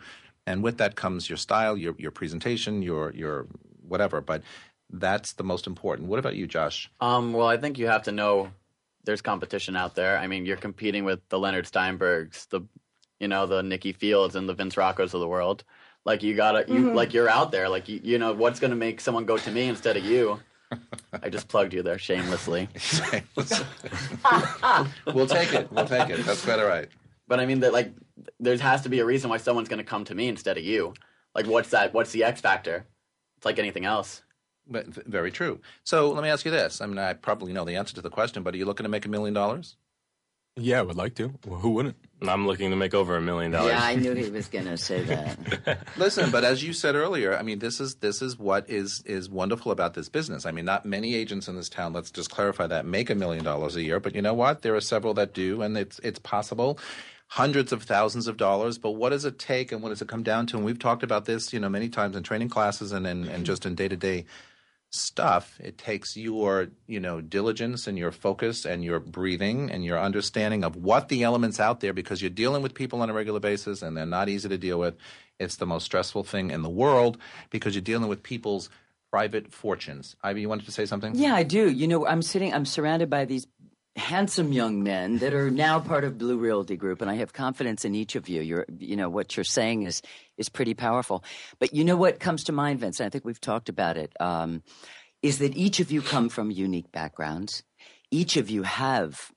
And 0.46 0.62
with 0.62 0.76
that 0.78 0.94
comes 0.94 1.30
your 1.30 1.38
style, 1.38 1.76
your 1.76 1.94
your 1.98 2.10
presentation, 2.10 2.82
your 2.82 3.12
your 3.12 3.46
whatever. 3.88 4.20
But 4.20 4.42
that's 4.90 5.32
the 5.32 5.44
most 5.44 5.66
important. 5.66 6.08
What 6.08 6.18
about 6.18 6.36
you, 6.36 6.46
Josh? 6.46 6.90
Um, 7.00 7.32
well, 7.32 7.46
I 7.46 7.56
think 7.56 7.78
you 7.78 7.86
have 7.86 8.02
to 8.02 8.12
know 8.12 8.50
there's 9.04 9.22
competition 9.22 9.76
out 9.76 9.94
there. 9.94 10.18
I 10.18 10.26
mean, 10.26 10.46
you're 10.46 10.56
competing 10.56 11.04
with 11.04 11.20
the 11.28 11.38
Leonard 11.38 11.66
Steinbergs, 11.66 12.48
the 12.48 12.62
you 13.20 13.28
know 13.28 13.46
the 13.46 13.62
Nikki 13.62 13.92
Fields 13.92 14.34
and 14.34 14.48
the 14.48 14.54
Vince 14.54 14.74
Roccos 14.76 15.14
of 15.14 15.20
the 15.20 15.28
world. 15.28 15.64
Like 16.04 16.22
you 16.22 16.34
gotta, 16.34 16.64
you 16.66 16.86
mm-hmm. 16.86 16.96
like 16.96 17.14
you're 17.14 17.28
out 17.28 17.52
there. 17.52 17.68
Like 17.68 17.88
you, 17.88 18.00
you 18.02 18.18
know 18.18 18.32
what's 18.32 18.58
gonna 18.58 18.76
make 18.76 19.00
someone 19.00 19.24
go 19.24 19.38
to 19.38 19.50
me 19.50 19.68
instead 19.68 19.96
of 19.96 20.04
you. 20.04 20.40
I 21.22 21.28
just 21.28 21.48
plugged 21.48 21.74
you 21.74 21.82
there 21.82 21.98
shamelessly. 21.98 22.68
we'll 25.14 25.26
take 25.26 25.52
it. 25.52 25.70
We'll 25.70 25.86
take 25.86 26.10
it. 26.10 26.24
That's 26.24 26.44
quite 26.44 26.58
all 26.58 26.66
right. 26.66 26.88
But 27.28 27.38
I 27.40 27.46
mean 27.46 27.60
that 27.60 27.72
like 27.72 27.92
there 28.40 28.56
has 28.56 28.82
to 28.82 28.88
be 28.88 29.00
a 29.00 29.04
reason 29.04 29.30
why 29.30 29.36
someone's 29.36 29.68
gonna 29.68 29.84
come 29.84 30.04
to 30.06 30.14
me 30.14 30.28
instead 30.28 30.58
of 30.58 30.64
you. 30.64 30.94
Like 31.34 31.46
what's 31.46 31.70
that? 31.70 31.94
What's 31.94 32.12
the 32.12 32.24
X 32.24 32.40
factor? 32.40 32.86
It's 33.36 33.46
like 33.46 33.58
anything 33.58 33.84
else. 33.84 34.22
But 34.68 34.86
very 35.06 35.30
true. 35.30 35.60
So 35.84 36.10
let 36.10 36.22
me 36.22 36.28
ask 36.28 36.44
you 36.44 36.50
this. 36.50 36.80
I 36.80 36.86
mean, 36.86 36.98
I 36.98 37.14
probably 37.14 37.52
know 37.52 37.64
the 37.64 37.76
answer 37.76 37.94
to 37.96 38.00
the 38.00 38.10
question, 38.10 38.42
but 38.42 38.54
are 38.54 38.56
you 38.56 38.64
looking 38.64 38.84
to 38.84 38.90
make 38.90 39.04
a 39.04 39.08
million 39.08 39.34
dollars? 39.34 39.76
Yeah, 40.56 40.80
I 40.80 40.82
would 40.82 40.96
like 40.96 41.14
to. 41.14 41.32
Well, 41.46 41.60
who 41.60 41.70
wouldn't? 41.70 41.96
I'm 42.20 42.46
looking 42.46 42.70
to 42.70 42.76
make 42.76 42.92
over 42.92 43.16
a 43.16 43.22
million 43.22 43.52
dollars. 43.52 43.72
Yeah, 43.72 43.82
I 43.82 43.94
knew 43.94 44.14
he 44.14 44.28
was 44.28 44.48
going 44.48 44.66
to 44.66 44.76
say 44.76 45.02
that. 45.04 45.78
Listen, 45.96 46.30
but 46.30 46.44
as 46.44 46.62
you 46.62 46.74
said 46.74 46.94
earlier, 46.94 47.36
I 47.36 47.42
mean, 47.42 47.58
this 47.58 47.80
is 47.80 47.96
this 47.96 48.20
is 48.20 48.38
what 48.38 48.68
is 48.68 49.02
is 49.06 49.30
wonderful 49.30 49.72
about 49.72 49.94
this 49.94 50.10
business. 50.10 50.44
I 50.44 50.50
mean, 50.50 50.66
not 50.66 50.84
many 50.84 51.14
agents 51.14 51.48
in 51.48 51.56
this 51.56 51.70
town. 51.70 51.94
Let's 51.94 52.10
just 52.10 52.30
clarify 52.30 52.66
that 52.66 52.84
make 52.84 53.08
a 53.08 53.14
million 53.14 53.44
dollars 53.44 53.76
a 53.76 53.82
year, 53.82 53.98
but 53.98 54.14
you 54.14 54.20
know 54.20 54.34
what? 54.34 54.60
There 54.60 54.74
are 54.74 54.80
several 54.80 55.14
that 55.14 55.32
do, 55.32 55.62
and 55.62 55.76
it's 55.76 55.98
it's 56.00 56.18
possible. 56.18 56.78
Hundreds 57.28 57.72
of 57.72 57.84
thousands 57.84 58.26
of 58.26 58.36
dollars, 58.36 58.76
but 58.76 58.90
what 58.90 59.08
does 59.08 59.24
it 59.24 59.38
take, 59.38 59.72
and 59.72 59.82
what 59.82 59.88
does 59.88 60.02
it 60.02 60.08
come 60.08 60.22
down 60.22 60.46
to? 60.48 60.56
And 60.58 60.66
we've 60.66 60.78
talked 60.78 61.02
about 61.02 61.24
this, 61.24 61.50
you 61.54 61.60
know, 61.60 61.70
many 61.70 61.88
times 61.88 62.14
in 62.14 62.22
training 62.22 62.50
classes 62.50 62.92
and 62.92 63.06
and, 63.06 63.24
and 63.24 63.46
just 63.46 63.64
in 63.64 63.74
day 63.74 63.88
to 63.88 63.96
day 63.96 64.26
stuff. 64.92 65.58
It 65.58 65.78
takes 65.78 66.16
your, 66.16 66.68
you 66.86 67.00
know, 67.00 67.20
diligence 67.20 67.86
and 67.86 67.98
your 67.98 68.12
focus 68.12 68.64
and 68.64 68.84
your 68.84 69.00
breathing 69.00 69.70
and 69.70 69.84
your 69.84 69.98
understanding 69.98 70.64
of 70.64 70.76
what 70.76 71.08
the 71.08 71.22
elements 71.22 71.58
out 71.58 71.80
there 71.80 71.92
because 71.92 72.20
you're 72.20 72.30
dealing 72.30 72.62
with 72.62 72.74
people 72.74 73.00
on 73.00 73.08
a 73.08 73.14
regular 73.14 73.40
basis 73.40 73.82
and 73.82 73.96
they're 73.96 74.06
not 74.06 74.28
easy 74.28 74.48
to 74.48 74.58
deal 74.58 74.78
with. 74.78 74.94
It's 75.40 75.56
the 75.56 75.66
most 75.66 75.84
stressful 75.84 76.24
thing 76.24 76.50
in 76.50 76.62
the 76.62 76.70
world 76.70 77.18
because 77.50 77.74
you're 77.74 77.82
dealing 77.82 78.08
with 78.08 78.22
people's 78.22 78.68
private 79.10 79.52
fortunes. 79.52 80.14
Ivy, 80.22 80.42
you 80.42 80.48
wanted 80.48 80.66
to 80.66 80.72
say 80.72 80.86
something? 80.86 81.14
Yeah, 81.14 81.34
I 81.34 81.42
do. 81.42 81.70
You 81.70 81.88
know, 81.88 82.06
I'm 82.06 82.22
sitting, 82.22 82.52
I'm 82.52 82.66
surrounded 82.66 83.10
by 83.10 83.24
these 83.24 83.46
handsome 83.96 84.52
young 84.52 84.82
men 84.82 85.18
that 85.18 85.34
are 85.34 85.50
now 85.50 85.78
part 85.78 86.04
of 86.04 86.18
Blue 86.18 86.38
Realty 86.38 86.76
Group, 86.76 87.02
and 87.02 87.10
I 87.10 87.14
have 87.16 87.32
confidence 87.32 87.84
in 87.84 87.94
each 87.94 88.16
of 88.16 88.28
you. 88.28 88.40
You're, 88.40 88.66
you 88.78 88.96
know, 88.96 89.08
what 89.08 89.36
you're 89.36 89.44
saying 89.44 89.82
is 89.82 90.02
is 90.38 90.48
pretty 90.48 90.74
powerful. 90.74 91.24
But 91.58 91.74
you 91.74 91.84
know 91.84 91.96
what 91.96 92.20
comes 92.20 92.44
to 92.44 92.52
mind, 92.52 92.80
Vince? 92.80 93.00
I 93.00 93.08
think 93.08 93.24
we've 93.24 93.40
talked 93.40 93.68
about 93.68 93.96
it. 93.96 94.12
Um, 94.18 94.62
is 95.22 95.38
that 95.38 95.56
each 95.56 95.78
of 95.80 95.92
you 95.92 96.02
come 96.02 96.28
from 96.28 96.50
unique 96.50 96.90
backgrounds? 96.90 97.62
Each 98.10 98.36
of 98.36 98.50
you 98.50 98.62
have 98.62 99.30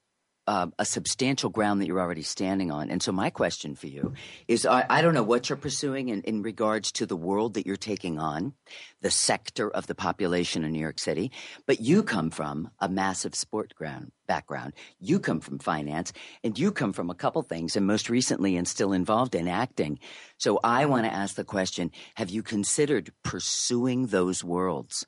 uh, 0.47 0.67
a 0.77 0.85
substantial 0.85 1.49
ground 1.49 1.81
that 1.81 1.87
you're 1.87 1.99
already 1.99 2.21
standing 2.21 2.71
on. 2.71 2.89
And 2.89 3.01
so, 3.01 3.11
my 3.11 3.29
question 3.29 3.75
for 3.75 3.87
you 3.87 4.13
is 4.47 4.65
I, 4.65 4.85
I 4.89 5.01
don't 5.01 5.13
know 5.13 5.23
what 5.23 5.49
you're 5.49 5.57
pursuing 5.57 6.09
in, 6.09 6.21
in 6.21 6.41
regards 6.41 6.91
to 6.93 7.05
the 7.05 7.15
world 7.15 7.55
that 7.55 7.65
you're 7.65 7.75
taking 7.75 8.19
on, 8.19 8.53
the 9.01 9.11
sector 9.11 9.69
of 9.69 9.87
the 9.87 9.95
population 9.95 10.63
in 10.63 10.71
New 10.71 10.79
York 10.79 10.99
City, 10.99 11.31
but 11.65 11.81
you 11.81 12.03
come 12.03 12.29
from 12.29 12.69
a 12.79 12.87
massive 12.87 13.33
sport 13.35 13.73
ground 13.75 14.11
background. 14.27 14.73
You 14.99 15.19
come 15.19 15.39
from 15.39 15.59
finance, 15.59 16.13
and 16.43 16.57
you 16.57 16.71
come 16.71 16.93
from 16.93 17.09
a 17.09 17.15
couple 17.15 17.41
things, 17.41 17.75
and 17.75 17.85
most 17.85 18.09
recently, 18.09 18.55
and 18.55 18.67
still 18.67 18.93
involved 18.93 19.35
in 19.35 19.47
acting. 19.47 19.99
So, 20.37 20.59
I 20.63 20.85
want 20.85 21.05
to 21.05 21.13
ask 21.13 21.35
the 21.35 21.43
question 21.43 21.91
Have 22.15 22.29
you 22.29 22.43
considered 22.43 23.11
pursuing 23.23 24.07
those 24.07 24.43
worlds? 24.43 25.05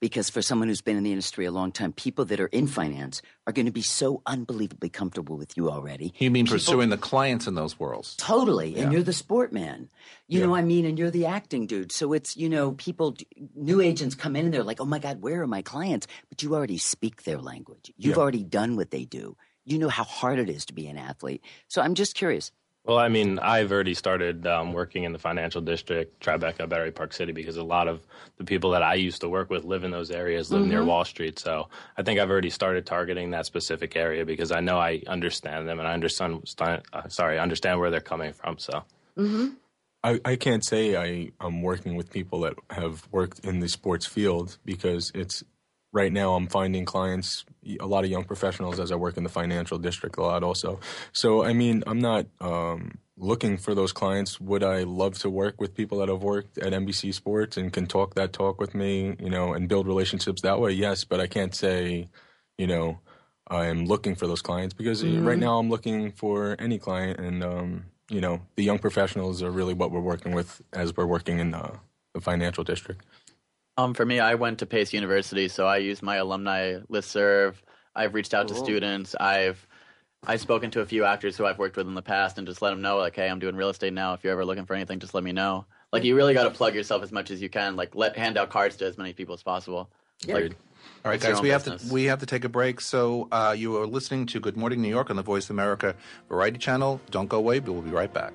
Because 0.00 0.28
for 0.28 0.42
someone 0.42 0.68
who's 0.68 0.82
been 0.82 0.96
in 0.96 1.02
the 1.04 1.10
industry 1.12 1.44
a 1.46 1.50
long 1.50 1.72
time, 1.72 1.92
people 1.92 2.24
that 2.26 2.38
are 2.40 2.48
in 2.48 2.66
finance 2.66 3.22
are 3.46 3.52
going 3.52 3.66
to 3.66 3.72
be 3.72 3.82
so 3.82 4.20
unbelievably 4.26 4.90
comfortable 4.90 5.36
with 5.36 5.56
you 5.56 5.70
already. 5.70 6.12
You 6.18 6.30
mean 6.30 6.44
People- 6.44 6.56
pursuing 6.56 6.90
the 6.90 6.98
clients 6.98 7.46
in 7.46 7.54
those 7.54 7.78
worlds? 7.78 8.14
Totally. 8.16 8.76
And 8.76 8.92
you're 8.92 9.02
the 9.02 9.12
sport 9.12 9.52
man. 9.52 9.88
You 10.28 10.40
know, 10.40 10.50
what 10.50 10.58
I 10.58 10.62
mean, 10.62 10.84
and 10.84 10.98
you're 10.98 11.10
the 11.10 11.26
acting 11.26 11.66
dude. 11.66 11.92
So 11.92 12.12
it's, 12.12 12.36
you 12.36 12.48
know, 12.48 12.72
people, 12.72 13.16
new 13.54 13.80
agents 13.80 14.14
come 14.14 14.36
in 14.36 14.44
and 14.46 14.52
they're 14.54 14.62
like, 14.64 14.80
oh 14.80 14.84
my 14.84 14.98
God, 14.98 15.22
where 15.22 15.40
are 15.42 15.46
my 15.46 15.62
clients? 15.62 16.06
But 16.28 16.42
you 16.42 16.54
already 16.54 16.78
speak 16.78 17.22
their 17.22 17.38
language. 17.38 17.92
You've 17.96 18.16
Yeah. 18.16 18.22
already 18.22 18.42
done 18.44 18.76
what 18.76 18.90
they 18.90 19.04
do. 19.04 19.36
You 19.64 19.78
know 19.78 19.88
how 19.88 20.04
hard 20.04 20.38
it 20.38 20.48
is 20.48 20.66
to 20.66 20.72
be 20.74 20.86
an 20.88 20.98
athlete. 20.98 21.42
So 21.68 21.80
I'm 21.82 21.94
just 21.94 22.14
curious. 22.14 22.52
Well, 22.86 22.98
I 22.98 23.08
mean, 23.08 23.40
I've 23.40 23.72
already 23.72 23.94
started 23.94 24.46
um, 24.46 24.72
working 24.72 25.02
in 25.02 25.12
the 25.12 25.18
financial 25.18 25.60
district, 25.60 26.24
Tribeca, 26.24 26.68
Battery 26.68 26.92
Park 26.92 27.12
City, 27.12 27.32
because 27.32 27.56
a 27.56 27.64
lot 27.64 27.88
of 27.88 28.06
the 28.36 28.44
people 28.44 28.70
that 28.70 28.82
I 28.82 28.94
used 28.94 29.22
to 29.22 29.28
work 29.28 29.50
with 29.50 29.64
live 29.64 29.82
in 29.82 29.90
those 29.90 30.12
areas, 30.12 30.52
live 30.52 30.66
near 30.66 30.84
Wall 30.84 31.04
Street. 31.04 31.38
So 31.38 31.68
I 31.96 32.02
think 32.02 32.20
I've 32.20 32.30
already 32.30 32.50
started 32.50 32.86
targeting 32.86 33.32
that 33.32 33.44
specific 33.44 33.96
area 33.96 34.24
because 34.24 34.52
I 34.52 34.60
know 34.60 34.78
I 34.78 35.02
understand 35.08 35.68
them 35.68 35.80
and 35.80 35.88
I 35.88 35.94
understand, 35.94 36.48
uh, 36.60 37.08
sorry, 37.08 37.40
understand 37.40 37.80
where 37.80 37.90
they're 37.90 38.00
coming 38.00 38.32
from. 38.32 38.58
So 38.58 38.84
I, 40.04 40.20
I 40.24 40.36
can't 40.36 40.64
say 40.64 40.96
I, 40.96 41.32
I'm 41.40 41.62
working 41.62 41.96
with 41.96 42.12
people 42.12 42.40
that 42.40 42.54
have 42.70 43.08
worked 43.10 43.40
in 43.40 43.58
the 43.58 43.68
sports 43.68 44.06
field 44.06 44.58
because 44.64 45.10
it's 45.12 45.42
right 45.96 46.12
now 46.12 46.34
I'm 46.34 46.46
finding 46.46 46.84
clients, 46.84 47.46
a 47.80 47.86
lot 47.86 48.04
of 48.04 48.10
young 48.10 48.24
professionals 48.24 48.78
as 48.78 48.92
I 48.92 48.96
work 48.96 49.16
in 49.16 49.24
the 49.24 49.30
financial 49.30 49.78
district 49.78 50.18
a 50.18 50.20
lot 50.20 50.42
also. 50.42 50.78
So, 51.12 51.42
I 51.42 51.54
mean, 51.54 51.82
I'm 51.86 52.00
not 52.00 52.26
um, 52.38 52.98
looking 53.16 53.56
for 53.56 53.74
those 53.74 53.92
clients. 53.92 54.38
Would 54.38 54.62
I 54.62 54.82
love 54.82 55.18
to 55.20 55.30
work 55.30 55.58
with 55.58 55.74
people 55.74 55.98
that 55.98 56.10
have 56.10 56.22
worked 56.22 56.58
at 56.58 56.74
NBC 56.74 57.14
Sports 57.14 57.56
and 57.56 57.72
can 57.72 57.86
talk 57.86 58.14
that 58.14 58.34
talk 58.34 58.60
with 58.60 58.74
me, 58.74 59.16
you 59.18 59.30
know, 59.30 59.54
and 59.54 59.70
build 59.70 59.86
relationships 59.86 60.42
that 60.42 60.60
way? 60.60 60.72
Yes, 60.72 61.04
but 61.04 61.18
I 61.18 61.26
can't 61.26 61.54
say, 61.54 62.08
you 62.58 62.66
know, 62.66 62.98
I'm 63.48 63.86
looking 63.86 64.16
for 64.16 64.26
those 64.26 64.42
clients 64.42 64.74
because 64.74 65.02
right 65.02 65.38
now 65.38 65.58
I'm 65.58 65.70
looking 65.70 66.12
for 66.12 66.56
any 66.58 66.78
client 66.78 67.18
and, 67.18 67.42
um, 67.42 67.86
you 68.10 68.20
know, 68.20 68.42
the 68.56 68.64
young 68.64 68.78
professionals 68.78 69.42
are 69.42 69.50
really 69.50 69.72
what 69.72 69.90
we're 69.90 70.00
working 70.00 70.32
with 70.32 70.60
as 70.74 70.94
we're 70.94 71.06
working 71.06 71.38
in 71.38 71.54
uh, 71.54 71.76
the 72.12 72.20
financial 72.20 72.64
district. 72.64 73.02
Um, 73.78 73.92
for 73.92 74.06
me, 74.06 74.20
I 74.20 74.34
went 74.34 74.58
to 74.60 74.66
Pace 74.66 74.92
University, 74.92 75.48
so 75.48 75.66
I 75.66 75.78
use 75.78 76.02
my 76.02 76.16
alumni 76.16 76.78
listserv. 76.90 77.54
I've 77.94 78.14
reached 78.14 78.34
out 78.34 78.48
to 78.48 78.54
students. 78.54 79.14
I've 79.18 79.66
I've 80.26 80.40
spoken 80.40 80.70
to 80.72 80.80
a 80.80 80.86
few 80.86 81.04
actors 81.04 81.36
who 81.36 81.46
I've 81.46 81.58
worked 81.58 81.76
with 81.76 81.86
in 81.86 81.94
the 81.94 82.02
past, 82.02 82.38
and 82.38 82.46
just 82.46 82.62
let 82.62 82.70
them 82.70 82.82
know, 82.82 82.96
like, 82.98 83.14
hey, 83.14 83.28
I'm 83.28 83.38
doing 83.38 83.54
real 83.54 83.68
estate 83.68 83.92
now. 83.92 84.14
If 84.14 84.24
you're 84.24 84.32
ever 84.32 84.44
looking 84.44 84.64
for 84.64 84.74
anything, 84.74 84.98
just 84.98 85.14
let 85.14 85.22
me 85.22 85.32
know. 85.32 85.66
Like 85.92 86.04
you 86.04 86.16
really 86.16 86.34
got 86.34 86.44
to 86.44 86.50
plug 86.50 86.74
yourself 86.74 87.02
as 87.02 87.12
much 87.12 87.30
as 87.30 87.40
you 87.40 87.48
can. 87.48 87.76
Like 87.76 87.94
let 87.94 88.16
hand 88.16 88.36
out 88.36 88.50
cards 88.50 88.76
to 88.76 88.86
as 88.86 88.98
many 88.98 89.12
people 89.12 89.34
as 89.34 89.42
possible. 89.42 89.90
Like, 90.26 90.52
All 91.04 91.10
right, 91.10 91.14
it's 91.14 91.24
guys, 91.24 91.36
own 91.36 91.42
we 91.42 91.50
have 91.50 91.64
to 91.64 91.78
we 91.90 92.04
have 92.04 92.18
to 92.20 92.26
take 92.26 92.44
a 92.44 92.48
break. 92.48 92.80
So 92.80 93.28
uh, 93.30 93.54
you 93.56 93.76
are 93.76 93.86
listening 93.86 94.26
to 94.26 94.40
Good 94.40 94.56
Morning 94.56 94.82
New 94.82 94.88
York 94.88 95.10
on 95.10 95.16
the 95.16 95.22
Voice 95.22 95.48
America 95.50 95.94
Variety 96.28 96.58
Channel. 96.58 97.00
Don't 97.10 97.28
go 97.28 97.38
away. 97.38 97.60
but 97.60 97.72
We'll 97.72 97.82
be 97.82 97.90
right 97.90 98.12
back. 98.12 98.34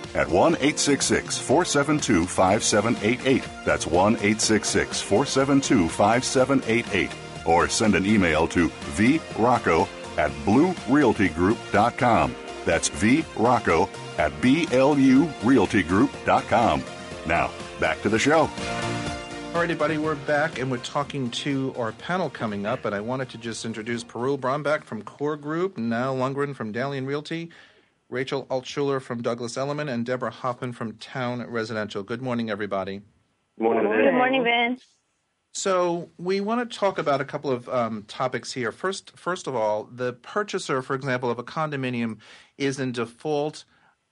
at 0.15 0.27
1 0.27 0.55
866 0.55 1.37
472 1.37 2.25
5788. 2.25 3.43
That's 3.65 3.87
1 3.87 4.15
866 4.15 5.01
472 5.01 5.87
5788. 5.89 7.11
Or 7.45 7.67
send 7.67 7.95
an 7.95 8.05
email 8.05 8.47
to 8.49 8.69
vrocco 8.69 9.87
at 10.17 10.31
bluerealtygroup.com. 10.45 12.35
That's 12.65 12.89
vrocco 12.89 13.89
at 14.17 14.31
blurealtygroup.com. 14.41 16.83
Now, 17.25 17.49
back 17.79 18.01
to 18.01 18.09
the 18.09 18.19
show. 18.19 18.49
All 19.51 19.57
right, 19.57 19.63
everybody, 19.63 19.97
we're 19.97 20.15
back 20.15 20.59
and 20.59 20.71
we're 20.71 20.77
talking 20.77 21.29
to 21.31 21.73
our 21.77 21.91
panel 21.91 22.29
coming 22.29 22.65
up. 22.65 22.85
And 22.85 22.95
I 22.95 23.01
wanted 23.01 23.27
to 23.31 23.37
just 23.37 23.65
introduce 23.65 24.01
Perul 24.01 24.39
Bromback 24.39 24.85
from 24.85 25.01
Core 25.01 25.35
Group, 25.35 25.77
Niall 25.77 26.15
Lundgren 26.15 26.55
from 26.55 26.71
Dalian 26.71 27.05
Realty, 27.05 27.49
Rachel 28.11 28.45
Altshuler 28.47 29.01
from 29.01 29.21
Douglas 29.21 29.57
Elliman, 29.57 29.87
and 29.87 30.05
Deborah 30.05 30.31
Hoffman 30.31 30.73
from 30.73 30.97
Town 30.97 31.49
Residential. 31.49 32.03
Good 32.03 32.21
morning, 32.21 32.49
everybody. 32.49 33.01
Morning, 33.57 33.89
Good 33.89 34.13
morning, 34.13 34.43
Vince. 34.43 34.85
So 35.53 36.09
we 36.17 36.41
want 36.41 36.69
to 36.69 36.77
talk 36.77 36.97
about 36.97 37.21
a 37.21 37.25
couple 37.25 37.51
of 37.51 37.69
um, 37.69 38.03
topics 38.07 38.51
here. 38.51 38.73
First, 38.73 39.17
first 39.17 39.47
of 39.47 39.55
all, 39.55 39.85
the 39.85 40.13
purchaser, 40.13 40.81
for 40.81 40.93
example, 40.93 41.29
of 41.29 41.39
a 41.39 41.43
condominium 41.43 42.17
is 42.57 42.79
in 42.79 42.91
default 42.91 43.63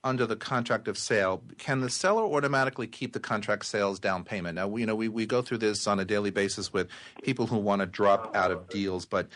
under 0.02 0.26
the 0.26 0.36
contract 0.38 0.88
of 0.88 0.98
sale. 0.98 1.44
Can 1.58 1.82
the 1.82 1.90
seller 1.90 2.24
automatically 2.24 2.88
keep 2.88 3.12
the 3.12 3.20
contract 3.20 3.66
sales 3.66 4.00
down 4.00 4.24
payment? 4.24 4.56
Now, 4.56 4.70
we, 4.70 4.82
you 4.82 4.88
know, 4.88 4.96
we, 4.96 5.10
we 5.10 5.26
go 5.26 5.42
through 5.42 5.58
this 5.58 5.88
on 5.88 6.00
a 6.00 6.06
daily 6.06 6.30
basis 6.30 6.72
with 6.72 6.88
people 7.22 7.48
who 7.48 7.58
want 7.58 7.82
to 7.82 7.86
drop 7.86 8.34
out 8.34 8.52
of 8.52 8.70
deals, 8.70 9.06
but 9.06 9.28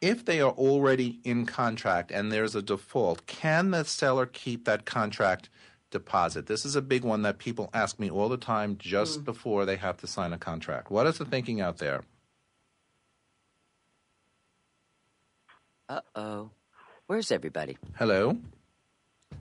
if 0.00 0.24
they 0.24 0.40
are 0.40 0.52
already 0.52 1.20
in 1.24 1.46
contract 1.46 2.10
and 2.10 2.30
there's 2.30 2.54
a 2.54 2.62
default, 2.62 3.26
can 3.26 3.70
the 3.70 3.84
seller 3.84 4.26
keep 4.26 4.64
that 4.64 4.84
contract 4.84 5.48
deposit? 5.90 6.46
This 6.46 6.64
is 6.64 6.76
a 6.76 6.82
big 6.82 7.04
one 7.04 7.22
that 7.22 7.38
people 7.38 7.70
ask 7.72 7.98
me 7.98 8.10
all 8.10 8.28
the 8.28 8.36
time 8.36 8.76
just 8.78 9.24
before 9.24 9.64
they 9.64 9.76
have 9.76 9.96
to 9.98 10.06
sign 10.06 10.32
a 10.32 10.38
contract. 10.38 10.90
What 10.90 11.06
is 11.06 11.18
the 11.18 11.24
thinking 11.24 11.60
out 11.60 11.78
there? 11.78 12.02
Uh 15.88 16.00
oh. 16.14 16.50
Where's 17.06 17.32
everybody? 17.32 17.78
Hello? 17.96 18.36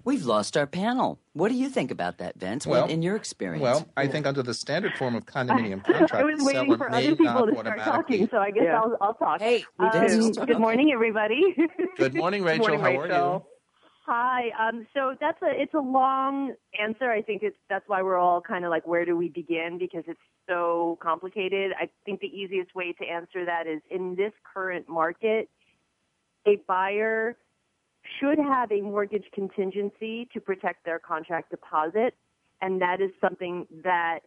We've 0.08 0.24
lost 0.26 0.56
our 0.56 0.66
panel. 0.66 1.20
What 1.34 1.50
do 1.50 1.56
you 1.56 1.68
think 1.68 1.92
about 1.92 2.18
that, 2.20 2.40
Vince? 2.40 2.66
Well- 2.66 2.84
what 2.84 2.92
in 2.92 3.02
your 3.02 3.18
experience? 3.18 3.62
Well, 3.62 3.86
I 3.98 4.08
think 4.08 4.26
under 4.26 4.42
the 4.42 4.54
standard 4.54 4.94
form 4.94 5.16
of 5.16 5.26
condominium 5.26 5.84
contract, 5.84 6.14
I 6.14 6.24
was 6.24 6.42
waiting 6.42 6.78
for 6.78 6.90
other 6.90 7.14
people 7.14 7.46
to 7.48 7.60
start 7.60 7.80
talking, 7.80 8.30
so 8.32 8.38
I 8.38 8.52
guess 8.52 8.64
Yeah. 8.64 8.80
I'll, 8.80 8.96
I'll 9.02 9.14
talk. 9.16 9.42
Hey, 9.42 9.66
we 9.78 9.86
Um, 9.86 10.08
did 10.08 10.48
good 10.48 10.60
morning, 10.60 10.92
everybody. 10.94 11.42
Good 11.98 12.14
morning, 12.14 12.46
Rachel. 12.46 12.68
Good 12.68 12.80
morning, 12.80 12.80
How 12.80 12.88
are 12.88 12.94
you? 12.94 13.12
Rachel. 13.12 13.48
Hi. 14.06 14.70
Um, 14.70 14.88
so 14.94 15.14
that's 15.20 15.42
a 15.42 15.50
it's 15.62 15.74
a 15.74 15.80
long 15.80 16.54
answer. 16.82 17.12
I 17.12 17.22
think 17.22 17.44
it's 17.44 17.58
that's 17.70 17.84
why 17.90 18.02
we're 18.02 18.18
all 18.18 18.40
kind 18.40 18.64
of 18.64 18.70
like, 18.70 18.88
where 18.88 19.04
do 19.04 19.18
we 19.18 19.28
begin? 19.28 19.78
Because 19.78 20.06
it's 20.08 20.22
so 20.48 20.98
complicated. 21.02 21.74
I 21.78 21.90
think 22.06 22.22
the 22.22 22.28
easiest 22.28 22.74
way 22.74 22.94
to 22.94 23.06
answer 23.06 23.44
that 23.44 23.68
is 23.68 23.82
in 23.92 24.16
this 24.16 24.32
current 24.54 24.88
market, 24.88 25.50
a 26.48 26.62
buyer 26.66 27.36
should 28.20 28.40
have 28.40 28.72
a 28.72 28.82
mortgage 28.82 29.26
contingency 29.34 30.28
to 30.34 30.40
protect 30.40 30.86
their 30.86 31.00
contract 31.00 31.52
deposit, 31.52 32.16
and 32.62 32.82
that 32.82 33.02
is 33.02 33.12
something 33.22 33.68
that 33.84 34.20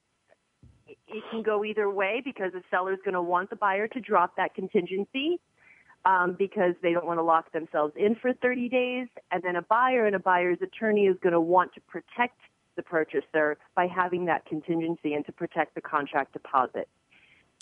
it 0.87 1.25
can 1.31 1.43
go 1.43 1.65
either 1.65 1.91
way 1.91 2.23
because 2.25 2.53
the 2.53 2.63
seller 2.71 2.93
is 2.93 2.99
going 3.05 3.15
to 3.15 3.23
want 3.23 3.51
the 3.51 3.57
buyer 3.57 3.87
to 3.89 4.01
drop 4.01 4.37
that 4.37 4.55
contingency 4.55 5.41
um, 6.05 6.35
because 6.39 6.75
they 6.83 6.93
don't 6.93 7.07
want 7.07 7.19
to 7.19 7.23
lock 7.23 7.53
themselves 7.53 7.93
in 7.97 8.15
for 8.17 8.33
30 8.33 8.69
days. 8.69 9.09
And 9.31 9.43
then 9.43 9.57
a 9.57 9.63
buyer 9.63 10.07
and 10.07 10.17
a 10.17 10.19
buyer's 10.19 10.59
attorney 10.63 11.07
is 11.07 11.17
going 11.23 11.33
to 11.33 11.41
want 11.41 11.75
to 11.75 11.81
protect 11.83 12.39
the 12.77 12.83
purchaser 12.83 13.59
by 13.75 13.87
having 13.87 14.25
that 14.27 14.47
contingency 14.47 15.15
and 15.15 15.25
to 15.27 15.33
protect 15.33 15.75
the 15.75 15.81
contract 15.81 16.33
deposit. 16.33 16.89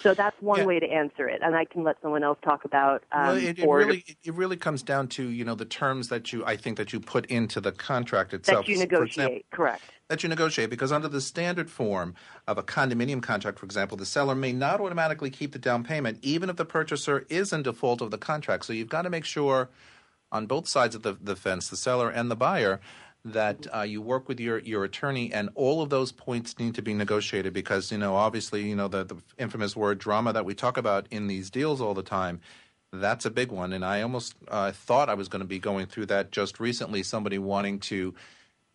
So 0.01 0.15
that's 0.15 0.41
one 0.41 0.61
Yeah. 0.61 0.65
way 0.65 0.79
to 0.79 0.87
answer 0.87 1.29
it, 1.29 1.41
and 1.43 1.57
I 1.57 1.65
can 1.65 1.83
let 1.83 2.01
someone 2.01 2.23
else 2.23 2.39
talk 2.43 2.65
about. 2.65 3.03
Um, 3.11 3.27
well, 3.27 3.37
it, 3.37 3.59
it 3.59 3.69
really 3.69 4.05
it- 4.07 4.17
it 4.25 4.35
really 4.35 4.57
comes 4.57 4.83
down 4.83 5.09
to 5.09 5.29
you 5.29 5.45
know 5.45 5.55
the 5.57 5.65
terms 5.65 6.09
that 6.09 6.33
you 6.33 6.45
I 6.45 6.57
think 6.57 6.77
that 6.77 6.93
you 6.93 7.01
put 7.01 7.27
into 7.27 7.61
the 7.61 7.73
contract 7.73 8.33
itself. 8.33 8.67
that 8.67 8.73
you 8.73 8.79
negotiate. 8.79 9.09
example, 9.11 9.41
correct. 9.51 9.83
that 10.09 10.23
you 10.23 10.29
negotiate 10.29 10.71
because 10.71 10.93
under 10.93 11.09
the 11.09 11.21
standard 11.21 11.69
form 11.69 12.15
of 12.47 12.59
a 12.59 12.63
condominium 12.63 13.21
contract, 13.23 13.59
for 13.59 13.67
example, 13.67 13.97
the 13.97 14.07
seller 14.07 14.35
may 14.37 14.53
not 14.53 14.81
automatically 14.81 15.31
keep 15.31 15.53
the 15.53 15.59
down 15.59 15.83
payment 15.83 16.19
even 16.23 16.49
if 16.49 16.57
the 16.57 16.65
purchaser 16.65 17.27
is 17.29 17.53
in 17.53 17.63
default 17.63 18.01
of 18.01 18.11
the 18.13 18.19
contract. 18.19 18.65
So 18.67 18.73
you've 18.73 18.89
got 18.89 19.03
to 19.03 19.11
make 19.11 19.25
sure 19.25 19.69
on 20.31 20.47
both 20.47 20.69
sides 20.69 20.95
of 20.95 21.03
the, 21.03 21.15
the 21.21 21.35
fence, 21.35 21.69
the 21.69 21.77
seller 21.77 22.09
and 22.11 22.31
the 22.31 22.37
buyer, 22.37 22.81
that 23.25 23.67
uh, 23.75 23.83
you 23.83 24.01
work 24.01 24.29
with 24.29 24.41
your, 24.41 24.59
your 24.61 24.85
attorney 24.85 25.33
and 25.33 25.51
all 25.55 25.83
of 25.83 25.91
those 25.91 26.13
points 26.13 26.59
need 26.59 26.75
to 26.75 26.83
be 26.83 26.95
negotiated 26.95 27.53
because, 27.53 27.93
you 27.93 27.99
know, 27.99 28.15
obviously, 28.15 28.69
you 28.69 28.77
know, 28.77 28.89
the, 28.89 29.05
the 29.05 29.17
infamous 29.37 29.77
word 29.77 29.99
drama 29.99 30.33
that 30.33 30.45
we 30.45 30.55
talk 30.55 30.77
about 30.77 31.07
in 31.11 31.27
these 31.27 31.51
deals 31.51 31.81
all 31.81 31.95
the 31.95 32.03
time, 32.03 32.41
that's 32.93 33.27
a 33.27 33.31
big 33.31 33.51
one. 33.51 33.73
And 33.73 33.85
I 33.85 34.03
almost 34.03 34.35
uh, 34.49 34.73
thought 34.73 35.09
I 35.09 35.15
was 35.15 35.29
going 35.29 35.41
to 35.41 35.47
be 35.47 35.59
going 35.59 35.87
through 35.87 36.07
that 36.07 36.31
just 36.31 36.59
recently, 36.61 37.03
somebody 37.03 37.39
wanting 37.39 37.81
to 37.81 38.15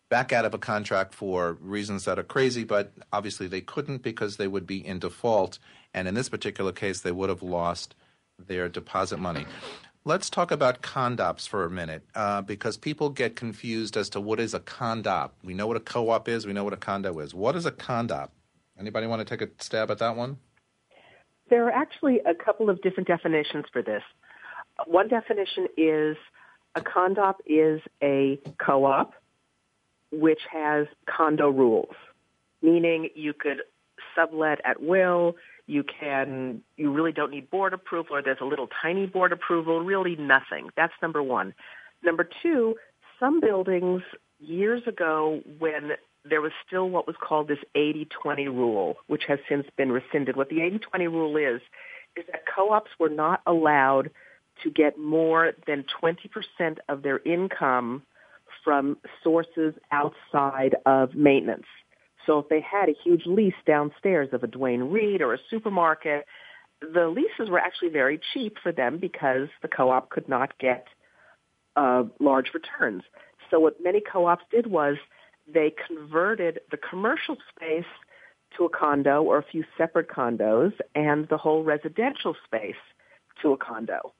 back 0.08 0.32
out 0.32 0.44
of 0.44 0.54
a 0.54 0.58
contract 0.58 1.14
for 1.14 1.56
reasons 1.60 2.04
that 2.04 2.18
are 2.18 2.24
crazy, 2.24 2.62
but 2.62 2.92
obviously 3.12 3.48
they 3.48 3.60
couldn't 3.60 4.02
because 4.02 4.36
they 4.36 4.46
would 4.46 4.66
be 4.66 4.86
in 4.86 4.98
default. 4.98 5.58
And 5.92 6.06
in 6.06 6.14
this 6.14 6.28
particular 6.28 6.72
case, 6.72 7.00
they 7.00 7.12
would 7.12 7.30
have 7.30 7.42
lost 7.42 7.94
their 8.38 8.68
deposit 8.68 9.18
money. 9.18 9.46
Let's 10.06 10.28
talk 10.28 10.50
about 10.50 10.82
condops 10.82 11.48
for 11.48 11.64
a 11.64 11.70
minute 11.70 12.02
uh, 12.14 12.42
because 12.42 12.76
people 12.76 13.08
get 13.08 13.36
confused 13.36 13.96
as 13.96 14.10
to 14.10 14.20
what 14.20 14.38
is 14.38 14.52
a 14.52 14.60
condop. 14.60 15.30
We 15.42 15.54
know 15.54 15.66
what 15.66 15.78
a 15.78 15.80
co-op 15.80 16.28
is. 16.28 16.46
We 16.46 16.52
know 16.52 16.62
what 16.62 16.74
a 16.74 16.76
condo 16.76 17.20
is. 17.20 17.32
What 17.32 17.56
is 17.56 17.64
a 17.64 17.72
condop? 17.72 18.28
Anybody 18.78 19.06
want 19.06 19.20
to 19.20 19.24
take 19.24 19.40
a 19.40 19.50
stab 19.62 19.90
at 19.90 19.96
that 20.00 20.14
one? 20.14 20.36
There 21.48 21.66
are 21.66 21.70
actually 21.70 22.20
a 22.26 22.34
couple 22.34 22.68
of 22.68 22.82
different 22.82 23.08
definitions 23.08 23.64
for 23.72 23.80
this. 23.80 24.02
One 24.86 25.08
definition 25.08 25.68
is 25.78 26.18
a 26.74 26.82
condop 26.82 27.36
is 27.46 27.80
a 28.02 28.38
co-op 28.58 29.14
which 30.12 30.40
has 30.52 30.86
condo 31.06 31.48
rules, 31.48 31.94
meaning 32.60 33.08
you 33.14 33.32
could 33.32 33.62
sublet 34.14 34.60
at 34.66 34.82
will. 34.82 35.36
You 35.66 35.82
can, 35.82 36.62
you 36.76 36.92
really 36.92 37.12
don't 37.12 37.30
need 37.30 37.50
board 37.50 37.72
approval 37.72 38.16
or 38.16 38.22
there's 38.22 38.38
a 38.40 38.44
little 38.44 38.68
tiny 38.82 39.06
board 39.06 39.32
approval, 39.32 39.80
really 39.80 40.16
nothing. 40.16 40.68
That's 40.76 40.92
number 41.00 41.22
one. 41.22 41.54
Number 42.02 42.28
two, 42.42 42.76
some 43.18 43.40
buildings 43.40 44.02
years 44.38 44.82
ago 44.86 45.40
when 45.58 45.92
there 46.24 46.40
was 46.40 46.52
still 46.66 46.88
what 46.88 47.06
was 47.06 47.16
called 47.20 47.48
this 47.48 47.58
80-20 47.76 48.46
rule, 48.46 48.96
which 49.06 49.24
has 49.28 49.38
since 49.48 49.66
been 49.76 49.92
rescinded. 49.92 50.36
What 50.36 50.48
the 50.48 50.56
80-20 50.56 51.10
rule 51.10 51.36
is, 51.36 51.60
is 52.16 52.24
that 52.30 52.42
co-ops 52.54 52.90
were 52.98 53.08
not 53.08 53.40
allowed 53.46 54.10
to 54.62 54.70
get 54.70 54.98
more 54.98 55.52
than 55.66 55.84
20% 56.02 56.78
of 56.88 57.02
their 57.02 57.18
income 57.20 58.02
from 58.62 58.96
sources 59.22 59.74
outside 59.90 60.76
of 60.86 61.14
maintenance. 61.14 61.66
So 62.26 62.38
if 62.38 62.48
they 62.48 62.60
had 62.60 62.88
a 62.88 62.94
huge 63.04 63.26
lease 63.26 63.54
downstairs 63.66 64.30
of 64.32 64.42
a 64.42 64.46
Duane 64.46 64.90
Reade 64.90 65.22
or 65.22 65.34
a 65.34 65.38
supermarket, 65.50 66.26
the 66.80 67.08
leases 67.08 67.50
were 67.50 67.58
actually 67.58 67.90
very 67.90 68.20
cheap 68.32 68.56
for 68.62 68.72
them 68.72 68.98
because 68.98 69.48
the 69.62 69.68
co-op 69.68 70.10
could 70.10 70.28
not 70.28 70.58
get 70.58 70.86
uh, 71.76 72.04
large 72.20 72.52
returns. 72.54 73.02
So 73.50 73.60
what 73.60 73.82
many 73.82 74.00
co-ops 74.00 74.44
did 74.50 74.66
was 74.66 74.96
they 75.52 75.72
converted 75.86 76.60
the 76.70 76.76
commercial 76.76 77.36
space 77.54 77.84
to 78.56 78.64
a 78.64 78.68
condo 78.68 79.22
or 79.22 79.38
a 79.38 79.42
few 79.42 79.64
separate 79.76 80.08
condos 80.08 80.72
and 80.94 81.28
the 81.28 81.36
whole 81.36 81.64
residential 81.64 82.36
space 82.44 82.76
to 83.42 83.52
a 83.52 83.56
condo. 83.56 84.12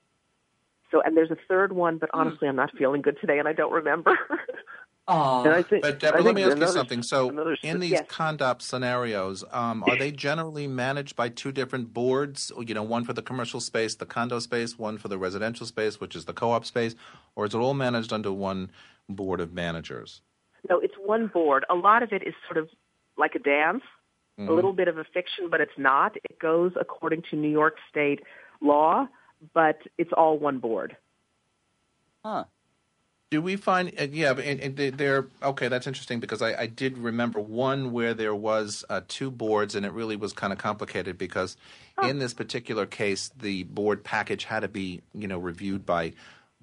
So, 0.90 1.00
and 1.02 1.16
there's 1.16 1.30
a 1.30 1.38
third 1.48 1.72
one, 1.72 1.98
but 1.98 2.10
honestly, 2.12 2.46
I'm 2.46 2.56
not 2.56 2.70
feeling 2.76 3.02
good 3.02 3.18
today 3.20 3.38
and 3.38 3.48
I 3.48 3.52
don't 3.52 3.72
remember. 3.72 4.16
Oh, 5.06 5.42
but 5.82 5.98
Deborah, 5.98 6.22
let 6.22 6.34
me 6.34 6.44
ask 6.44 6.56
you 6.56 6.66
something. 6.66 7.02
So, 7.02 7.28
another- 7.28 7.58
in 7.62 7.80
these 7.80 7.90
yes. 7.90 8.06
condop 8.08 8.62
scenarios, 8.62 9.44
um, 9.52 9.84
are 9.84 9.96
they 9.96 10.10
generally 10.10 10.66
managed 10.66 11.14
by 11.14 11.28
two 11.28 11.52
different 11.52 11.92
boards? 11.92 12.50
You 12.58 12.74
know, 12.74 12.82
one 12.82 13.04
for 13.04 13.12
the 13.12 13.20
commercial 13.20 13.60
space, 13.60 13.94
the 13.94 14.06
condo 14.06 14.38
space, 14.38 14.78
one 14.78 14.96
for 14.96 15.08
the 15.08 15.18
residential 15.18 15.66
space, 15.66 16.00
which 16.00 16.16
is 16.16 16.24
the 16.24 16.32
co-op 16.32 16.64
space, 16.64 16.94
or 17.36 17.44
is 17.44 17.54
it 17.54 17.58
all 17.58 17.74
managed 17.74 18.14
under 18.14 18.32
one 18.32 18.70
board 19.08 19.40
of 19.40 19.52
managers? 19.52 20.22
No, 20.70 20.78
it's 20.80 20.94
one 20.96 21.26
board. 21.26 21.66
A 21.68 21.74
lot 21.74 22.02
of 22.02 22.10
it 22.12 22.22
is 22.26 22.34
sort 22.46 22.56
of 22.56 22.70
like 23.18 23.34
a 23.34 23.38
dance, 23.38 23.82
a 24.38 24.42
Mhm. 24.42 24.48
little 24.54 24.72
bit 24.72 24.88
of 24.88 24.96
a 24.96 25.04
fiction, 25.04 25.50
but 25.50 25.60
it's 25.60 25.76
not. 25.76 26.16
It 26.16 26.38
goes 26.38 26.72
according 26.80 27.22
to 27.30 27.36
New 27.36 27.50
York 27.50 27.76
State 27.90 28.22
law, 28.62 29.06
but 29.52 29.82
it's 29.98 30.12
all 30.14 30.38
one 30.38 30.58
board. 30.60 30.96
Huh. 32.24 32.44
Do 33.34 33.42
we 33.42 33.56
find? 33.56 33.92
Uh, 34.00 34.06
yeah, 34.12 34.30
and, 34.30 34.60
and 34.60 34.76
they- 34.76 34.90
they're 34.90 35.26
okay. 35.42 35.66
That's 35.66 35.88
interesting 35.88 36.20
because 36.20 36.40
I, 36.40 36.54
I 36.54 36.66
did 36.68 36.96
remember 36.96 37.40
one 37.40 37.90
where 37.90 38.14
there 38.14 38.32
was 38.32 38.84
uh, 38.88 39.00
two 39.08 39.28
boards, 39.28 39.74
and 39.74 39.84
it 39.84 39.90
really 39.92 40.14
was 40.14 40.32
kind 40.32 40.52
of 40.52 40.60
complicated 40.60 41.18
because 41.18 41.56
in 42.00 42.20
this 42.20 42.32
particular 42.32 42.86
case, 42.86 43.32
the 43.36 43.64
board 43.64 44.04
package 44.04 44.44
had 44.44 44.60
to 44.60 44.68
be 44.68 45.02
you 45.14 45.26
know 45.26 45.38
reviewed 45.38 45.84
by 45.84 46.12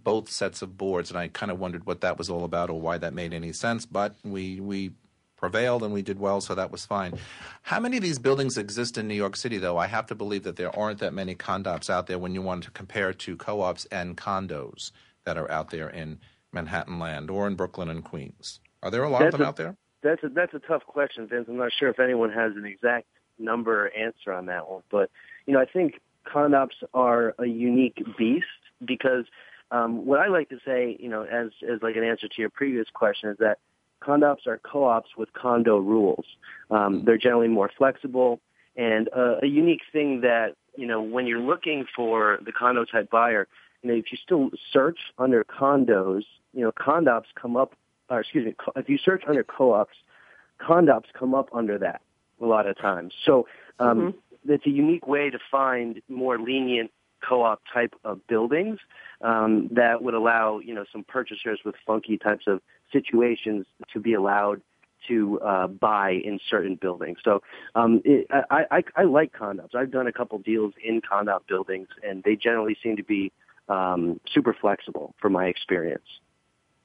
both 0.02 0.30
sets 0.30 0.62
of 0.62 0.78
boards, 0.78 1.10
and 1.12 1.20
I 1.20 1.28
kind 1.28 1.52
of 1.52 1.60
wondered 1.60 1.86
what 1.86 2.00
that 2.02 2.18
was 2.18 2.30
all 2.30 2.46
about 2.46 2.70
or 2.70 2.80
why 2.80 2.98
that 3.00 3.14
made 3.14 3.34
any 3.34 3.52
sense. 3.52 3.86
But 3.86 4.16
we 4.24 4.62
we 4.62 4.92
prevailed 5.36 5.84
and 5.84 5.92
we 5.94 6.02
did 6.04 6.20
well, 6.22 6.40
so 6.40 6.56
that 6.56 6.72
was 6.72 6.86
fine. 6.86 7.20
How 7.64 7.82
many 7.82 7.98
of 7.98 8.04
these 8.04 8.18
buildings 8.20 8.58
exist 8.58 8.98
in 8.98 9.10
New 9.10 9.16
York 9.16 9.36
City, 9.36 9.58
though? 9.58 9.78
I 9.78 9.88
have 9.88 10.06
to 10.08 10.16
believe 10.16 10.44
that 10.44 10.56
there 10.56 10.74
aren't 10.74 11.00
that 11.00 11.14
many 11.14 11.36
condops 11.36 11.90
out 11.90 12.08
there 12.08 12.18
when 12.18 12.34
you 12.34 12.42
want 12.42 12.64
to 12.64 12.72
compare 12.72 13.12
to 13.12 13.36
co-ops 13.36 13.84
and 13.92 14.16
condos 14.16 14.92
that 15.26 15.38
are 15.38 15.52
out 15.52 15.70
there 15.70 15.90
in 15.90 16.18
Manhattan 16.52 17.00
land 17.00 17.30
or 17.30 17.48
in 17.48 17.56
Brooklyn 17.56 17.90
and 17.90 18.04
Queens. 18.04 18.60
Are 18.84 18.92
there 18.92 19.04
a 19.04 19.10
lot 19.10 19.24
of 19.24 19.32
them 19.32 19.42
a- 19.42 19.46
out 19.46 19.56
there? 19.56 19.78
That's 20.04 20.24
a 20.24 20.30
that's 20.30 20.54
a 20.54 20.60
tough 20.60 20.84
question, 20.88 21.28
Vince. 21.28 21.46
I'm 21.48 21.58
not 21.58 21.72
sure 21.78 21.90
if 21.90 22.00
anyone 22.00 22.32
has 22.32 22.54
an 22.56 22.66
exact 22.66 23.08
number 23.38 23.86
or 23.86 23.90
answer 23.90 24.34
on 24.34 24.48
that 24.48 24.68
one, 24.68 24.82
but 24.90 25.12
you 25.46 25.54
know, 25.54 25.60
I 25.60 25.66
think 25.66 26.00
condops 26.26 26.84
are 26.94 27.36
a 27.38 27.46
unique 27.46 28.02
beast 28.18 28.46
because 28.84 29.26
um, 29.72 30.06
what 30.06 30.20
I 30.20 30.28
like 30.28 30.50
to 30.50 30.60
say, 30.66 30.98
you 31.00 31.10
know, 31.10 31.24
as 31.24 31.50
as 31.68 31.82
like 31.82 31.96
an 31.96 32.04
answer 32.04 32.28
to 32.28 32.42
your 32.42 32.50
previous 32.50 32.88
question, 32.94 33.30
is 33.30 33.38
that 33.40 33.60
condops 34.02 34.48
are 34.48 34.60
co-ops 34.60 35.12
with 35.18 35.32
condo 35.34 35.78
rules. 35.78 36.26
Um, 36.70 37.06
they're 37.06 37.18
generally 37.18 37.48
more 37.48 37.70
flexible, 37.78 38.42
and 38.76 39.10
uh, 39.16 39.38
a 39.42 39.48
unique 39.48 39.82
thing 39.92 40.22
that 40.22 40.56
you 40.76 40.88
know 40.88 41.02
when 41.02 41.26
you're 41.28 41.40
looking 41.40 41.86
for 41.96 42.40
the 42.44 42.52
condo 42.52 42.86
type 42.86 43.10
buyer, 43.10 43.48
you 43.82 43.92
know, 43.92 43.96
if 43.96 44.12
you 44.12 44.18
still 44.18 44.50
search 44.72 45.00
under 45.18 45.44
condos, 45.44 46.24
you 46.54 46.62
know, 46.62 46.72
condops 46.72 47.26
come 47.40 47.56
up, 47.56 47.74
or 48.10 48.20
excuse 48.20 48.46
me, 48.46 48.56
if 48.76 48.90
you 48.90 48.98
search 48.98 49.24
under 49.28 49.44
co-ops, 49.44 49.96
condops 50.60 51.06
come 51.18 51.34
up 51.34 51.50
under 51.54 51.78
that 51.78 52.02
a 52.42 52.46
lot 52.46 52.68
of 52.68 52.78
times. 52.78 53.14
So 53.26 53.48
um, 53.80 54.14
it's 54.48 54.66
a 54.66 54.70
unique 54.70 55.08
way 55.08 55.30
to 55.30 55.40
find 55.50 56.02
more 56.10 56.40
lenient 56.40 56.92
co-op 57.28 57.62
type 57.72 57.94
of 58.04 58.26
buildings 58.28 58.80
um, 59.22 59.70
that 59.72 60.02
would 60.02 60.16
allow 60.16 60.60
you 60.60 60.74
know 60.74 60.86
some 60.92 61.04
purchasers 61.04 61.60
with 61.64 61.76
funky 61.86 62.18
types 62.18 62.46
of 62.48 62.62
situations 62.92 63.66
to 63.94 64.00
be 64.00 64.14
allowed 64.14 64.62
to 65.08 65.40
uh, 65.42 65.68
buy 65.68 66.12
in 66.12 66.40
certain 66.48 66.76
buildings. 66.76 67.18
So 67.24 67.42
um, 67.74 68.02
it, 68.06 68.28
I, 68.30 68.66
I, 68.70 68.84
I 68.96 69.04
like 69.04 69.34
condops. 69.34 69.74
I've 69.74 69.90
done 69.90 70.06
a 70.06 70.12
couple 70.12 70.38
deals 70.40 70.74
in 70.84 71.02
condop 71.02 71.48
buildings, 71.48 71.88
and 72.08 72.24
they 72.24 72.36
generally 72.36 72.78
seem 72.84 72.98
to 72.98 73.04
be 73.04 73.32
um, 73.72 74.20
super 74.34 74.54
flexible 74.60 75.16
from 75.20 75.34
my 75.34 75.46
experience. 75.46 76.06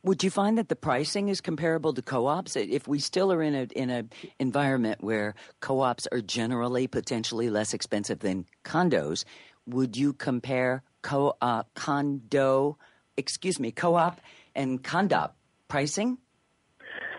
Would 0.04 0.22
you 0.22 0.30
find 0.30 0.56
that 0.56 0.68
the 0.68 0.76
pricing 0.76 1.28
is 1.28 1.40
comparable 1.40 1.92
to 1.94 2.00
co-ops? 2.00 2.54
If 2.54 2.86
we 2.86 3.00
still 3.00 3.32
are 3.32 3.42
in 3.42 3.54
a 3.56 3.64
in 3.74 3.90
a 3.90 4.04
environment 4.38 5.02
where 5.02 5.34
co-ops 5.60 6.06
are 6.12 6.20
generally 6.20 6.86
potentially 6.86 7.50
less 7.50 7.74
expensive 7.74 8.20
than 8.20 8.46
condos, 8.64 9.24
would 9.66 9.96
you 9.96 10.12
compare 10.12 10.84
co 11.02 11.34
uh, 11.40 11.64
condo, 11.74 12.78
excuse 13.16 13.58
me, 13.58 13.72
co-op 13.72 14.20
and 14.54 14.82
condop 14.84 15.32
pricing? 15.66 16.18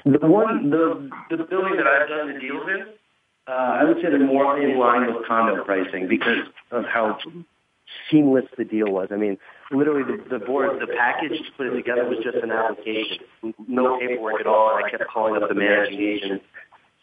The 0.05 0.26
one, 0.26 0.70
the 0.70 1.09
the 1.30 1.43
building 1.43 1.76
that 1.76 1.88
I've 1.88 2.07
done 2.07 2.34
the 2.34 2.39
deals 2.39 2.68
in, 2.70 2.86
uh, 3.49 3.51
I 3.51 3.84
would 3.84 3.97
say 3.97 4.03
they're 4.03 4.26
more 4.26 4.61
in 4.61 4.80
line 4.80 5.13
with 5.13 5.28
condo 5.28 5.61
pricing 5.65 6.07
because 6.07 6.47
of 6.72 6.86
how 6.86 7.18
seamless 8.09 8.45
the 8.57 8.65
deal 8.65 8.91
was. 8.91 9.09
I 9.11 9.15
mean, 9.15 9.37
literally 9.71 10.03
the, 10.03 10.39
the 10.39 10.45
board, 10.45 10.79
the 10.79 10.87
package 10.87 11.37
to 11.37 11.51
put 11.55 11.67
it 11.67 11.75
together 11.75 12.05
was 12.07 12.19
just 12.23 12.37
an 12.37 12.51
application, 12.51 13.19
no 13.67 13.99
paperwork 13.99 14.39
at 14.39 14.47
all. 14.47 14.75
And 14.75 14.85
I 14.85 14.89
kept 14.89 15.03
calling 15.07 15.41
up 15.41 15.49
the 15.49 15.55
managing 15.55 16.01
agent 16.01 16.41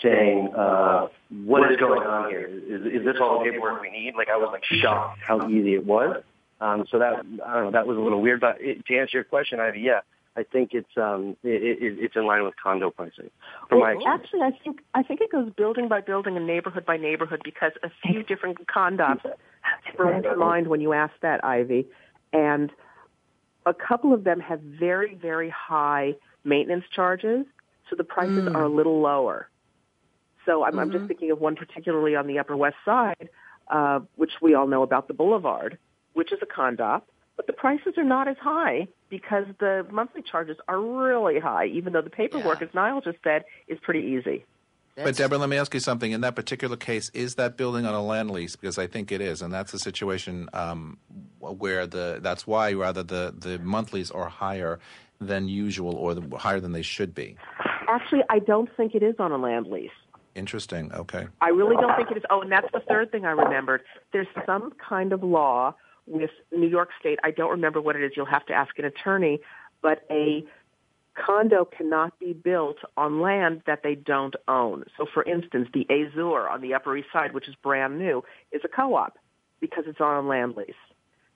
saying, 0.02 0.52
uh, 0.56 1.08
"What 1.30 1.70
is 1.70 1.78
going 1.78 2.02
on 2.02 2.30
here? 2.30 2.46
Is, 2.46 3.00
is 3.00 3.04
this 3.04 3.16
all 3.20 3.38
the 3.38 3.50
paperwork 3.50 3.80
we 3.80 3.90
need?" 3.90 4.14
Like 4.16 4.28
I 4.28 4.36
was 4.36 4.50
like 4.52 4.64
shocked 4.64 5.20
how 5.22 5.48
easy 5.48 5.74
it 5.74 5.86
was. 5.86 6.22
Um, 6.60 6.86
so 6.90 6.98
that 6.98 7.14
I 7.44 7.54
don't 7.54 7.64
know, 7.64 7.70
that 7.72 7.86
was 7.86 7.96
a 7.96 8.00
little 8.00 8.22
weird. 8.22 8.40
But 8.40 8.60
it, 8.60 8.86
to 8.86 8.96
answer 8.96 9.18
your 9.18 9.24
question, 9.24 9.60
Ivy, 9.60 9.80
yeah, 9.80 10.00
I 10.36 10.42
think 10.42 10.70
it's 10.72 10.96
um, 10.96 11.36
it, 11.42 11.62
it, 11.80 11.98
it's 12.00 12.16
in 12.16 12.26
line 12.26 12.44
with 12.44 12.54
condo 12.60 12.90
pricing. 12.90 13.30
From 13.68 13.80
my 13.80 13.96
actually, 14.06 14.40
I 14.40 14.50
think 14.62 14.80
I 14.94 15.02
think 15.02 15.20
it 15.20 15.30
goes 15.30 15.50
building 15.56 15.88
by 15.88 16.00
building 16.00 16.36
and 16.36 16.46
neighborhood 16.46 16.84
by 16.84 16.96
neighborhood 16.96 17.42
because 17.44 17.72
a 17.82 17.90
few 18.02 18.22
different 18.22 18.66
condops 18.66 19.24
sprang 19.92 20.22
to 20.22 20.36
mind 20.36 20.66
when 20.68 20.80
you 20.80 20.92
asked 20.92 21.20
that, 21.22 21.44
Ivy, 21.44 21.86
and 22.32 22.70
a 23.66 23.74
couple 23.74 24.12
of 24.12 24.24
them 24.24 24.40
have 24.40 24.60
very 24.60 25.14
very 25.14 25.50
high 25.50 26.14
maintenance 26.44 26.84
charges, 26.94 27.46
so 27.88 27.96
the 27.96 28.04
prices 28.04 28.44
Mm. 28.44 28.54
are 28.54 28.64
a 28.64 28.68
little 28.68 29.00
lower. 29.00 29.48
So 30.44 30.64
I'm, 30.64 30.78
I'm 30.78 30.90
just 30.90 31.04
Mhm. 31.04 31.08
thinking 31.08 31.30
of 31.30 31.40
one 31.40 31.56
particularly 31.56 32.14
on 32.16 32.26
the 32.26 32.38
Upper 32.38 32.56
West 32.56 32.76
Side, 32.84 33.30
uh, 33.70 34.00
which 34.16 34.32
we 34.42 34.54
all 34.54 34.66
know 34.66 34.82
about 34.82 35.08
the 35.08 35.14
Boulevard, 35.14 35.78
which 36.12 36.32
is 36.32 36.38
a 36.42 36.46
condop, 36.46 37.02
but 37.36 37.46
the 37.46 37.52
prices 37.54 37.96
are 37.96 38.04
not 38.04 38.28
as 38.28 38.36
high 38.38 38.86
because 39.08 39.46
the 39.58 39.86
monthly 39.90 40.22
charges 40.22 40.58
are 40.68 40.80
really 40.80 41.38
high, 41.40 41.66
even 41.66 41.92
though 41.92 42.02
the 42.02 42.10
paperwork, 42.10 42.60
as 42.60 42.68
Niall 42.74 43.00
just 43.00 43.18
said, 43.24 43.44
is 43.68 43.78
pretty 43.80 44.00
easy. 44.00 44.44
But 44.96 45.16
Deborah, 45.16 45.38
let 45.38 45.48
me 45.48 45.56
ask 45.56 45.74
you 45.74 45.80
something. 45.80 46.12
In 46.12 46.20
that 46.20 46.36
particular 46.36 46.76
case, 46.76 47.10
is 47.14 47.34
that 47.34 47.56
building 47.56 47.84
on 47.84 47.94
a 47.94 48.02
land 48.02 48.30
lease? 48.30 48.54
Because 48.54 48.78
I 48.78 48.86
think 48.86 49.10
it 49.10 49.20
is, 49.20 49.42
and 49.42 49.52
that's 49.52 49.74
a 49.74 49.78
situation 49.78 50.48
um, 50.52 50.98
where 51.40 51.86
the 51.86 52.20
that's 52.22 52.46
why 52.46 52.72
rather 52.74 53.02
the 53.02 53.34
the 53.36 53.58
monthlies 53.58 54.10
are 54.12 54.28
higher 54.28 54.78
than 55.20 55.48
usual 55.48 55.94
or 55.96 56.14
the, 56.14 56.36
higher 56.36 56.60
than 56.60 56.72
they 56.72 56.82
should 56.82 57.14
be. 57.14 57.36
Actually, 57.88 58.22
I 58.30 58.38
don't 58.38 58.68
think 58.76 58.94
it 58.94 59.02
is 59.02 59.16
on 59.18 59.32
a 59.32 59.36
land 59.36 59.66
lease. 59.66 59.90
Interesting. 60.34 60.92
Okay. 60.92 61.26
I 61.40 61.48
really 61.48 61.76
don't 61.76 61.96
think 61.96 62.10
it 62.10 62.16
is. 62.16 62.24
Oh, 62.30 62.40
and 62.40 62.50
that's 62.50 62.66
the 62.72 62.80
third 62.88 63.12
thing 63.12 63.24
I 63.24 63.30
remembered. 63.30 63.82
There's 64.12 64.26
some 64.46 64.72
kind 64.88 65.12
of 65.12 65.22
law 65.22 65.74
with 66.06 66.30
New 66.52 66.68
York 66.68 66.90
State. 66.98 67.18
I 67.22 67.30
don't 67.30 67.50
remember 67.50 67.80
what 67.80 67.96
it 67.96 68.02
is. 68.02 68.12
You'll 68.16 68.26
have 68.26 68.46
to 68.46 68.52
ask 68.52 68.78
an 68.78 68.84
attorney. 68.84 69.40
But 69.80 70.04
a 70.10 70.44
condo 71.14 71.64
cannot 71.64 72.18
be 72.18 72.32
built 72.32 72.78
on 72.96 73.20
land 73.20 73.62
that 73.66 73.82
they 73.82 73.94
don't 73.94 74.34
own. 74.48 74.84
So, 74.96 75.06
for 75.12 75.22
instance, 75.24 75.68
the 75.72 75.86
Azure 75.90 76.48
on 76.48 76.60
the 76.60 76.74
Upper 76.74 76.96
East 76.96 77.08
Side, 77.12 77.32
which 77.32 77.48
is 77.48 77.54
brand 77.56 77.98
new, 77.98 78.24
is 78.52 78.62
a 78.64 78.68
co-op 78.68 79.18
because 79.60 79.84
it's 79.86 80.00
on 80.00 80.24
a 80.24 80.26
land 80.26 80.56
lease. 80.56 80.74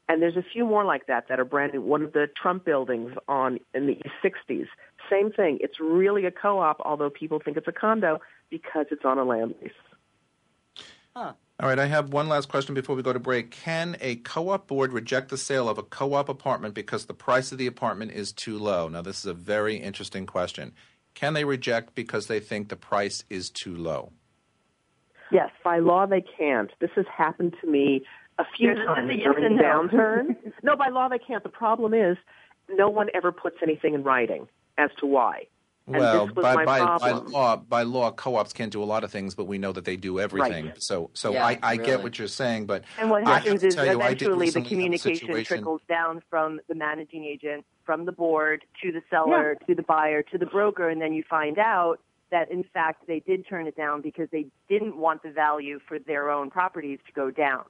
And 0.09 0.23
there's 0.23 0.37
a 0.37 0.43
few 0.43 0.65
more 0.65 0.85
like 0.85 1.07
that 1.07 1.29
that 1.29 1.39
are 1.39 1.45
brand 1.45 1.75
new. 1.75 1.83
One 1.83 2.03
of 2.03 2.13
the 2.13 2.29
Trump 2.35 2.65
buildings 2.65 3.13
on 3.29 3.61
in 3.75 3.87
the 3.87 3.99
60s, 4.25 4.67
same 5.11 5.31
thing. 5.31 5.59
It's 5.61 5.79
really 5.81 6.25
a 6.25 6.31
co-op, 6.31 6.81
although 6.81 7.11
people 7.11 7.41
think 7.45 7.57
it's 7.57 7.69
a 7.69 7.73
condo 7.73 8.21
because 8.51 8.87
it's 8.91 9.05
on 9.05 9.19
a 9.19 9.25
land 9.25 9.55
lease. 9.61 9.73
All 11.61 11.69
right, 11.69 11.79
I 11.81 11.87
have 11.87 12.13
one 12.13 12.29
last 12.29 12.49
question 12.49 12.73
before 12.77 12.95
we 12.95 13.03
go 13.03 13.13
to 13.13 13.19
break. 13.19 13.51
Can 13.51 13.97
a 14.01 14.15
co 14.17 14.51
op 14.51 14.69
board 14.69 14.93
reject 14.93 15.29
the 15.29 15.37
sale 15.37 15.69
of 15.69 15.77
a 15.77 15.83
co 15.83 16.15
op 16.15 16.29
apartment 16.29 16.73
because 16.73 17.07
the 17.07 17.15
price 17.15 17.51
of 17.51 17.59
the 17.59 17.67
apartment 17.67 18.13
is 18.13 18.31
too 18.31 18.57
low? 18.57 18.87
Now, 18.87 19.03
this 19.03 19.19
is 19.19 19.27
a 19.27 19.35
very 19.35 19.75
interesting 19.77 20.25
question. 20.25 20.73
Can 21.15 21.35
they 21.35 21.45
reject 21.45 21.97
because 21.97 22.29
they 22.29 22.39
think 22.39 22.69
the 22.69 22.77
price 22.77 23.25
is 23.29 23.51
too 23.51 23.75
low? 23.75 24.13
Yes, 25.33 25.51
by 25.65 25.81
law 25.81 26.07
they 26.07 26.21
can't. 26.21 26.71
This 26.79 26.91
has 26.95 27.07
happened 27.13 27.57
to 27.61 27.67
me 27.69 28.05
a 28.39 28.45
few 28.57 28.73
There's 28.73 28.87
times 28.87 29.11
a 29.11 29.15
yes 29.15 29.25
during 29.25 29.45
and 29.47 29.59
the 29.59 29.63
no. 29.63 29.89
downturn. 29.89 30.37
no, 30.63 30.77
by 30.77 30.91
law 30.91 31.09
they 31.09 31.19
can't. 31.19 31.43
The 31.43 31.49
problem 31.49 31.93
is 31.93 32.17
no 32.69 32.89
one 32.89 33.09
ever 33.15 33.33
puts 33.33 33.57
anything 33.65 33.95
in 33.95 34.05
writing 34.05 34.47
as 34.79 34.91
to 35.01 35.07
why. 35.07 35.49
And 35.89 35.97
well, 35.97 36.27
by, 36.27 36.65
by, 36.67 36.99
by 36.99 37.11
law, 37.13 37.57
by 37.57 37.83
law, 37.83 38.11
co-ops 38.11 38.53
can't 38.53 38.71
do 38.71 38.83
a 38.83 38.85
lot 38.85 39.05
of 39.05 39.11
things, 39.11 39.35
but 39.35 39.47
we 39.47 39.57
know 39.57 39.73
that 39.73 39.87
they 39.87 39.97
do 39.97 40.21
everything. 40.21 40.67
Right. 40.67 40.83
So, 40.83 41.11
so 41.15 41.33
Yeah, 41.33 41.47
I, 41.47 41.59
I 41.63 41.77
get 41.77 42.03
what 42.03 42.19
you're 42.19 42.29
saying, 42.29 42.67
but 42.67 42.85
And 42.99 43.09
what 43.11 43.25
happens 43.25 43.63
to 43.63 43.69
is 43.69 43.75
tell 43.75 43.87
you, 43.87 43.93
eventually 43.93 44.29
the 44.29 44.37
recently 44.37 44.47
have 44.47 44.67
a 44.67 44.69
communication 44.69 45.45
trickles 45.45 45.81
down 45.89 46.23
from 46.29 46.61
the 46.69 46.75
managing 46.75 47.25
agent, 47.25 47.65
from 47.87 48.05
the 48.05 48.13
board, 48.13 48.65
to 48.83 48.93
the 48.93 49.01
seller, 49.09 49.57
to 49.67 49.75
the 49.75 49.83
buyer, 49.83 50.23
to 50.25 50.37
the 50.37 50.47
broker, 50.47 50.91
and 50.91 51.01
then 51.01 51.15
you 51.15 51.25
find 51.29 51.59
out 51.59 52.01
that 52.31 52.51
in 52.51 52.63
fact 52.63 53.07
they 53.07 53.21
did 53.21 53.49
turn 53.49 53.67
it 53.67 53.75
down 53.75 54.03
because 54.03 54.29
they 54.31 54.47
didn't 54.69 54.97
want 54.99 55.23
the 55.23 55.31
value 55.31 55.81
for 55.89 55.99
their 55.99 56.31
own 56.31 56.51
properties 56.51 56.99
to 57.07 57.13
go 57.13 57.31
down. 57.31 57.65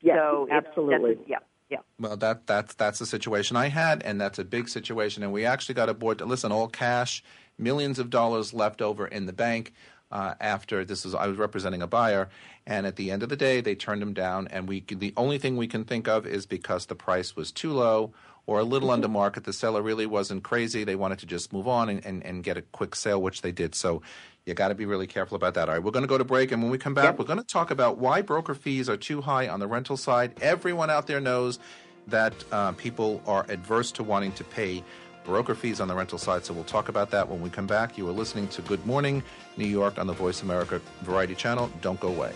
Yes, 0.00 0.16
so 0.18 0.46
it's- 0.46 0.64
absolutely. 0.66 1.14
that's 1.16 1.28
yeah, 1.28 1.38
yeah. 1.68 1.78
Well, 1.98 2.16
that 2.16 2.46
that's 2.46 2.74
that's 2.74 2.98
the 2.98 3.06
situation 3.06 3.56
I 3.56 3.68
had, 3.68 4.02
and 4.02 4.20
that's 4.20 4.38
a 4.38 4.44
big 4.44 4.68
situation. 4.68 5.22
And 5.22 5.32
we 5.32 5.44
actually 5.44 5.74
got 5.74 5.88
a 5.88 5.94
board 5.94 6.18
to 6.18 6.24
listen, 6.24 6.50
all 6.50 6.68
cash, 6.68 7.22
millions 7.60 7.98
of 7.98 8.10
dollars 8.10 8.52
left 8.52 8.82
over 8.82 9.06
in 9.06 9.26
the 9.26 9.32
bank. 9.32 9.72
Uh, 10.10 10.34
after 10.40 10.84
this 10.84 11.06
is, 11.06 11.14
I 11.14 11.28
was 11.28 11.38
representing 11.38 11.82
a 11.82 11.86
buyer, 11.86 12.28
and 12.66 12.84
at 12.84 12.96
the 12.96 13.12
end 13.12 13.22
of 13.22 13.28
the 13.28 13.36
day, 13.36 13.60
they 13.60 13.76
turned 13.76 14.02
him 14.02 14.12
down. 14.12 14.48
And 14.48 14.68
we, 14.68 14.80
the 14.80 15.12
only 15.16 15.38
thing 15.38 15.56
we 15.56 15.68
can 15.68 15.84
think 15.84 16.08
of 16.08 16.26
is 16.26 16.46
because 16.46 16.86
the 16.86 16.96
price 16.96 17.36
was 17.36 17.52
too 17.52 17.72
low 17.72 18.12
or 18.46 18.58
a 18.58 18.64
little 18.64 18.90
under 18.90 19.06
market. 19.06 19.44
The 19.44 19.52
seller 19.52 19.82
really 19.82 20.06
wasn't 20.06 20.42
crazy; 20.42 20.82
they 20.82 20.96
wanted 20.96 21.20
to 21.20 21.26
just 21.26 21.52
move 21.52 21.68
on 21.68 21.88
and, 21.88 22.04
and, 22.04 22.26
and 22.26 22.42
get 22.42 22.56
a 22.56 22.62
quick 22.62 22.96
sale, 22.96 23.22
which 23.22 23.42
they 23.42 23.52
did. 23.52 23.74
So. 23.74 24.02
You 24.46 24.54
got 24.54 24.68
to 24.68 24.74
be 24.74 24.86
really 24.86 25.06
careful 25.06 25.36
about 25.36 25.52
that. 25.54 25.68
All 25.68 25.74
right, 25.74 25.84
we're 25.84 25.90
going 25.90 26.02
to 26.02 26.08
go 26.08 26.16
to 26.16 26.24
break, 26.24 26.50
and 26.50 26.62
when 26.62 26.72
we 26.72 26.78
come 26.78 26.94
back, 26.94 27.18
we're 27.18 27.26
going 27.26 27.38
to 27.38 27.44
talk 27.44 27.70
about 27.70 27.98
why 27.98 28.22
broker 28.22 28.54
fees 28.54 28.88
are 28.88 28.96
too 28.96 29.20
high 29.20 29.46
on 29.46 29.60
the 29.60 29.66
rental 29.68 29.98
side. 29.98 30.32
Everyone 30.40 30.88
out 30.88 31.06
there 31.06 31.20
knows 31.20 31.58
that 32.06 32.32
uh, 32.50 32.72
people 32.72 33.22
are 33.26 33.44
adverse 33.50 33.92
to 33.92 34.02
wanting 34.02 34.32
to 34.32 34.44
pay 34.44 34.82
broker 35.30 35.54
fees 35.54 35.80
on 35.80 35.86
the 35.86 35.94
rental 35.94 36.18
side. 36.18 36.44
So 36.44 36.52
we'll 36.52 36.64
talk 36.64 36.88
about 36.88 37.12
that 37.12 37.28
when 37.28 37.40
we 37.40 37.50
come 37.50 37.68
back. 37.68 37.96
You 37.96 38.08
are 38.08 38.12
listening 38.12 38.48
to 38.48 38.62
Good 38.62 38.84
Morning 38.84 39.22
New 39.56 39.66
York 39.66 39.96
on 39.96 40.08
the 40.08 40.12
Voice 40.12 40.42
America 40.42 40.80
Variety 41.02 41.36
Channel. 41.36 41.70
Don't 41.80 42.00
go 42.00 42.08
away. 42.08 42.32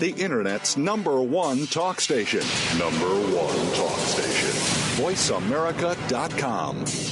The 0.00 0.10
Internet's 0.18 0.76
number 0.76 1.22
one 1.22 1.68
talk 1.68 2.00
station. 2.00 2.42
Number 2.76 3.06
one 3.06 3.76
talk 3.76 4.00
station. 4.00 4.50
VoiceAmerica.com. 5.00 7.11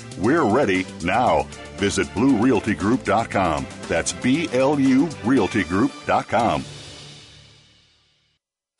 We're 0.19 0.43
ready 0.43 0.85
now. 1.03 1.43
Visit 1.77 2.07
BlueRealtyGroup.com. 2.09 3.65
That's 3.87 4.11
B 4.13 4.47
L 4.53 4.79
U 4.79 5.07
RealtyGroup.com. 5.07 6.63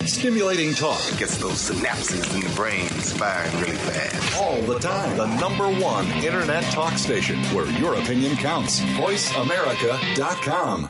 Stimulating 0.03 0.73
talk. 0.73 0.99
Gets 1.17 1.37
those 1.37 1.71
synapses 1.71 2.33
in 2.35 2.41
the 2.41 2.49
brain 2.55 2.87
firing 2.87 3.61
really 3.61 3.77
fast. 3.77 4.37
All 4.37 4.61
the 4.61 4.77
time. 4.79 5.15
The 5.17 5.27
number 5.39 5.69
one 5.79 6.05
Internet 6.23 6.63
talk 6.65 6.93
station 6.97 7.39
where 7.55 7.65
your 7.79 7.95
opinion 7.95 8.35
counts. 8.35 8.81
VoiceAmerica.com. 8.81 10.89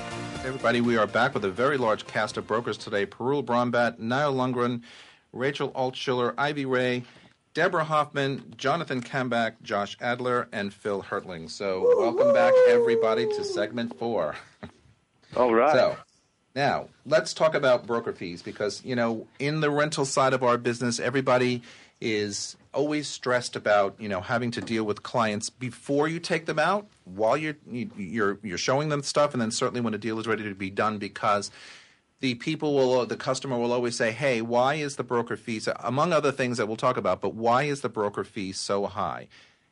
Everybody, 0.43 0.81
we 0.81 0.97
are 0.97 1.05
back 1.05 1.35
with 1.35 1.45
a 1.45 1.51
very 1.51 1.77
large 1.77 2.07
cast 2.07 2.35
of 2.35 2.47
brokers 2.47 2.75
today. 2.75 3.05
Perul 3.05 3.45
Brombat, 3.45 3.99
Niall 3.99 4.33
Lundgren, 4.33 4.81
Rachel 5.31 5.69
Altshuler, 5.73 6.33
Ivy 6.35 6.65
Ray, 6.65 7.03
Deborah 7.53 7.83
Hoffman, 7.83 8.55
Jonathan 8.57 9.01
Kambach, 9.03 9.53
Josh 9.61 9.95
Adler, 10.01 10.49
and 10.51 10.73
Phil 10.73 11.03
Hertling. 11.03 11.47
So, 11.47 11.93
welcome 11.99 12.33
back, 12.33 12.53
everybody, 12.69 13.27
to 13.27 13.43
segment 13.43 13.99
four. 13.99 14.35
All 15.35 15.53
right. 15.53 15.73
So, 15.73 15.97
now 16.55 16.87
let's 17.05 17.35
talk 17.35 17.53
about 17.53 17.85
broker 17.85 18.11
fees 18.11 18.41
because 18.41 18.83
you 18.83 18.95
know, 18.95 19.27
in 19.37 19.59
the 19.61 19.69
rental 19.69 20.05
side 20.05 20.33
of 20.33 20.41
our 20.41 20.57
business, 20.57 20.99
everybody 20.99 21.61
is 22.01 22.57
always 22.73 23.07
stressed 23.07 23.55
about 23.55 23.95
you 23.99 24.09
know 24.09 24.21
having 24.21 24.49
to 24.51 24.61
deal 24.61 24.85
with 24.85 25.03
clients 25.03 25.51
before 25.51 26.07
you 26.07 26.19
take 26.19 26.47
them 26.47 26.57
out, 26.57 26.87
while 27.15 27.37
you're 27.37 27.57
you- 27.69 27.91
you're 27.97 28.39
you're 28.43 28.57
showing 28.57 28.89
them 28.89 29.03
stuff, 29.03 29.33
and 29.33 29.41
then 29.41 29.51
certainly 29.51 29.81
when 29.81 29.93
a 29.93 29.97
deal 29.97 30.19
is 30.19 30.27
ready 30.27 30.43
to 30.43 30.55
be 30.55 30.69
done 30.69 30.97
because 30.97 31.51
the 32.19 32.35
people 32.35 32.75
will 32.75 33.05
the 33.05 33.17
customer 33.17 33.57
will 33.57 33.73
always 33.73 33.95
say 33.95 34.11
hey 34.11 34.43
why 34.43 34.75
is 34.75 34.95
the 34.95 35.03
broker 35.03 35.35
fee 35.35 35.59
among 35.79 36.13
other 36.13 36.31
things 36.31 36.57
that 36.59 36.67
we'll 36.67 36.77
talk 36.77 36.95
about 36.95 37.19
but 37.19 37.33
why 37.33 37.63
is 37.63 37.81
the 37.81 37.89
broker 37.89 38.23
fee 38.23 38.51
so 38.51 38.85
high 38.85 39.27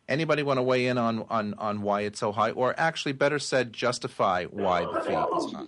anybody 0.08 0.42
want 0.42 0.58
to 0.58 0.64
weigh 0.64 0.88
in 0.88 0.98
on, 0.98 1.24
on, 1.30 1.54
on 1.60 1.84
why 1.84 2.02
it's 2.02 2.20
so 2.20 2.32
high 2.32 2.50
or 2.50 2.74
actually 2.80 3.12
better 3.12 3.38
said 3.38 3.72
justify 3.72 4.46
why 4.46 4.82
the 4.82 5.00
fee 5.02 5.14
is 5.14 5.54
high 5.54 5.66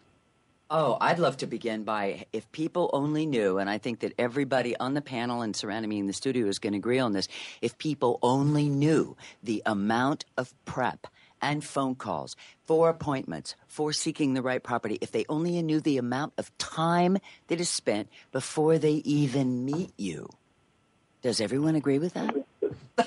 Oh, 0.74 0.97
I'd 1.01 1.19
love 1.19 1.36
to 1.38 1.47
begin 1.47 1.84
by 1.84 2.26
if 2.32 2.49
people 2.53 2.89
only 2.93 3.26
knew, 3.26 3.57
and 3.57 3.69
I 3.69 3.78
think 3.78 3.99
that 3.99 4.13
everybody 4.17 4.74
on 4.78 4.93
the 4.93 5.01
panel 5.01 5.41
and 5.41 5.53
surrounding 5.53 5.89
me 5.89 5.99
in 5.99 6.07
the 6.07 6.13
studio 6.13 6.47
is 6.47 6.59
going 6.59 6.72
to 6.72 6.78
agree 6.80 6.97
on 6.97 7.11
this. 7.11 7.28
If 7.61 7.78
people 7.78 8.19
only 8.24 8.69
knew 8.69 9.17
the 9.43 9.61
amount 9.65 10.24
of 10.38 10.53
prep 10.63 11.07
and 11.42 11.64
phone 11.64 11.96
calls 11.96 12.36
for 12.64 12.89
appointments, 12.89 13.56
for 13.68 13.94
seeking 13.94 14.34
the 14.34 14.42
right 14.42 14.62
property, 14.62 14.98
if 15.02 15.12
they 15.12 15.26
only 15.30 15.62
knew 15.62 15.80
the 15.80 15.98
amount 15.98 16.34
of 16.38 16.56
time 16.58 17.18
that 17.48 17.60
is 17.60 17.70
spent 17.70 18.10
before 18.32 18.78
they 18.78 19.02
even 19.06 19.66
meet 19.66 19.94
you. 19.98 20.28
Does 21.22 21.42
everyone 21.42 21.76
agree 21.76 22.00
with 22.00 22.14
that? 22.14 22.36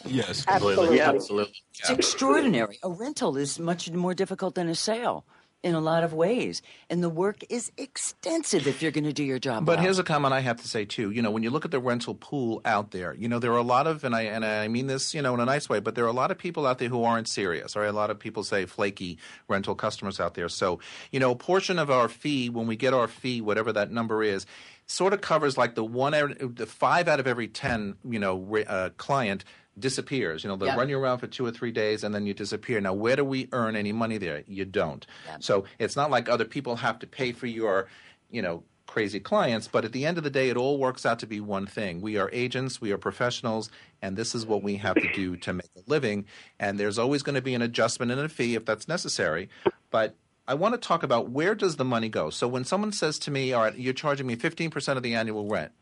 Yes, 0.07 0.45
Absolutely. 0.49 0.99
Yeah, 0.99 1.11
absolutely. 1.11 1.55
It's 1.79 1.91
extraordinary. 1.91 2.79
A 2.83 2.91
rental 2.91 3.37
is 3.37 3.59
much 3.59 3.91
more 3.91 4.15
difficult 4.15 4.55
than 4.55 4.69
a 4.69 4.75
sale 4.75 5.25
in 5.65 5.75
a 5.75 5.81
lot 5.81 6.05
of 6.05 6.13
ways. 6.13 6.63
And 6.91 7.03
the 7.03 7.09
work 7.09 7.39
is 7.49 7.73
extensive 7.77 8.67
if 8.69 8.83
you're 8.83 8.93
going 8.93 9.05
to 9.05 9.13
do 9.13 9.25
your 9.25 9.39
job 9.39 9.65
But 9.65 9.77
well. 9.79 9.85
here's 9.85 9.99
a 9.99 10.05
comment 10.05 10.35
I 10.35 10.41
have 10.41 10.61
to 10.61 10.69
say 10.69 10.85
too. 10.85 11.11
You 11.11 11.23
know, 11.23 11.31
when 11.31 11.43
you 11.43 11.51
look 11.51 11.65
at 11.65 11.71
the 11.71 11.81
rental 11.81 12.15
pool 12.15 12.61
out 12.65 12.91
there, 12.93 13.15
you 13.15 13.29
know 13.29 13.39
there 13.39 13.53
are 13.53 13.57
a 13.59 13.63
lot 13.63 13.87
of, 13.87 14.05
and 14.05 14.15
I 14.15 14.23
and 14.23 14.45
I 14.45 14.69
mean 14.69 14.87
this, 14.87 15.15
you 15.15 15.23
know, 15.23 15.35
in 15.35 15.41
a 15.41 15.45
nice 15.47 15.69
way, 15.69 15.81
but 15.81 15.95
there 15.97 16.05
are 16.05 16.09
a 16.09 16.13
lot 16.13 16.31
of 16.31 16.39
people 16.39 16.67
out 16.67 16.79
there 16.79 16.89
who 16.91 17.03
aren't 17.03 17.29
serious. 17.29 17.75
Or 17.75 17.85
a 17.85 17.93
lot 17.93 18.11
of 18.11 18.19
people 18.19 18.45
say 18.45 18.67
flaky 18.67 19.19
rental 19.49 19.75
customers 19.75 20.21
out 20.21 20.35
there. 20.35 20.49
So, 20.51 20.79
you 21.11 21.19
know, 21.19 21.33
a 21.33 21.37
portion 21.37 21.79
of 21.79 21.91
our 21.91 22.09
fee 22.09 22.51
when 22.51 22.67
we 22.67 22.77
get 22.77 22.93
our 22.95 23.09
fee, 23.09 23.41
whatever 23.41 23.73
that 23.73 23.91
number 23.91 24.23
is, 24.23 24.45
sort 24.87 25.15
of 25.15 25.23
covers 25.23 25.57
like 25.57 25.75
the 25.75 25.85
one, 25.85 26.13
out- 26.13 26.57
the 26.57 26.67
five 26.67 27.09
out 27.09 27.19
of 27.21 27.27
every 27.27 27.49
ten, 27.49 27.95
you 28.09 28.19
know, 28.19 28.57
uh, 28.69 28.91
client 28.99 29.45
disappears. 29.79 30.45
You 30.45 30.49
know, 30.49 30.57
they'll 30.57 30.69
Yeah. 30.69 30.77
run 30.77 30.89
you 30.89 30.99
around 30.99 31.19
for 31.19 31.27
two 31.27 31.45
or 31.45 31.51
three 31.51 31.73
days 31.73 32.05
and 32.05 32.15
then 32.15 32.27
you 32.27 32.35
disappear. 32.35 32.81
Now, 32.81 32.93
where 32.95 33.17
do 33.17 33.25
we 33.25 33.49
earn 33.53 33.77
any 33.77 33.93
money 33.93 34.19
there? 34.19 34.45
You 34.47 34.65
don't. 34.65 35.07
So 35.41 35.65
it's 35.79 35.97
not 35.97 36.11
like 36.11 36.29
other 36.29 36.45
people 36.45 36.77
have 36.77 36.99
to 37.01 37.07
pay 37.07 37.33
for 37.33 37.47
your, 37.47 37.89
you 38.31 38.43
know, 38.43 38.63
crazy 38.87 39.19
clients, 39.19 39.67
but 39.67 39.85
at 39.85 39.93
the 39.93 40.05
end 40.07 40.19
of 40.19 40.25
the 40.25 40.31
day, 40.31 40.51
it 40.51 40.57
all 40.57 40.79
works 40.79 41.05
out 41.07 41.19
to 41.19 41.27
be 41.27 41.41
one 41.41 41.67
thing. 41.67 42.01
We 42.01 42.19
are 42.19 42.31
agents, 42.33 42.81
we 42.81 42.93
are 42.93 42.99
professionals, 42.99 43.71
and 44.03 44.17
this 44.17 44.35
is 44.35 44.47
what 44.47 44.63
we 44.63 44.77
have 44.77 44.95
to 44.97 45.13
do 45.13 45.37
to 45.39 45.53
make 45.55 45.71
a 45.77 45.81
living. 45.91 46.27
And 46.61 46.79
there's 46.79 46.99
always 46.99 47.23
going 47.23 47.35
to 47.35 47.43
be 47.43 47.55
an 47.55 47.63
adjustment 47.63 48.13
and 48.13 48.21
a 48.21 48.29
fee 48.29 48.55
if 48.55 48.65
that's 48.65 48.87
necessary. 48.87 49.49
But 49.91 50.15
I 50.47 50.55
want 50.55 50.75
to 50.75 50.79
talk 50.79 51.03
about 51.03 51.31
where 51.31 51.55
does 51.55 51.77
the 51.77 51.85
money 51.85 52.11
go. 52.11 52.29
So 52.31 52.47
when 52.47 52.65
someone 52.65 52.93
says 52.93 53.19
to 53.21 53.31
me, 53.31 53.53
"All 53.55 53.63
right, 53.63 53.77
you're 53.77 53.95
charging 53.95 54.27
me 54.27 54.37
15% 54.37 54.99
of 54.99 55.03
the 55.03 55.15
annual 55.15 55.49
rent 55.49 55.73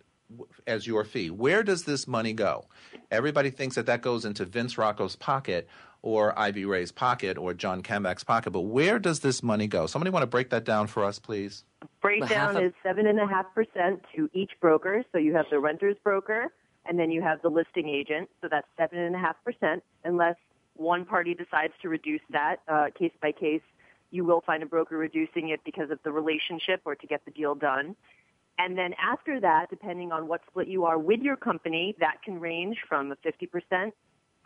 as 0.66 0.86
your 0.86 1.04
fee," 1.04 1.28
where 1.28 1.64
does 1.64 1.82
this 1.82 2.06
money 2.06 2.32
go? 2.32 2.66
Everybody 3.12 3.50
thinks 3.50 3.76
that 3.76 3.84
that 3.86 4.00
goes 4.00 4.24
into 4.24 4.46
Vince 4.46 4.78
Rocco's 4.78 5.16
pocket 5.16 5.68
or 6.00 6.36
Ivy 6.36 6.64
Ray's 6.64 6.90
pocket 6.90 7.36
or 7.36 7.52
John 7.52 7.82
Kambach's 7.82 8.24
pocket, 8.24 8.52
but 8.52 8.62
where 8.62 8.98
does 8.98 9.20
this 9.20 9.42
money 9.42 9.66
go? 9.66 9.86
Somebody 9.86 10.10
want 10.10 10.22
to 10.22 10.26
break 10.26 10.48
that 10.48 10.64
down 10.64 10.86
for 10.86 11.04
us, 11.04 11.18
please? 11.18 11.64
Breakdown 12.00 12.56
is 12.56 12.72
seven 12.82 13.06
and 13.06 13.20
a 13.20 13.26
half 13.26 13.54
percent 13.54 14.02
to 14.16 14.30
each 14.32 14.52
broker. 14.62 15.04
So 15.12 15.18
you 15.18 15.34
have 15.34 15.44
the 15.50 15.60
renter's 15.60 15.96
broker, 16.02 16.46
and 16.86 16.98
then 16.98 17.10
you 17.10 17.20
have 17.20 17.42
the 17.42 17.50
listing 17.50 17.86
agent. 17.86 18.30
So 18.40 18.48
that's 18.50 18.66
seven 18.78 18.98
and 18.98 19.14
a 19.14 19.18
half 19.18 19.36
percent, 19.44 19.84
unless 20.04 20.36
one 20.74 21.04
party 21.04 21.34
decides 21.34 21.74
to 21.82 21.90
reduce 21.90 22.22
that 22.30 22.56
uh, 22.66 22.86
case 22.98 23.12
by 23.20 23.32
case. 23.32 23.60
You 24.10 24.24
will 24.24 24.40
find 24.40 24.62
a 24.62 24.66
broker 24.66 24.96
reducing 24.96 25.50
it 25.50 25.60
because 25.64 25.90
of 25.90 25.98
the 26.02 26.12
relationship 26.12 26.80
or 26.86 26.94
to 26.94 27.06
get 27.06 27.24
the 27.26 27.30
deal 27.30 27.54
done. 27.54 27.94
And 28.58 28.76
then 28.76 28.94
after 29.02 29.40
that, 29.40 29.70
depending 29.70 30.12
on 30.12 30.28
what 30.28 30.42
split 30.48 30.68
you 30.68 30.84
are 30.84 30.98
with 30.98 31.20
your 31.20 31.36
company, 31.36 31.96
that 32.00 32.22
can 32.24 32.38
range 32.38 32.76
from 32.88 33.12
a 33.12 33.16
50% 33.16 33.92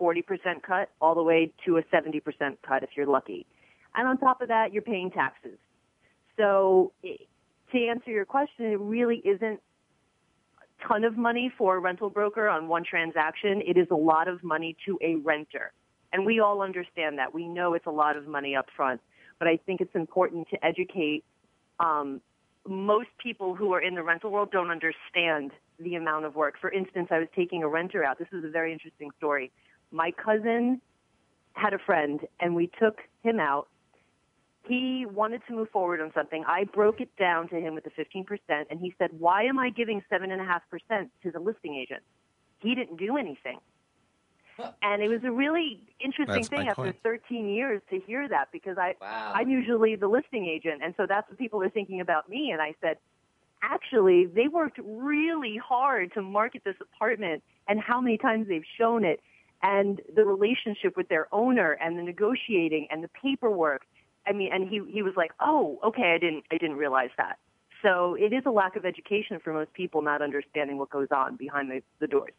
40% 0.00 0.62
cut 0.62 0.90
all 1.00 1.14
the 1.14 1.22
way 1.22 1.52
to 1.64 1.78
a 1.78 1.82
70% 1.84 2.22
cut 2.66 2.82
if 2.82 2.90
you're 2.96 3.06
lucky. 3.06 3.46
And 3.94 4.06
on 4.06 4.18
top 4.18 4.42
of 4.42 4.48
that, 4.48 4.72
you're 4.72 4.82
paying 4.82 5.10
taxes. 5.10 5.58
So 6.36 6.92
to 7.02 7.86
answer 7.88 8.10
your 8.10 8.24
question, 8.24 8.66
it 8.66 8.80
really 8.80 9.22
isn't 9.24 9.60
a 10.60 10.88
ton 10.88 11.04
of 11.04 11.16
money 11.16 11.50
for 11.56 11.76
a 11.76 11.80
rental 11.80 12.10
broker 12.10 12.48
on 12.48 12.68
one 12.68 12.84
transaction. 12.84 13.62
It 13.66 13.76
is 13.76 13.88
a 13.90 13.96
lot 13.96 14.28
of 14.28 14.42
money 14.44 14.76
to 14.86 14.98
a 15.02 15.16
renter. 15.16 15.72
And 16.12 16.26
we 16.26 16.40
all 16.40 16.62
understand 16.62 17.18
that. 17.18 17.32
We 17.34 17.48
know 17.48 17.74
it's 17.74 17.86
a 17.86 17.90
lot 17.90 18.16
of 18.16 18.26
money 18.26 18.54
up 18.54 18.66
front. 18.76 19.00
But 19.38 19.48
I 19.48 19.58
think 19.64 19.80
it's 19.80 19.94
important 19.94 20.48
to 20.50 20.64
educate 20.64 21.24
um, 21.80 22.20
most 22.68 23.08
people 23.22 23.54
who 23.54 23.72
are 23.72 23.80
in 23.80 23.94
the 23.94 24.02
rental 24.02 24.30
world 24.30 24.50
don't 24.50 24.70
understand 24.70 25.52
the 25.78 25.94
amount 25.94 26.24
of 26.24 26.34
work. 26.34 26.54
For 26.60 26.70
instance, 26.72 27.08
I 27.10 27.18
was 27.18 27.28
taking 27.34 27.62
a 27.62 27.68
renter 27.68 28.04
out. 28.04 28.18
This 28.18 28.28
is 28.32 28.44
a 28.44 28.48
very 28.48 28.72
interesting 28.72 29.10
story 29.18 29.52
my 29.90 30.10
cousin 30.10 30.80
had 31.54 31.72
a 31.72 31.78
friend 31.78 32.20
and 32.40 32.54
we 32.54 32.70
took 32.78 32.98
him 33.22 33.40
out. 33.40 33.68
He 34.68 35.06
wanted 35.06 35.42
to 35.48 35.54
move 35.54 35.70
forward 35.70 36.00
on 36.00 36.12
something. 36.12 36.44
I 36.46 36.64
broke 36.64 37.00
it 37.00 37.14
down 37.16 37.48
to 37.48 37.56
him 37.56 37.74
with 37.74 37.84
the 37.84 37.90
15% 37.90 38.26
and 38.70 38.80
he 38.80 38.94
said, 38.98 39.10
why 39.18 39.44
am 39.44 39.58
I 39.58 39.70
giving 39.70 40.02
7.5% 40.12 41.08
to 41.22 41.30
the 41.30 41.38
listing 41.38 41.76
agent? 41.76 42.02
He 42.58 42.74
didn't 42.74 42.98
do 42.98 43.16
anything. 43.16 43.58
And 44.82 45.02
it 45.02 45.08
was 45.08 45.22
a 45.24 45.30
really 45.30 45.80
interesting 46.00 46.34
That's 46.36 46.48
thing 46.48 46.68
after 46.68 46.82
point. 46.82 46.96
13 47.02 47.48
years 47.48 47.82
to 47.90 48.00
hear 48.00 48.28
that 48.28 48.48
because 48.52 48.78
I, 48.78 48.94
Wow. 49.00 49.32
I'm 49.34 49.50
usually 49.50 49.96
the 49.96 50.08
listing 50.08 50.46
agent. 50.46 50.82
And 50.82 50.94
so 50.96 51.06
that's 51.06 51.28
what 51.28 51.38
people 51.38 51.62
are 51.62 51.68
thinking 51.68 52.00
about 52.00 52.28
me. 52.28 52.50
And 52.52 52.60
I 52.62 52.74
said, 52.80 52.98
actually, 53.62 54.26
they 54.26 54.48
worked 54.48 54.78
really 54.82 55.56
hard 55.56 56.12
to 56.14 56.22
market 56.22 56.62
this 56.64 56.76
apartment 56.80 57.42
and 57.68 57.80
how 57.80 58.00
many 58.00 58.18
times 58.18 58.48
they've 58.48 58.64
shown 58.78 59.04
it 59.04 59.20
and 59.62 60.00
the 60.14 60.24
relationship 60.24 60.96
with 60.96 61.08
their 61.08 61.28
owner 61.32 61.72
and 61.72 61.98
the 61.98 62.02
negotiating 62.02 62.88
and 62.90 63.02
the 63.02 63.08
paperwork. 63.08 63.82
I 64.26 64.32
mean, 64.32 64.50
and 64.52 64.68
he, 64.68 64.80
he 64.88 65.02
was 65.02 65.14
like, 65.16 65.32
oh, 65.40 65.78
okay, 65.84 66.12
I 66.14 66.18
didn't, 66.18 66.44
I 66.50 66.58
didn't 66.58 66.76
realize 66.76 67.10
that. 67.16 67.38
So 67.82 68.14
it 68.14 68.32
is 68.32 68.42
a 68.46 68.50
lack 68.50 68.76
of 68.76 68.84
education 68.84 69.38
for 69.42 69.52
most 69.52 69.72
people 69.72 70.02
not 70.02 70.22
understanding 70.22 70.78
what 70.78 70.90
goes 70.90 71.08
on 71.14 71.36
behind 71.36 71.70
the, 71.70 71.82
the 72.00 72.06
doors. 72.06 72.32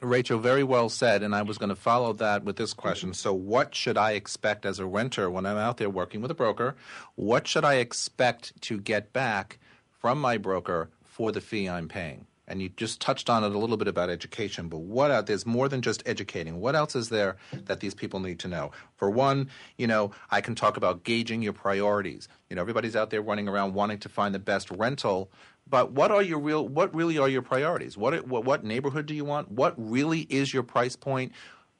Rachel, 0.00 0.38
very 0.38 0.62
well 0.62 0.88
said. 0.88 1.22
And 1.22 1.34
I 1.34 1.42
was 1.42 1.58
going 1.58 1.70
to 1.70 1.76
follow 1.76 2.12
that 2.14 2.44
with 2.44 2.56
this 2.56 2.72
question. 2.72 3.12
So, 3.14 3.32
what 3.32 3.74
should 3.74 3.98
I 3.98 4.12
expect 4.12 4.64
as 4.64 4.78
a 4.78 4.86
renter 4.86 5.28
when 5.28 5.44
I'm 5.44 5.56
out 5.56 5.78
there 5.78 5.90
working 5.90 6.20
with 6.20 6.30
a 6.30 6.34
broker? 6.34 6.76
What 7.16 7.48
should 7.48 7.64
I 7.64 7.74
expect 7.74 8.60
to 8.62 8.78
get 8.78 9.12
back 9.12 9.58
from 9.90 10.20
my 10.20 10.38
broker 10.38 10.88
for 11.02 11.32
the 11.32 11.40
fee 11.40 11.68
I'm 11.68 11.88
paying? 11.88 12.27
And 12.48 12.60
you 12.62 12.70
just 12.70 13.00
touched 13.00 13.28
on 13.30 13.44
it 13.44 13.54
a 13.54 13.58
little 13.58 13.76
bit 13.76 13.86
about 13.86 14.10
education, 14.10 14.68
but 14.68 14.78
what 14.78 15.10
else? 15.10 15.26
There's 15.26 15.46
more 15.46 15.68
than 15.68 15.82
just 15.82 16.02
educating. 16.06 16.60
What 16.60 16.74
else 16.74 16.96
is 16.96 17.10
there 17.10 17.36
that 17.66 17.80
these 17.80 17.94
people 17.94 18.20
need 18.20 18.38
to 18.40 18.48
know? 18.48 18.72
For 18.96 19.10
one, 19.10 19.50
you 19.76 19.86
know, 19.86 20.12
I 20.30 20.40
can 20.40 20.54
talk 20.54 20.76
about 20.76 21.04
gauging 21.04 21.42
your 21.42 21.52
priorities. 21.52 22.26
You 22.48 22.56
know, 22.56 22.62
everybody's 22.62 22.96
out 22.96 23.10
there 23.10 23.22
running 23.22 23.48
around 23.48 23.74
wanting 23.74 23.98
to 23.98 24.08
find 24.08 24.34
the 24.34 24.38
best 24.38 24.70
rental, 24.70 25.30
but 25.68 25.92
what 25.92 26.10
are 26.10 26.22
your 26.22 26.38
real? 26.38 26.66
What 26.66 26.94
really 26.94 27.18
are 27.18 27.28
your 27.28 27.42
priorities? 27.42 27.96
What 27.96 28.26
what, 28.26 28.44
what 28.44 28.64
neighborhood 28.64 29.06
do 29.06 29.14
you 29.14 29.24
want? 29.24 29.50
What 29.50 29.74
really 29.76 30.20
is 30.20 30.52
your 30.52 30.62
price 30.62 30.96
point? 30.96 31.32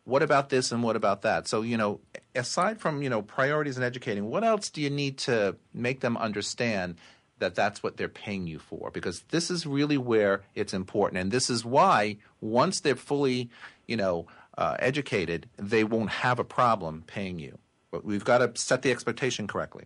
What 0.04 0.22
about 0.22 0.48
this 0.48 0.72
and 0.72 0.82
what 0.82 0.96
about 0.96 1.22
that? 1.22 1.48
So 1.48 1.62
you 1.62 1.76
know, 1.76 2.00
aside 2.34 2.80
from 2.80 3.02
you 3.02 3.08
know 3.08 3.22
priorities 3.22 3.76
and 3.76 3.84
educating, 3.84 4.26
what 4.26 4.44
else 4.44 4.70
do 4.70 4.82
you 4.82 4.90
need 4.90 5.18
to 5.18 5.56
make 5.72 6.00
them 6.00 6.16
understand 6.16 6.96
that 7.38 7.54
that's 7.54 7.82
what 7.82 7.96
they're 7.96 8.08
paying 8.08 8.46
you 8.46 8.58
for? 8.58 8.90
Because 8.90 9.22
this 9.30 9.50
is 9.50 9.66
really 9.66 9.98
where 9.98 10.42
it's 10.54 10.74
important, 10.74 11.20
and 11.20 11.30
this 11.30 11.50
is 11.50 11.64
why 11.64 12.16
once 12.40 12.80
they're 12.80 12.96
fully 12.96 13.50
you 13.86 13.96
know 13.96 14.26
uh, 14.56 14.76
educated, 14.78 15.48
they 15.56 15.84
won't 15.84 16.10
have 16.10 16.38
a 16.38 16.44
problem 16.44 17.04
paying 17.06 17.38
you. 17.38 17.58
But 17.90 18.04
we've 18.04 18.24
got 18.24 18.38
to 18.38 18.60
set 18.60 18.82
the 18.82 18.90
expectation 18.90 19.46
correctly. 19.46 19.84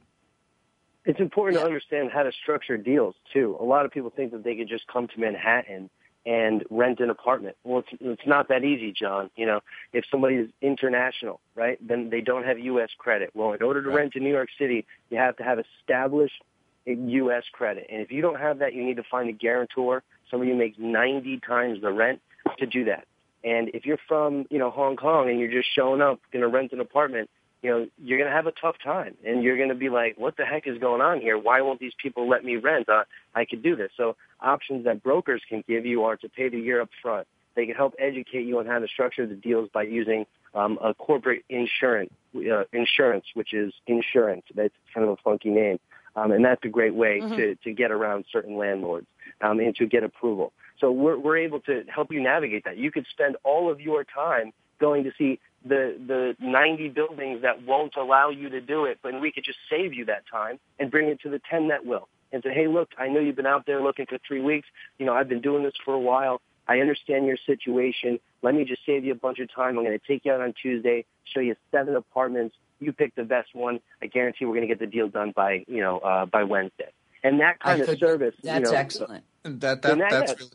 It's 1.04 1.20
important 1.20 1.60
to 1.60 1.66
understand 1.66 2.10
how 2.12 2.22
to 2.22 2.32
structure 2.32 2.76
deals 2.76 3.14
too. 3.32 3.56
A 3.60 3.64
lot 3.64 3.84
of 3.84 3.92
people 3.92 4.10
think 4.10 4.32
that 4.32 4.44
they 4.44 4.54
could 4.54 4.68
just 4.68 4.86
come 4.86 5.08
to 5.08 5.20
Manhattan 5.20 5.90
and 6.24 6.64
rent 6.70 7.00
an 7.00 7.10
apartment. 7.10 7.56
Well, 7.64 7.80
it's, 7.80 7.88
it's 8.00 8.26
not 8.26 8.48
that 8.48 8.64
easy, 8.64 8.92
John. 8.92 9.30
You 9.36 9.46
know, 9.46 9.60
if 9.92 10.04
somebody 10.10 10.36
is 10.36 10.50
international, 10.60 11.40
right, 11.54 11.76
then 11.86 12.10
they 12.10 12.20
don't 12.20 12.44
have 12.44 12.58
U.S. 12.58 12.90
credit. 12.96 13.30
Well, 13.34 13.52
in 13.52 13.62
order 13.62 13.82
to 13.82 13.90
rent 13.90 14.14
in 14.14 14.22
New 14.22 14.30
York 14.30 14.48
City, 14.58 14.86
you 15.10 15.18
have 15.18 15.36
to 15.38 15.42
have 15.42 15.58
established 15.58 16.42
U.S. 16.86 17.44
credit. 17.52 17.86
And 17.90 18.00
if 18.00 18.10
you 18.10 18.22
don't 18.22 18.38
have 18.38 18.58
that, 18.58 18.74
you 18.74 18.84
need 18.84 18.96
to 18.96 19.04
find 19.10 19.28
a 19.28 19.32
guarantor, 19.32 20.02
somebody 20.30 20.50
who 20.50 20.56
makes 20.56 20.78
90 20.78 21.40
times 21.40 21.80
the 21.80 21.92
rent 21.92 22.20
to 22.58 22.66
do 22.66 22.84
that. 22.84 23.06
And 23.44 23.70
if 23.74 23.86
you're 23.86 23.98
from, 24.08 24.46
you 24.50 24.58
know, 24.58 24.70
Hong 24.70 24.96
Kong 24.96 25.28
and 25.28 25.40
you're 25.40 25.50
just 25.50 25.68
showing 25.74 26.00
up, 26.00 26.20
going 26.32 26.42
to 26.42 26.48
rent 26.48 26.72
an 26.72 26.80
apartment, 26.80 27.28
you 27.62 27.70
know, 27.70 27.86
you're 27.98 28.18
going 28.18 28.30
to 28.30 28.34
have 28.34 28.46
a 28.46 28.52
tough 28.52 28.76
time 28.82 29.16
and 29.24 29.42
you're 29.42 29.56
going 29.56 29.68
to 29.68 29.74
be 29.74 29.88
like, 29.88 30.16
what 30.18 30.36
the 30.36 30.44
heck 30.44 30.66
is 30.66 30.78
going 30.78 31.00
on 31.00 31.20
here? 31.20 31.38
Why 31.38 31.60
won't 31.60 31.78
these 31.80 31.92
people 32.00 32.28
let 32.28 32.44
me 32.44 32.56
rent? 32.56 32.88
Uh, 32.88 33.04
I 33.34 33.44
could 33.44 33.62
do 33.62 33.76
this. 33.76 33.90
So 33.96 34.16
options 34.40 34.84
that 34.84 35.02
brokers 35.02 35.42
can 35.48 35.62
give 35.68 35.86
you 35.86 36.04
are 36.04 36.16
to 36.16 36.28
pay 36.28 36.48
the 36.48 36.58
year 36.58 36.80
up 36.80 36.90
front. 37.00 37.26
They 37.54 37.66
can 37.66 37.74
help 37.74 37.94
educate 37.98 38.46
you 38.46 38.58
on 38.58 38.66
how 38.66 38.78
to 38.78 38.88
structure 38.88 39.26
the 39.26 39.34
deals 39.34 39.68
by 39.72 39.82
using 39.82 40.26
um, 40.54 40.78
a 40.82 40.94
corporate 40.94 41.44
insurance, 41.48 42.12
uh, 42.36 42.64
Insurent, 42.72 43.24
which 43.34 43.54
is 43.54 43.72
insurance. 43.86 44.44
That's 44.54 44.74
kind 44.94 45.06
of 45.06 45.12
a 45.12 45.16
funky 45.22 45.50
name. 45.50 45.78
Um, 46.14 46.32
and 46.32 46.44
that's 46.44 46.64
a 46.64 46.68
great 46.68 46.94
way 46.94 47.20
to, 47.20 47.54
to 47.56 47.72
get 47.72 47.90
around 47.90 48.26
certain 48.30 48.56
landlords 48.56 49.06
um, 49.40 49.60
and 49.60 49.74
to 49.76 49.86
get 49.86 50.04
approval. 50.04 50.52
So 50.78 50.90
we're, 50.90 51.18
we're 51.18 51.38
able 51.38 51.60
to 51.60 51.84
help 51.88 52.12
you 52.12 52.20
navigate 52.20 52.64
that. 52.64 52.76
You 52.76 52.90
could 52.90 53.06
spend 53.10 53.36
all 53.44 53.70
of 53.70 53.80
your 53.80 54.04
time 54.04 54.52
going 54.80 55.04
to 55.04 55.12
see 55.16 55.38
the, 55.64 55.96
the 56.06 56.36
90 56.40 56.88
buildings 56.88 57.42
that 57.42 57.62
won't 57.62 57.96
allow 57.96 58.30
you 58.30 58.48
to 58.50 58.60
do 58.60 58.84
it, 58.84 58.98
but 59.02 59.18
we 59.20 59.30
could 59.30 59.44
just 59.44 59.58
save 59.70 59.94
you 59.94 60.04
that 60.06 60.24
time 60.30 60.58
and 60.78 60.90
bring 60.90 61.08
it 61.08 61.20
to 61.20 61.30
the 61.30 61.40
10 61.50 61.68
that 61.68 61.86
will. 61.86 62.08
And 62.32 62.42
say, 62.42 62.54
hey, 62.54 62.66
look, 62.66 62.88
I 62.98 63.08
know 63.08 63.20
you've 63.20 63.36
been 63.36 63.46
out 63.46 63.66
there 63.66 63.82
looking 63.82 64.06
for 64.06 64.18
three 64.26 64.40
weeks. 64.40 64.66
You 64.98 65.04
know, 65.04 65.12
I've 65.12 65.28
been 65.28 65.42
doing 65.42 65.62
this 65.62 65.74
for 65.84 65.92
a 65.92 66.00
while. 66.00 66.40
I 66.66 66.78
understand 66.78 67.26
your 67.26 67.36
situation. 67.36 68.18
Let 68.40 68.54
me 68.54 68.64
just 68.64 68.86
save 68.86 69.04
you 69.04 69.12
a 69.12 69.16
bunch 69.16 69.38
of 69.38 69.52
time. 69.52 69.76
I'm 69.78 69.84
going 69.84 69.98
to 69.98 70.06
take 70.06 70.24
you 70.24 70.32
out 70.32 70.40
on 70.40 70.54
Tuesday, 70.60 71.04
show 71.24 71.40
you 71.40 71.56
seven 71.70 71.94
apartments. 71.94 72.56
You 72.82 72.92
pick 72.92 73.14
the 73.14 73.24
best 73.24 73.54
one. 73.54 73.80
I 74.02 74.06
guarantee 74.06 74.44
we're 74.44 74.56
going 74.56 74.68
to 74.68 74.74
get 74.74 74.80
the 74.80 74.86
deal 74.86 75.08
done 75.08 75.32
by, 75.34 75.64
you 75.68 75.80
know, 75.80 75.98
uh, 75.98 76.26
by 76.26 76.44
Wednesday. 76.44 76.90
And 77.22 77.40
that 77.40 77.60
kind 77.60 77.78
I 77.78 77.82
of 77.82 77.88
could- 77.88 77.98
service. 78.00 78.34
you 78.42 78.50
That's 78.50 78.70
know, 78.70 78.76
excellent. 78.76 79.24
That, 79.44 79.82
that, 79.82 79.98
that 79.98 80.10
that's 80.10 80.38
really, 80.38 80.50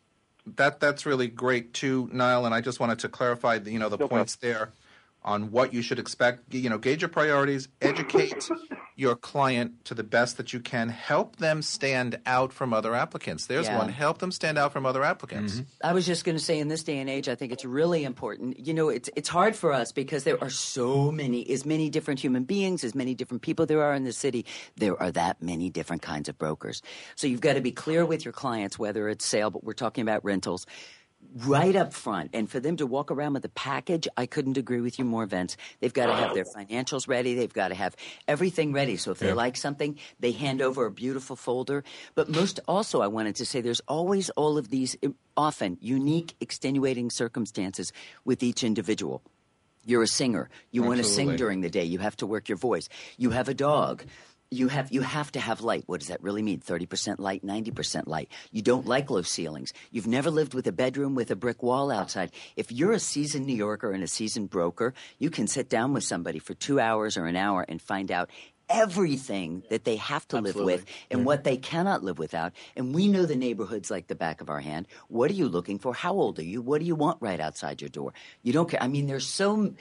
that 0.56 0.80
that's 0.80 1.06
really 1.06 1.28
great 1.28 1.74
too, 1.74 2.10
Niall. 2.12 2.46
And 2.46 2.54
I 2.54 2.62
just 2.62 2.80
wanted 2.80 3.00
to 3.00 3.10
clarify, 3.10 3.60
the, 3.60 3.72
you 3.72 3.80
know, 3.80 3.90
the 3.90 3.98
No 3.98 4.08
points 4.08 4.36
there 4.38 4.72
on 5.28 5.52
what 5.52 5.74
you 5.74 5.82
should 5.84 6.00
expect. 6.00 6.54
You 6.54 6.70
know, 6.70 6.78
gauge 6.78 7.02
your 7.02 7.10
priorities, 7.10 7.68
educate 7.82 8.50
your 8.96 9.16
client 9.16 9.86
to 9.86 9.94
the 9.94 10.04
best 10.04 10.38
that 10.38 10.54
you 10.54 10.60
can, 10.60 10.90
help 10.90 11.36
them 11.36 11.62
stand 11.62 12.18
out 12.26 12.52
from 12.52 12.74
other 12.74 12.96
applicants. 12.96 13.46
There's 13.46 13.68
Yeah. 13.68 13.78
one. 13.78 13.90
Help 13.90 14.18
them 14.18 14.32
stand 14.32 14.58
out 14.58 14.74
from 14.74 14.86
other 14.88 15.04
applicants. 15.04 15.56
Mm-hmm. 15.56 15.88
I 15.88 15.94
was 15.94 16.06
just 16.08 16.26
going 16.26 16.38
to 16.38 16.44
say, 16.44 16.58
in 16.58 16.70
this 16.70 16.82
day 16.82 16.98
and 16.98 17.10
age, 17.10 17.30
I 17.30 17.36
think 17.36 17.52
it's 17.52 17.66
really 17.66 18.06
important. 18.06 18.66
You 18.66 18.74
know, 18.74 18.90
it's 18.90 19.10
it's 19.16 19.30
hard 19.30 19.56
for 19.56 19.72
us 19.74 19.92
because 19.92 20.24
there 20.24 20.42
are 20.42 20.50
so 20.50 21.12
many, 21.12 21.48
as 21.52 21.66
many 21.66 21.90
different 21.90 22.20
human 22.22 22.46
beings, 22.46 22.84
as 22.84 22.96
many 22.96 23.14
different 23.14 23.44
people 23.44 23.66
there 23.68 23.84
are 23.84 23.94
in 23.94 24.06
the 24.06 24.14
city. 24.14 24.46
There 24.78 25.00
are 25.00 25.12
that 25.12 25.44
many 25.44 25.70
different 25.70 26.02
kinds 26.02 26.30
of 26.30 26.38
brokers. 26.40 26.82
So 27.16 27.28
you've 27.28 27.42
got 27.42 27.54
to 27.54 27.62
be 27.62 27.72
clear 27.72 28.06
with 28.06 28.24
your 28.26 28.34
clients, 28.34 28.80
whether 28.80 29.10
it's 29.10 29.26
sale, 29.26 29.52
but 29.52 29.64
we're 29.64 29.74
talking 29.74 30.02
about 30.02 30.24
rentals. 30.24 30.66
Right 31.36 31.76
up 31.76 31.94
front, 31.94 32.32
and 32.34 32.50
for 32.50 32.60
them 32.60 32.78
to 32.78 32.88
walk 32.88 33.12
around 33.12 33.34
with 33.34 33.46
a 33.46 33.50
package, 33.50 34.08
I 34.16 34.26
couldn't 34.26 34.58
agree 34.58 34.82
with 34.82 34.98
you 34.98 35.06
more, 35.06 35.26
Vince. 35.26 35.58
They've 35.80 35.94
got 35.94 36.08
to 36.08 36.16
have 36.16 36.34
their 36.34 36.46
financials 36.46 37.08
ready. 37.08 37.36
They've 37.36 37.54
got 37.54 37.68
to 37.68 37.76
have 37.76 37.96
everything 38.28 38.74
ready. 38.74 38.98
So 38.98 39.12
if 39.12 39.20
they 39.20 39.34
like 39.34 39.58
something, 39.58 40.00
they 40.20 40.32
hand 40.32 40.62
over 40.62 40.86
a 40.86 40.92
beautiful 40.92 41.36
folder. 41.36 41.84
But 42.16 42.30
most 42.30 42.60
also, 42.68 43.02
I 43.02 43.08
wanted 43.08 43.36
to 43.36 43.46
say 43.46 43.62
there's 43.62 43.82
always 43.88 44.30
all 44.32 44.58
of 44.58 44.70
these 44.70 44.96
um, 45.04 45.16
often 45.36 45.78
unique 45.82 46.34
extenuating 46.40 47.12
circumstances 47.12 47.92
with 48.26 48.42
each 48.42 48.64
individual. 48.64 49.22
You're 49.86 50.04
a 50.04 50.08
singer. 50.08 50.50
You 50.72 50.84
want 50.84 50.98
to 50.98 51.04
sing 51.04 51.36
during 51.36 51.62
the 51.62 51.70
day. 51.70 51.84
You 51.84 52.00
have 52.00 52.16
to 52.18 52.26
work 52.26 52.50
your 52.50 52.58
voice. 52.58 52.90
You 53.18 53.30
have 53.32 53.48
a 53.48 53.54
dog. 53.54 54.04
You 54.50 54.70
have 54.70 54.94
you 54.94 55.02
have 55.02 55.32
to 55.34 55.42
have 55.42 55.60
light. 55.62 55.84
What 55.88 56.00
does 56.00 56.08
that 56.08 56.24
really 56.24 56.42
mean? 56.42 56.60
Thirty 56.60 56.86
percent 56.86 57.20
light, 57.20 57.44
ninety 57.44 57.72
percent 57.72 58.08
light. 58.08 58.30
You 58.52 58.62
don't 58.62 58.86
like 58.86 59.10
low 59.10 59.22
ceilings. 59.22 59.74
You've 59.92 60.08
never 60.08 60.32
lived 60.32 60.54
with 60.54 60.66
a 60.68 60.72
bedroom 60.72 61.16
with 61.16 61.32
a 61.32 61.36
brick 61.36 61.62
wall 61.62 61.92
outside. 61.92 62.32
If 62.56 62.72
you're 62.72 62.94
a 62.94 63.00
seasoned 63.00 63.46
New 63.46 63.56
Yorker 63.56 63.92
and 63.92 64.04
a 64.04 64.08
seasoned 64.08 64.50
broker, 64.50 64.94
you 65.20 65.30
can 65.30 65.48
sit 65.48 65.68
down 65.68 65.94
with 65.94 66.06
somebody 66.06 66.40
for 66.40 66.54
two 66.54 66.80
hours 66.80 67.18
or 67.18 67.26
an 67.26 67.36
hour 67.36 67.66
and 67.68 67.82
find 67.82 68.10
out 68.10 68.30
everything 68.70 69.64
that 69.70 69.84
they 69.84 69.96
have 69.98 70.28
to 70.30 70.38
Absolutely. 70.38 70.64
live 70.64 70.82
with 70.82 70.90
and 71.12 71.26
what 71.26 71.44
they 71.44 71.58
cannot 71.58 72.04
live 72.04 72.20
without. 72.20 72.54
And 72.76 72.94
we 72.94 73.08
know 73.08 73.26
the 73.26 73.36
neighborhoods 73.36 73.92
like 73.92 74.08
the 74.08 74.16
back 74.16 74.42
of 74.42 74.50
our 74.50 74.60
hand. 74.60 74.88
What 75.08 75.32
are 75.32 75.36
you 75.36 75.48
looking 75.48 75.80
for? 75.80 75.94
How 75.94 76.14
old 76.14 76.40
are 76.40 76.44
you? 76.44 76.62
What 76.62 76.80
do 76.80 76.86
you 76.86 76.96
want 76.96 77.22
right 77.22 77.40
outside 77.40 77.82
your 77.82 77.90
door? 77.90 78.14
You 78.44 78.54
don't 78.54 78.70
care. 78.70 78.82
I 78.82 78.88
mean, 78.88 79.08
there's 79.08 79.28
so 79.28 79.74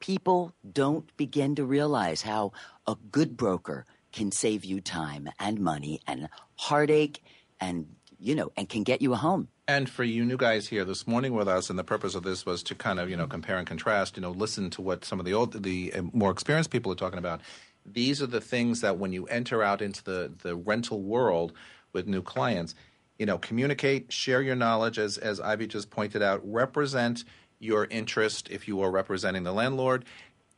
people 0.00 0.52
don't 0.70 1.16
begin 1.16 1.56
to 1.56 1.64
realize 1.64 2.22
how 2.22 2.52
a 2.88 2.96
good 3.12 3.36
broker 3.36 3.86
can 4.12 4.32
save 4.32 4.64
you 4.64 4.80
time 4.80 5.28
and 5.38 5.60
money 5.60 6.00
and 6.08 6.28
heartache 6.56 7.22
and 7.60 7.86
you 8.18 8.34
know 8.34 8.50
and 8.56 8.68
can 8.68 8.82
get 8.82 9.02
you 9.02 9.12
a 9.12 9.16
home 9.16 9.48
And 9.68 9.90
for 9.90 10.04
you 10.04 10.24
new 10.24 10.38
guys 10.38 10.68
here 10.68 10.84
this 10.86 11.06
morning 11.06 11.34
with 11.34 11.46
us, 11.46 11.68
and 11.70 11.78
the 11.78 11.84
purpose 11.84 12.14
of 12.14 12.22
this 12.24 12.46
was 12.46 12.62
to 12.64 12.74
kind 12.74 12.98
of 12.98 13.10
you 13.10 13.16
know 13.18 13.26
compare 13.28 13.58
and 13.58 13.66
contrast. 13.66 14.16
You 14.16 14.22
know, 14.22 14.32
listen 14.32 14.70
to 14.70 14.82
what 14.82 15.04
some 15.04 15.20
of 15.20 15.26
the 15.26 15.34
old, 15.34 15.62
the 15.62 15.92
uh, 15.92 16.02
more 16.14 16.30
experienced 16.32 16.70
people 16.70 16.90
are 16.90 16.96
talking 16.96 17.18
about. 17.18 17.42
These 17.84 18.22
are 18.22 18.26
the 18.26 18.40
things 18.40 18.80
that 18.80 18.98
when 18.98 19.12
you 19.12 19.26
enter 19.26 19.62
out 19.62 19.82
into 19.82 20.02
the 20.02 20.32
the 20.42 20.56
rental 20.56 21.02
world 21.02 21.52
with 21.92 22.06
new 22.08 22.22
clients, 22.22 22.74
you 23.18 23.26
know, 23.26 23.38
communicate, 23.38 24.10
share 24.12 24.40
your 24.42 24.56
knowledge, 24.56 24.98
as 24.98 25.18
as 25.18 25.38
Ivy 25.40 25.66
just 25.66 25.90
pointed 25.90 26.22
out, 26.22 26.40
represent 26.44 27.24
your 27.60 27.86
interest 27.90 28.48
if 28.50 28.68
you 28.68 28.80
are 28.80 28.90
representing 28.90 29.42
the 29.44 29.52
landlord. 29.52 30.04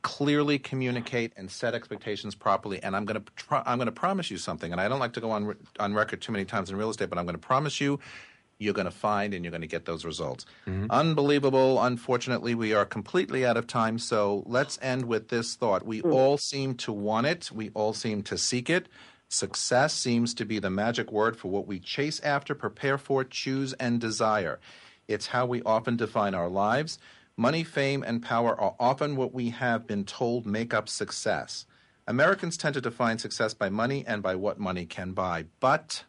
Clearly 0.01 0.57
communicate 0.57 1.33
and 1.37 1.49
set 1.51 1.75
expectations 1.75 2.35
properly. 2.35 2.81
And 2.81 2.95
I'm 2.95 3.05
going 3.05 3.21
to 3.21 3.31
tr- 3.35 3.55
I'm 3.65 3.77
going 3.77 3.85
to 3.87 3.91
promise 3.91 4.31
you 4.31 4.37
something. 4.37 4.71
And 4.71 4.81
I 4.81 4.87
don't 4.87 4.99
like 4.99 5.13
to 5.13 5.21
go 5.21 5.31
on 5.31 5.45
re- 5.45 5.55
on 5.79 5.93
record 5.93 6.21
too 6.21 6.31
many 6.31 6.45
times 6.45 6.69
in 6.69 6.75
real 6.75 6.89
estate, 6.89 7.09
but 7.09 7.17
I'm 7.17 7.25
going 7.25 7.35
to 7.35 7.39
promise 7.39 7.79
you 7.79 7.99
you're 8.61 8.75
going 8.75 8.85
to 8.85 8.91
find 8.91 9.33
and 9.33 9.43
you're 9.43 9.51
going 9.51 9.61
to 9.61 9.67
get 9.67 9.85
those 9.85 10.05
results. 10.05 10.45
Mm-hmm. 10.67 10.91
Unbelievable. 10.91 11.81
Unfortunately, 11.83 12.53
we 12.53 12.73
are 12.73 12.85
completely 12.85 13.43
out 13.43 13.57
of 13.57 13.65
time. 13.65 13.97
So 13.97 14.43
let's 14.45 14.77
end 14.83 15.05
with 15.05 15.29
this 15.29 15.55
thought. 15.55 15.83
We 15.83 16.03
mm. 16.03 16.13
all 16.13 16.37
seem 16.37 16.75
to 16.75 16.93
want 16.93 17.25
it, 17.25 17.51
we 17.51 17.71
all 17.73 17.93
seem 17.93 18.21
to 18.23 18.37
seek 18.37 18.69
it. 18.69 18.87
Success 19.29 19.93
seems 19.93 20.33
to 20.35 20.45
be 20.45 20.59
the 20.59 20.69
magic 20.69 21.11
word 21.11 21.37
for 21.37 21.49
what 21.49 21.65
we 21.65 21.79
chase 21.79 22.19
after, 22.19 22.53
prepare 22.53 22.97
for, 22.97 23.23
choose, 23.23 23.73
and 23.73 23.99
desire. 23.99 24.59
It's 25.07 25.27
how 25.27 25.45
we 25.45 25.63
often 25.63 25.95
define 25.95 26.35
our 26.35 26.49
lives. 26.49 26.99
Money, 27.37 27.63
fame, 27.63 28.03
and 28.03 28.21
power 28.21 28.59
are 28.59 28.75
often 28.79 29.15
what 29.15 29.33
we 29.33 29.49
have 29.49 29.87
been 29.87 30.05
told 30.05 30.45
make 30.45 30.73
up 30.73 30.89
success. 30.89 31.65
Americans 32.07 32.57
tend 32.57 32.73
to 32.73 32.81
define 32.81 33.17
success 33.17 33.53
by 33.53 33.69
money 33.69 34.03
and 34.05 34.21
by 34.21 34.35
what 34.35 34.59
money 34.59 34.85
can 34.85 35.13
buy. 35.13 35.45
But, 35.59 36.03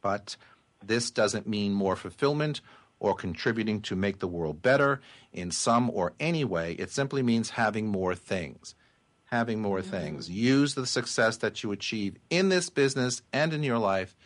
but, 0.00 0.36
this 0.84 1.10
doesn't 1.10 1.48
mean 1.48 1.72
more 1.72 1.96
fulfillment 1.96 2.60
or 3.00 3.14
contributing 3.14 3.80
to 3.82 3.96
make 3.96 4.18
the 4.18 4.28
world 4.28 4.62
better 4.62 5.00
in 5.32 5.50
some 5.50 5.90
or 5.90 6.14
any 6.20 6.44
way. 6.44 6.72
It 6.74 6.90
simply 6.90 7.22
means 7.22 7.50
having 7.50 7.88
more 7.88 8.14
things. 8.14 8.74
Having 9.26 9.60
more 9.60 9.80
mm-hmm. 9.80 9.90
things. 9.90 10.30
Use 10.30 10.74
the 10.74 10.86
success 10.86 11.36
that 11.38 11.62
you 11.62 11.72
achieve 11.72 12.16
in 12.30 12.48
this 12.48 12.70
business 12.70 13.22
and 13.32 13.52
in 13.52 13.62
your 13.62 13.78
life 13.78 14.16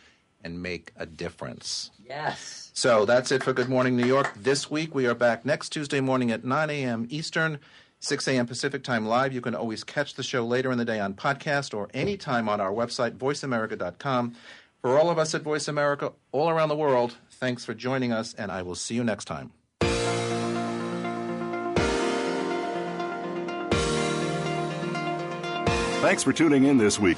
and 0.43 0.61
make 0.61 0.91
a 0.95 1.05
difference. 1.05 1.91
yes 2.07 2.62
So 2.75 3.05
that's 3.05 3.31
it 3.31 3.43
for 3.43 3.53
Good 3.53 3.69
Morning 3.69 3.95
New 3.95 4.05
York. 4.05 4.31
This 4.35 4.69
week 4.71 4.95
we 4.95 5.05
are 5.05 5.13
back 5.13 5.45
next 5.45 5.69
Tuesday 5.69 6.01
morning 6.01 6.31
at 6.31 6.43
9 6.43 6.71
a.m. 6.71 7.05
Eastern, 7.11 7.59
6 7.99 8.27
a.m. 8.27 8.47
Pacific 8.47 8.83
Time 8.83 9.05
live. 9.05 9.31
You 9.31 9.41
can 9.41 9.53
always 9.53 9.83
catch 9.83 10.15
the 10.15 10.23
show 10.23 10.43
later 10.43 10.71
in 10.71 10.79
the 10.79 10.85
day 10.85 10.99
on 10.99 11.13
podcast 11.13 11.75
or 11.75 11.87
anytime 11.93 12.49
on 12.49 12.59
our 12.59 12.71
website, 12.71 13.11
voiceamerica.com. 13.11 14.35
For 14.81 14.97
all 14.97 15.11
of 15.11 15.19
us 15.19 15.35
at 15.35 15.43
Voice 15.43 15.67
America 15.67 16.13
all 16.31 16.49
around 16.49 16.69
the 16.69 16.75
world, 16.75 17.15
thanks 17.29 17.63
for 17.63 17.75
joining 17.75 18.11
us, 18.11 18.33
and 18.33 18.51
I 18.51 18.63
will 18.63 18.75
see 18.75 18.95
you 18.95 19.03
next 19.03 19.25
time. 19.25 19.51
Thanks 26.01 26.23
for 26.23 26.33
tuning 26.33 26.65
in 26.65 26.77
this 26.79 26.99
week. 26.99 27.17